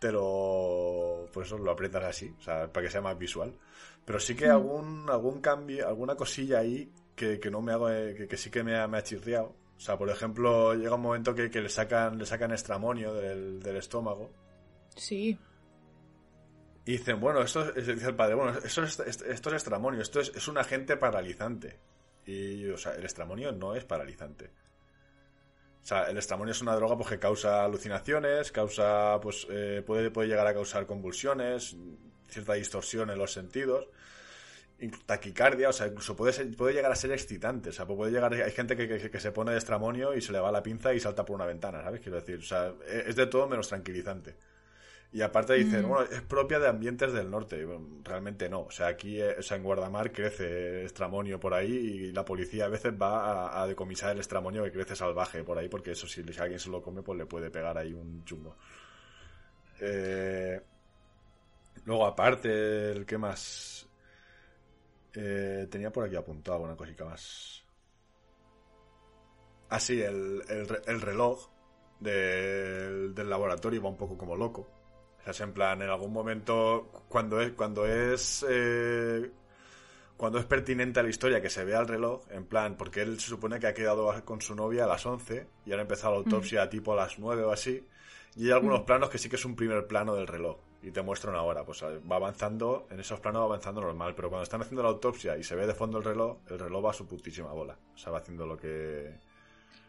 [0.00, 1.26] Te lo...
[1.32, 3.52] Pues lo aprietas así, o sea, para que sea más visual.
[4.04, 8.14] Pero sí que algún, algún cambio, alguna cosilla ahí que, que no me hago, eh,
[8.16, 9.54] que, que sí que me ha, me ha chirriado.
[9.78, 13.62] O sea, por ejemplo, llega un momento que, que le sacan, le sacan estramonio del,
[13.62, 14.32] del estómago.
[14.96, 15.38] Sí.
[16.84, 20.18] Y dicen, bueno, esto es, dice el padre, bueno, esto es, esto es estramonio, esto
[20.18, 21.78] es, es un agente paralizante.
[22.26, 24.50] Y, o sea, el estramonio no es paralizante.
[25.80, 30.10] O sea, el estramonio es una droga pues, que causa alucinaciones, causa, pues, eh, puede,
[30.10, 31.76] puede llegar a causar convulsiones,
[32.26, 33.88] cierta distorsión en los sentidos,
[35.06, 37.70] taquicardia, o sea, incluso puede, ser- puede llegar a ser excitante.
[37.70, 40.32] O sea, puede llegar, hay gente que, que- que se pone de estramonio y se
[40.32, 42.00] le va la pinza y salta por una ventana, ¿sabes?
[42.00, 44.36] Quiero decir, o sea, e, es de todo menos tranquilizante.
[45.12, 45.88] Y aparte dicen, Mm.
[45.88, 47.64] bueno, es propia de ambientes del norte.
[47.64, 48.62] Bueno, realmente no.
[48.62, 52.66] O sea, aquí eh, o sea, en Guardamar crece estramonio por ahí y la policía
[52.66, 56.06] a veces va a, a decomisar el estramonio que crece salvaje por ahí, porque eso
[56.06, 58.56] si, si alguien se lo come, pues le puede pegar ahí un chungo.
[59.80, 60.60] Eh,
[61.84, 63.87] luego, aparte, el que más.
[65.14, 67.64] Eh, tenía por aquí apuntado una cosita más.
[69.70, 71.48] Ah, sí, el, el re- el reloj
[72.00, 74.66] del, del laboratorio va un poco como loco.
[75.20, 79.30] O sea, es en plan, en algún momento, cuando es, cuando es, eh,
[80.16, 83.20] cuando es pertinente a la historia que se vea el reloj, en plan, porque él
[83.20, 86.14] se supone que ha quedado con su novia a las 11 y ahora ha empezado
[86.14, 87.86] la autopsia tipo a las 9 o así,
[88.36, 91.02] y hay algunos planos que sí que es un primer plano del reloj y te
[91.02, 94.60] muestra una hora, pues va avanzando, en esos planos va avanzando normal, pero cuando están
[94.62, 97.06] haciendo la autopsia y se ve de fondo el reloj, el reloj va a su
[97.06, 99.12] putísima bola, o sea, va haciendo lo que...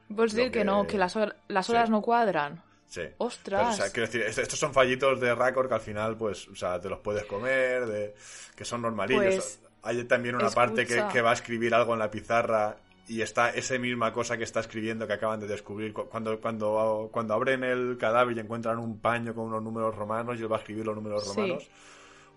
[0.07, 1.71] Pues Lo decir que, que- no, que las, hor- las sí.
[1.71, 2.63] horas no cuadran.
[2.87, 3.03] Sí.
[3.19, 3.61] ¡Ostras!
[3.61, 6.47] Pero, o sea, quiero decir, est- estos son fallitos de récord que al final, pues,
[6.47, 8.15] o sea, te los puedes comer, de,
[8.55, 9.23] que son normalillos.
[9.35, 12.75] Pues, Hay también una parte que va a escribir algo en la pizarra
[13.09, 15.91] y está esa misma cosa que está escribiendo que acaban de descubrir.
[15.93, 20.39] Cu- Cuando, cuando, cuando abren el cadáver y encuentran un paño con unos números romanos
[20.39, 21.29] y él va a escribir los números Sí.
[21.35, 21.69] romanos,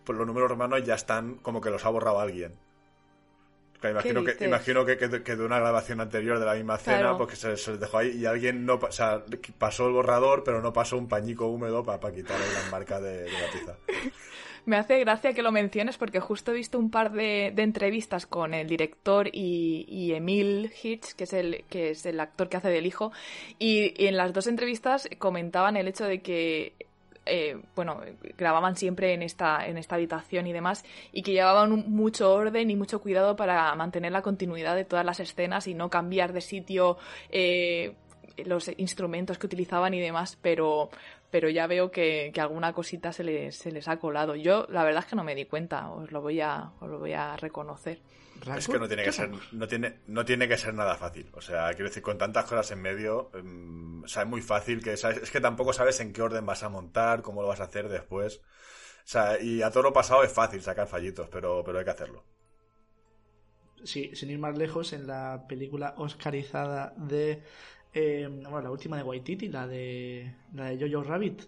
[0.04, 2.54] pues los números romanos ya están como que los ha borrado alguien.
[3.80, 6.78] Que imagino, que, imagino que, que de, que de una grabación anterior de la misma
[6.78, 7.16] cena, Claro.
[7.18, 9.24] pues que se, se les dejó ahí y alguien no o sea,
[9.58, 13.22] pasó el borrador, pero no pasó un pañico húmedo para quitar ahí las marcas de,
[13.24, 13.76] de la pizza.
[14.64, 18.54] Me hace gracia que lo menciones porque justo he visto un par de, entrevistas con
[18.54, 22.68] el director y, y Emil Hitch, que es, el, que es el actor que hace
[22.68, 23.10] del hijo,
[23.58, 26.74] y, en las dos entrevistas comentaban el hecho de que
[27.26, 28.00] eh, bueno,
[28.36, 32.76] grababan siempre en esta, en esta habitación y demás, y que llevaban mucho orden y
[32.76, 36.98] mucho cuidado para mantener la continuidad de todas las escenas y no cambiar de sitio
[37.30, 37.94] eh,
[38.44, 40.90] los instrumentos que utilizaban y demás, pero,
[41.32, 44.36] pero ya veo que, que alguna cosita se les, se les ha colado.
[44.36, 46.98] Yo la verdad es que no me di cuenta, os lo voy a, os lo
[46.98, 48.02] voy a reconocer.
[48.54, 51.30] Es que no tiene que ser, no tiene, no tiene que ser nada fácil.
[51.32, 54.82] O sea, quiero decir, con tantas cosas en medio, mm, o sea, es muy fácil
[54.82, 55.22] que, ¿sabes?
[55.22, 57.88] es que tampoco sabes en qué orden vas a montar, cómo lo vas a hacer
[57.88, 58.42] después.
[58.98, 61.90] O sea, y a todo lo pasado es fácil sacar fallitos, pero, pero hay que
[61.92, 62.24] hacerlo.
[63.84, 67.42] Sí, sin ir más lejos, en la película oscarizada de.
[67.94, 70.34] Eh, bueno, la última de Waititi, la de.
[70.54, 71.42] La de Jojo Rabbit.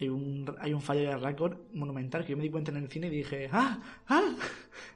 [0.00, 2.88] Hay un, hay un fallo de récord monumental que yo me di cuenta en el
[2.90, 3.48] cine y dije.
[3.52, 3.80] ¡Ah!
[4.08, 4.34] ¡Ah!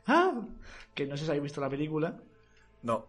[0.06, 0.46] ¡Ah!
[0.94, 2.20] Que no sé si habéis visto la película.
[2.82, 3.08] No,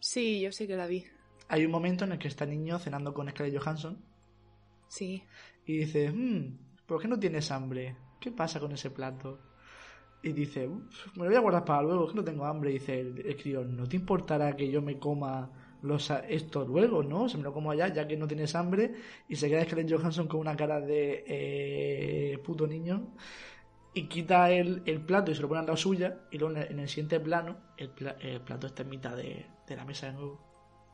[0.00, 1.04] Sí, yo sí que la vi.
[1.48, 3.98] Hay un momento en el que está el niño cenando con Scarlett Johansson
[4.88, 5.22] Sí.
[5.64, 7.96] y dice: "Hmm, ¿Por qué no tienes hambre?
[8.20, 9.38] ¿Qué pasa con ese plato?
[10.22, 12.70] Y dice: "Uf, Me lo voy a guardar para luego, que no tengo hambre.
[12.70, 15.50] Y dice el, el crío: ¿No te importará que yo me coma
[15.82, 17.28] los, a- esto luego, no?
[17.28, 18.92] Se me lo como allá, ya que no tienes hambre.
[19.28, 23.12] Y se queda Scarlett Johansson con una cara de eh, puto niño.
[23.94, 26.18] Y quita el, el plato y se lo pone a la suya.
[26.30, 29.16] Y luego en el, en el siguiente plano, el, pla- el plato está en mitad
[29.16, 30.44] de, de la mesa de nuevo.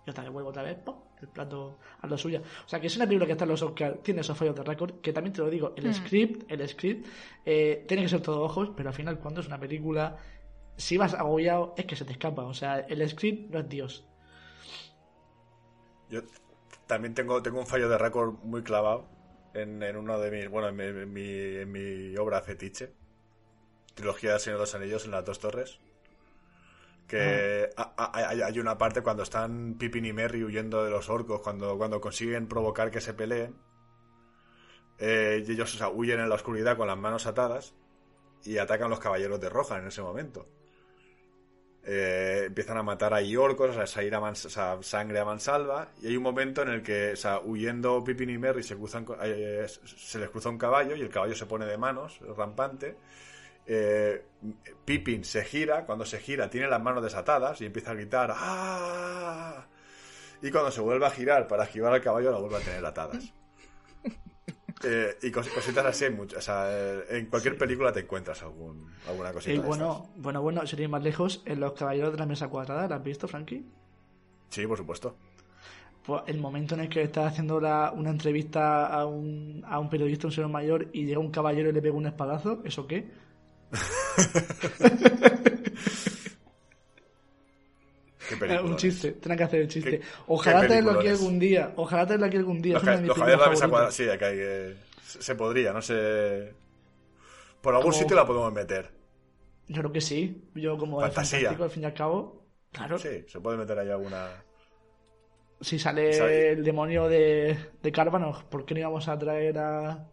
[0.07, 0.97] Y hasta que vuelvo otra vez, ¡pum!
[1.21, 2.43] el plato a la suya.
[2.65, 4.65] O sea, que es una película que está en los Oscars, tiene esos fallos de
[4.65, 5.93] récord, que también te lo digo, el Mm.
[5.95, 7.07] script, el script,
[7.45, 10.17] eh, tiene que ser todo ojos, pero al final cuando es una película,
[10.77, 12.43] si vas agobiado, es que se te escapa.
[12.43, 14.05] O sea, el script no es Dios.
[16.13, 16.23] Yo
[16.87, 19.09] también tengo, tengo un fallo de récord muy clavado
[19.55, 22.93] en, en uno de mis, bueno, en mi, en mi, en mi obra fetiche,
[23.95, 25.81] trilogía del Señor de los Anillos en las dos torres.
[27.07, 31.41] Que ha- hay, hay una parte cuando están Pippin y Merry huyendo de los orcos,
[31.43, 33.55] cuando, cuando consiguen provocar que se peleen.
[34.99, 37.75] eh, y ellos o sea, huyen en la oscuridad con las manos atadas
[38.45, 40.49] y atacan los caballeros de Roja en ese momento.
[41.85, 44.35] Eh, empiezan a matar a orcos, o sea, salir a
[44.83, 47.15] sangre a mansalva, y hay un momento en el que,
[47.45, 51.09] huyendo Pippin y Merry se cruzan, co- eh, se les cruza un caballo y el
[51.11, 52.97] caballo se pone de manos, rampante.
[53.67, 54.25] Eh,
[54.85, 59.67] Pippin se gira, cuando se gira tiene las manos desatadas y empieza a gritar ¡Ah!
[60.43, 63.33] Y cuando se vuelve a girar para esquivar al caballo la vuelve a tener atadas.
[64.85, 66.39] Eh, y cos- cositas así muchas.
[66.39, 69.53] O sea, eh, en cualquier película te encuentras algún, alguna cosita.
[69.53, 72.89] Y de bueno, bueno, bueno, ir más lejos, en Los Caballeros de la Mesa Cuadrada,
[72.89, 73.65] ¿la has visto, Frankie?
[74.51, 75.15] Sí, por supuesto.
[76.05, 79.89] Pues el momento en el que está haciendo la- una entrevista a un, a un
[79.89, 83.09] periodista, un señor mayor, y llega un caballero y le pega un espadazo, ¿eso qué?
[88.37, 88.63] Película.
[88.71, 89.99] un chiste, tendrán que hacer el chiste.
[90.01, 92.75] ¿Qué- Ojalá qué tenerlo aquí algún día, ojalá tenerlo aquí algún día.
[92.75, 96.53] Los, es los la sí, hay que- se podría, no sé.
[97.61, 98.91] Por algún Como- sitio la podemos meter.
[99.69, 101.51] Yo creo que sí, yo como Fantasía.
[101.51, 104.29] al fin y al cabo, claro, Sí, se puede meter ahí alguna.
[105.61, 110.09] si sale Sabe- el demonio de, de Carvanos, ¿por qué no íbamos a traer a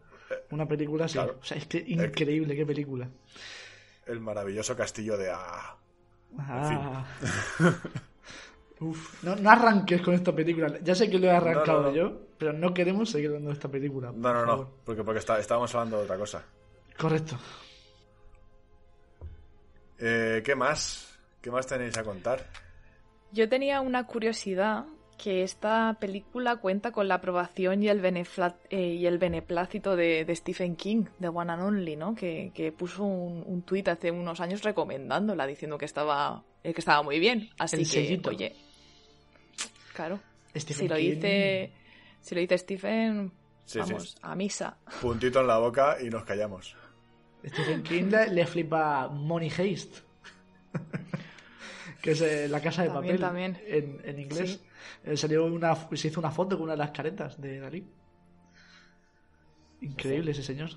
[0.51, 1.13] una película así?
[1.15, 1.39] claro.
[1.41, 3.09] O sea, es que increíble, qué película.
[4.05, 5.75] El maravilloso castillo de Ah.
[6.37, 7.05] Ah.
[8.81, 10.79] Uf, no, no arranques con esta película.
[10.81, 11.95] Ya sé que lo he arrancado No, no, no.
[11.95, 14.11] yo, pero no queremos seguir hablando de esta película.
[14.11, 14.65] No, por no, favor.
[14.67, 14.73] no.
[14.85, 16.43] Porque, porque está- estábamos hablando de otra cosa.
[16.97, 17.37] Correcto.
[19.99, 21.17] Eh, ¿Qué más?
[21.41, 22.45] ¿Qué más tenéis a contar?
[23.31, 24.85] Yo tenía una curiosidad
[25.17, 30.35] que esta película cuenta con la aprobación y el, eh, y el beneplácito de, de
[30.35, 32.15] Stephen King, de One and Only, ¿no?
[32.15, 36.79] Que, que puso un, un tuit hace unos años recomendándola, diciendo que estaba, eh, que
[36.79, 37.49] estaba muy bien.
[37.59, 38.29] Así El que, sellito.
[38.29, 38.55] oye,
[39.99, 40.19] claro,
[40.55, 41.71] Stephen si lo King- dice,
[42.21, 43.31] si lo dice Stephen,
[43.65, 44.17] Sí, vamos, sí.
[44.21, 44.77] a misa.
[45.01, 46.75] Puntito en la boca y nos callamos.
[47.45, 49.97] Stephen King le, le flipa Money Heist.
[52.01, 53.57] que es eh, la casa de También, papel también.
[53.67, 54.61] En, en inglés.
[55.03, 57.85] Eh, salió una, se hizo una foto con una de las caretas de Dalí.
[59.81, 60.69] Increíble ese señor.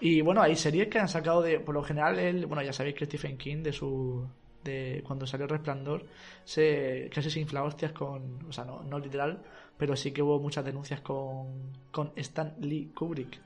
[0.00, 1.60] Y bueno, hay series que han sacado de.
[1.60, 4.26] Por lo general, él, bueno, ya sabéis que Stephen King, de su.
[4.64, 6.04] De cuando salió Resplandor,
[6.44, 8.44] se casi se infla hostias con.
[8.48, 9.42] O sea, no, no literal,
[9.78, 13.40] pero sí que hubo muchas denuncias con, con Stan Lee Kubrick.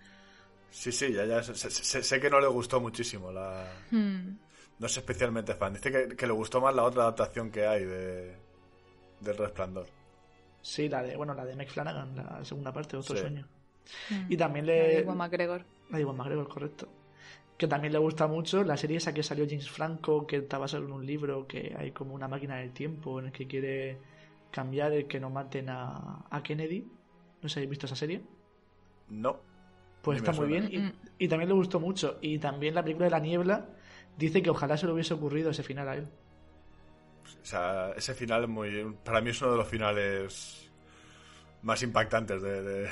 [0.70, 1.42] Sí, sí, ya, ya.
[1.42, 3.64] Sé, sé- sé que no le gustó muchísimo la.
[3.90, 4.36] Hmm.
[4.78, 5.72] No es especialmente fan.
[5.74, 8.36] Dice que, que le gustó más la otra adaptación que hay de.
[9.20, 9.86] del resplandor.
[10.62, 13.20] Sí, la de, bueno, la de Mike Flanagan, la segunda parte, otro Sí.
[13.20, 13.46] sueño.
[14.10, 14.26] Hmm.
[14.32, 15.14] Y también La de le.
[15.14, 15.64] McGregor.
[15.90, 16.88] La de Ewan McGregor, correcto.
[17.56, 20.84] Que también le gusta mucho la serie esa que salió James Franco, que está basada
[20.84, 23.98] en un libro que hay como una máquina del tiempo en el que quiere
[24.50, 26.80] cambiar el que no maten a, a Kennedy.
[27.42, 28.22] No sé si habéis visto esa serie.
[29.08, 29.38] No.
[30.02, 30.68] Pues está muy bien
[31.18, 32.18] y, y también le gustó mucho.
[32.20, 33.68] Y también la película de la niebla
[34.18, 36.08] dice que ojalá se le hubiese ocurrido ese final a él.
[37.24, 38.96] O sea, ese final es muy.
[39.04, 40.70] Para mí es uno de los finales
[41.62, 42.62] más impactantes de.
[42.62, 42.88] de-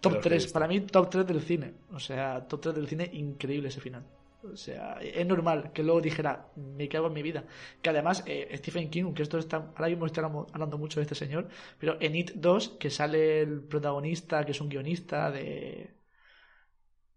[0.00, 1.74] Top Pero 3, sí, para mí top 3 del cine.
[1.92, 4.02] O sea, top 3 del cine, increíble ese final.
[4.42, 7.44] O sea, es normal que luego dijera, me cago en mi vida.
[7.82, 11.14] Que además, eh, Stephen King, que esto está, ahora mismo estamos hablando mucho de este
[11.14, 11.48] señor,
[11.78, 15.90] pero en It 2, que sale el protagonista, que es un guionista de...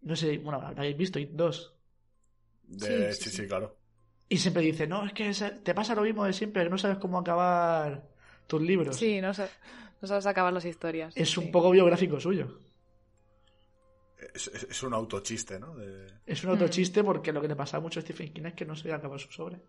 [0.02, 1.18] No sé, bueno, ¿lo habéis visto?
[1.20, 1.74] It 2.
[2.68, 3.78] de- Sí, sí, sí, claro.
[4.28, 5.32] Y siempre dice, no, es que
[5.64, 8.04] te pasa lo mismo de siempre, que no sabes cómo acabar
[8.48, 8.98] tus libros.
[8.98, 9.50] Sí, no, sa-
[10.02, 11.16] no sabes acabar las historias.
[11.16, 12.60] Es un poco biográfico suyo.
[14.34, 15.76] Es, es- es un autochiste, ¿no?
[15.76, 16.70] De- Es un otro Mm.
[16.70, 19.18] chiste porque lo que le pasaba mucho a Stephen King es que no se acaba
[19.18, 19.62] sus obras.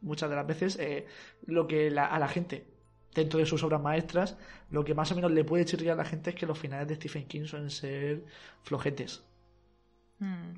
[0.00, 1.06] Muchas de las veces eh,
[1.46, 2.66] lo que la- a la gente,
[3.14, 4.36] dentro de sus obras maestras,
[4.70, 6.88] lo que más o menos le puede chirriar a la gente es que los finales
[6.88, 8.24] de Stephen King suelen ser
[8.62, 9.22] flojetes.
[10.18, 10.54] Hmm.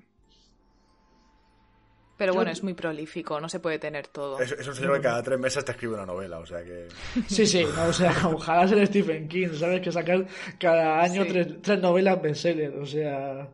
[2.16, 4.38] Pero Yo- bueno, es muy prolífico, no se puede tener todo.
[4.40, 6.86] Es, es un señor que cada tres meses te escribe una novela, o sea que.
[7.28, 9.80] Sí, sí, no, o sea, ojalá ser Stephen King, ¿sabes?
[9.80, 10.26] Que sacar
[10.58, 11.28] cada año Sí.
[11.30, 13.48] tres, tres novelas bestseller, o sea,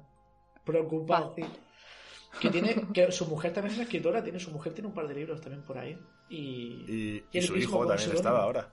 [0.64, 1.30] preocupado.
[1.30, 1.46] Fácil.
[2.40, 5.14] Que tiene, que su mujer también es escritora, tiene, su mujer tiene un par de
[5.14, 5.98] libros también por ahí.
[6.28, 8.70] Y, Y, y su hijo también estaba ahora.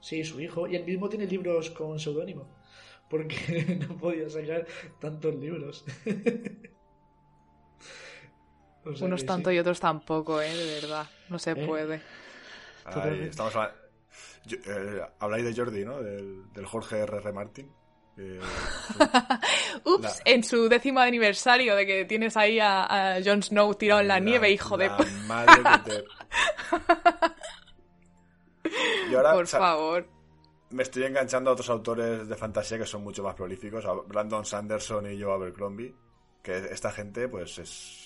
[0.00, 0.66] Sí, su hijo.
[0.66, 2.48] Y él mismo tiene libros con seudónimo.
[3.10, 4.66] Porque no podía sacar
[4.98, 5.84] tantos libros.
[8.86, 9.56] O sea Unos tanto sí.
[9.56, 10.54] y otros tampoco, ¿eh?
[10.54, 11.06] De verdad.
[11.28, 11.66] No se ¿Eh?
[11.66, 12.00] puede.
[12.84, 13.76] Ahí estamos hablando-
[14.44, 16.00] Yo- eh, habláis de Jordi, ¿no?
[16.02, 17.32] Del, del Jorge R.R.
[17.32, 17.70] Martin.
[18.18, 18.40] Eh,
[19.84, 24.00] Ups, La- en su décimo aniversario de que tienes ahí a, a Jon Snow tirado
[24.00, 24.86] en la, nieve, hijo de...
[24.86, 26.04] la madre que te-
[29.10, 30.08] Y ahora Por o sea, favor.
[30.70, 34.44] me estoy enganchando a otros autores de fantasía que son mucho más prolíficos, a Brandon
[34.44, 35.94] Sanderson y Joe Abercrombie,
[36.42, 38.05] que esta gente pues es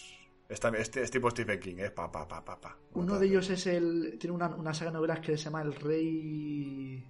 [0.51, 1.91] Es, también- es, es tipo Stephen King, ¿eh?
[1.91, 2.77] Pa, pa, pa, pa, pa.
[2.95, 4.17] Uno de ellos es el.
[4.19, 7.07] Tiene una, una saga de novelas que se llama El Rey.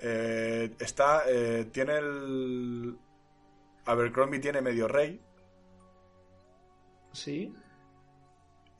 [0.00, 1.24] Eh, está.
[1.28, 2.96] eh, tiene el.
[3.84, 5.20] Abercrombie tiene medio rey.
[7.12, 7.54] Sí.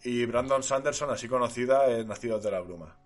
[0.04, 2.96] Y Brandon Sanderson, así conocida, es Nacidos de la Bruma.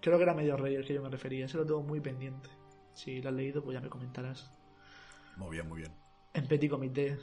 [0.00, 1.46] Creo que era medio rey el que yo me refería.
[1.46, 2.48] Ese lo tengo muy pendiente.
[2.94, 4.52] Si lo has leído, pues ya me comentarás.
[5.36, 5.92] Muy bien, muy bien.
[6.34, 7.18] En Petit Comité.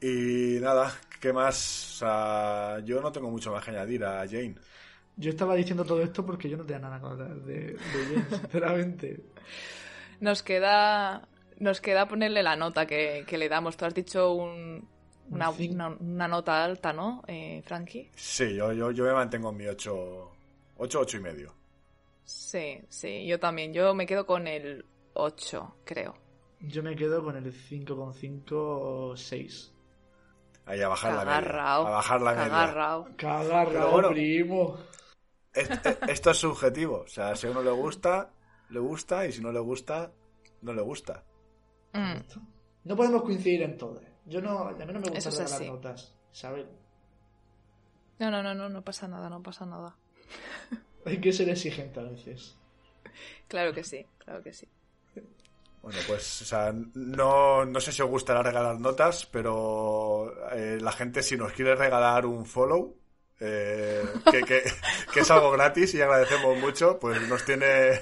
[0.00, 1.94] Y nada, ¿qué más?
[1.94, 4.54] O sea, yo no tengo mucho más que añadir a Jane.
[5.16, 8.30] Yo estaba diciendo todo esto porque yo no tenía nada que hablar de, de Jane,
[8.40, 9.24] sinceramente.
[10.20, 13.76] Nos queda, nos queda ponerle la nota que, que le damos.
[13.76, 14.88] Tú has dicho un-
[15.30, 18.10] una, una- una nota alta, ¿no, eh, Frankie?
[18.14, 20.30] Sí, yo, yo, yo me mantengo en mi 8,
[20.76, 21.54] 8, 8 y medio.
[22.24, 23.72] Sí, sí, yo también.
[23.72, 24.84] Yo me quedo con el
[25.14, 26.14] 8, creo.
[26.60, 29.72] Yo me quedo con el 5,5 o 6.
[30.68, 31.36] Ahí a bajar la media.
[31.86, 32.48] A bajar la media.
[33.16, 33.90] Cagarrao.
[33.90, 34.08] Bueno.
[34.10, 34.76] primo.
[35.52, 36.98] Es- es- Esto es subjetivo.
[37.00, 38.30] O sea, si a uno le gusta,
[38.70, 39.26] le gusta.
[39.26, 40.12] Y si no le gusta,
[40.62, 41.24] no le gusta.
[41.94, 42.18] Mm.
[42.84, 44.00] No podemos coincidir en todo.
[44.26, 45.66] Yo no, a mí no me gusta es así.
[45.70, 46.66] notas, ¿sabes?
[48.18, 49.96] No, no, no, no, no pasa nada, no pasa nada.
[51.06, 52.58] Hay que ser exigente a veces.
[53.48, 54.68] Claro que sí, claro que sí.
[55.82, 56.52] Bueno, pues,
[56.94, 61.74] no, no sé si os gustará regalar notas, pero eh, la gente, si nos quiere
[61.74, 62.96] regalar un follow,
[63.40, 64.64] eh, que,
[65.20, 68.00] es algo gratis y agradecemos mucho, pues nos tiene,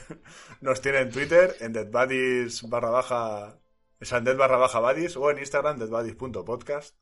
[0.60, 3.58] nos tiene en Twitter, en deadbuddies barra baja,
[4.00, 6.96] dead barra baja buddies, o en Instagram, deadbuddies.podcast.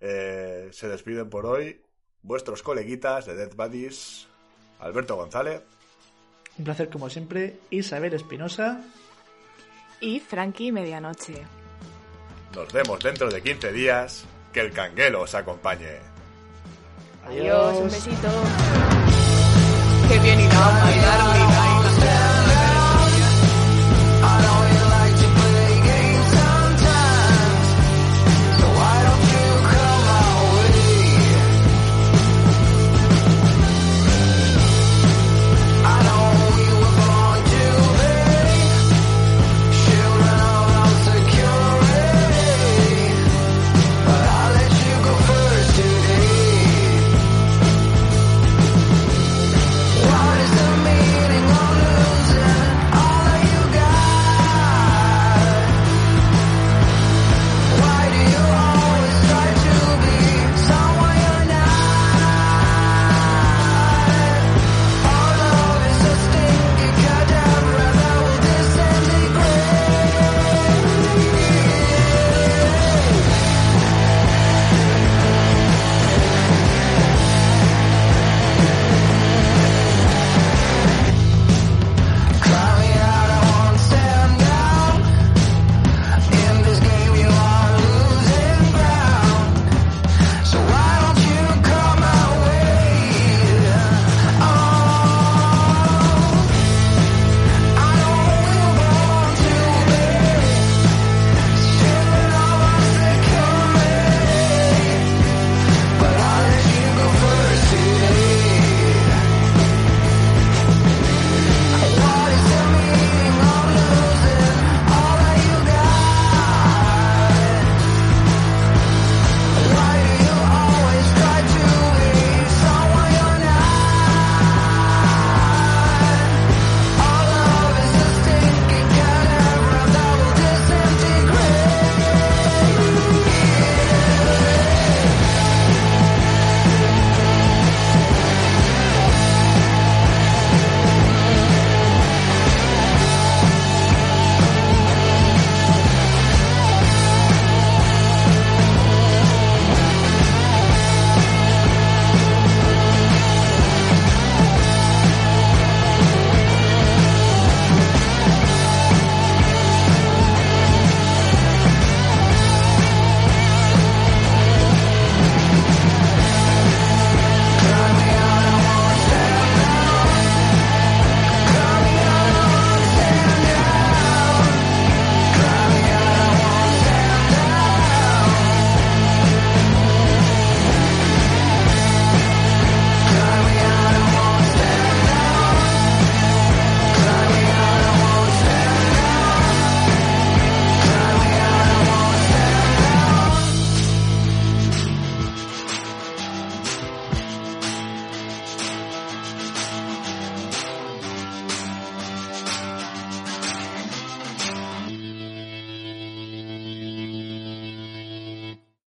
[0.00, 1.80] Eh, se despiden por hoy
[2.22, 4.26] vuestros coleguitas de Dead Buddies,
[4.80, 5.62] Alberto González.
[6.58, 7.56] Un placer como siempre.
[7.70, 8.82] Isabel Espinosa.
[10.02, 11.46] Y Frankie Medianoche.
[12.54, 14.24] Nos vemos dentro de 15 días.
[14.52, 16.00] Que el canguelo os acompañe.
[17.24, 18.28] Adiós, un besito.
[20.08, 21.51] Qué bien irá a bailar,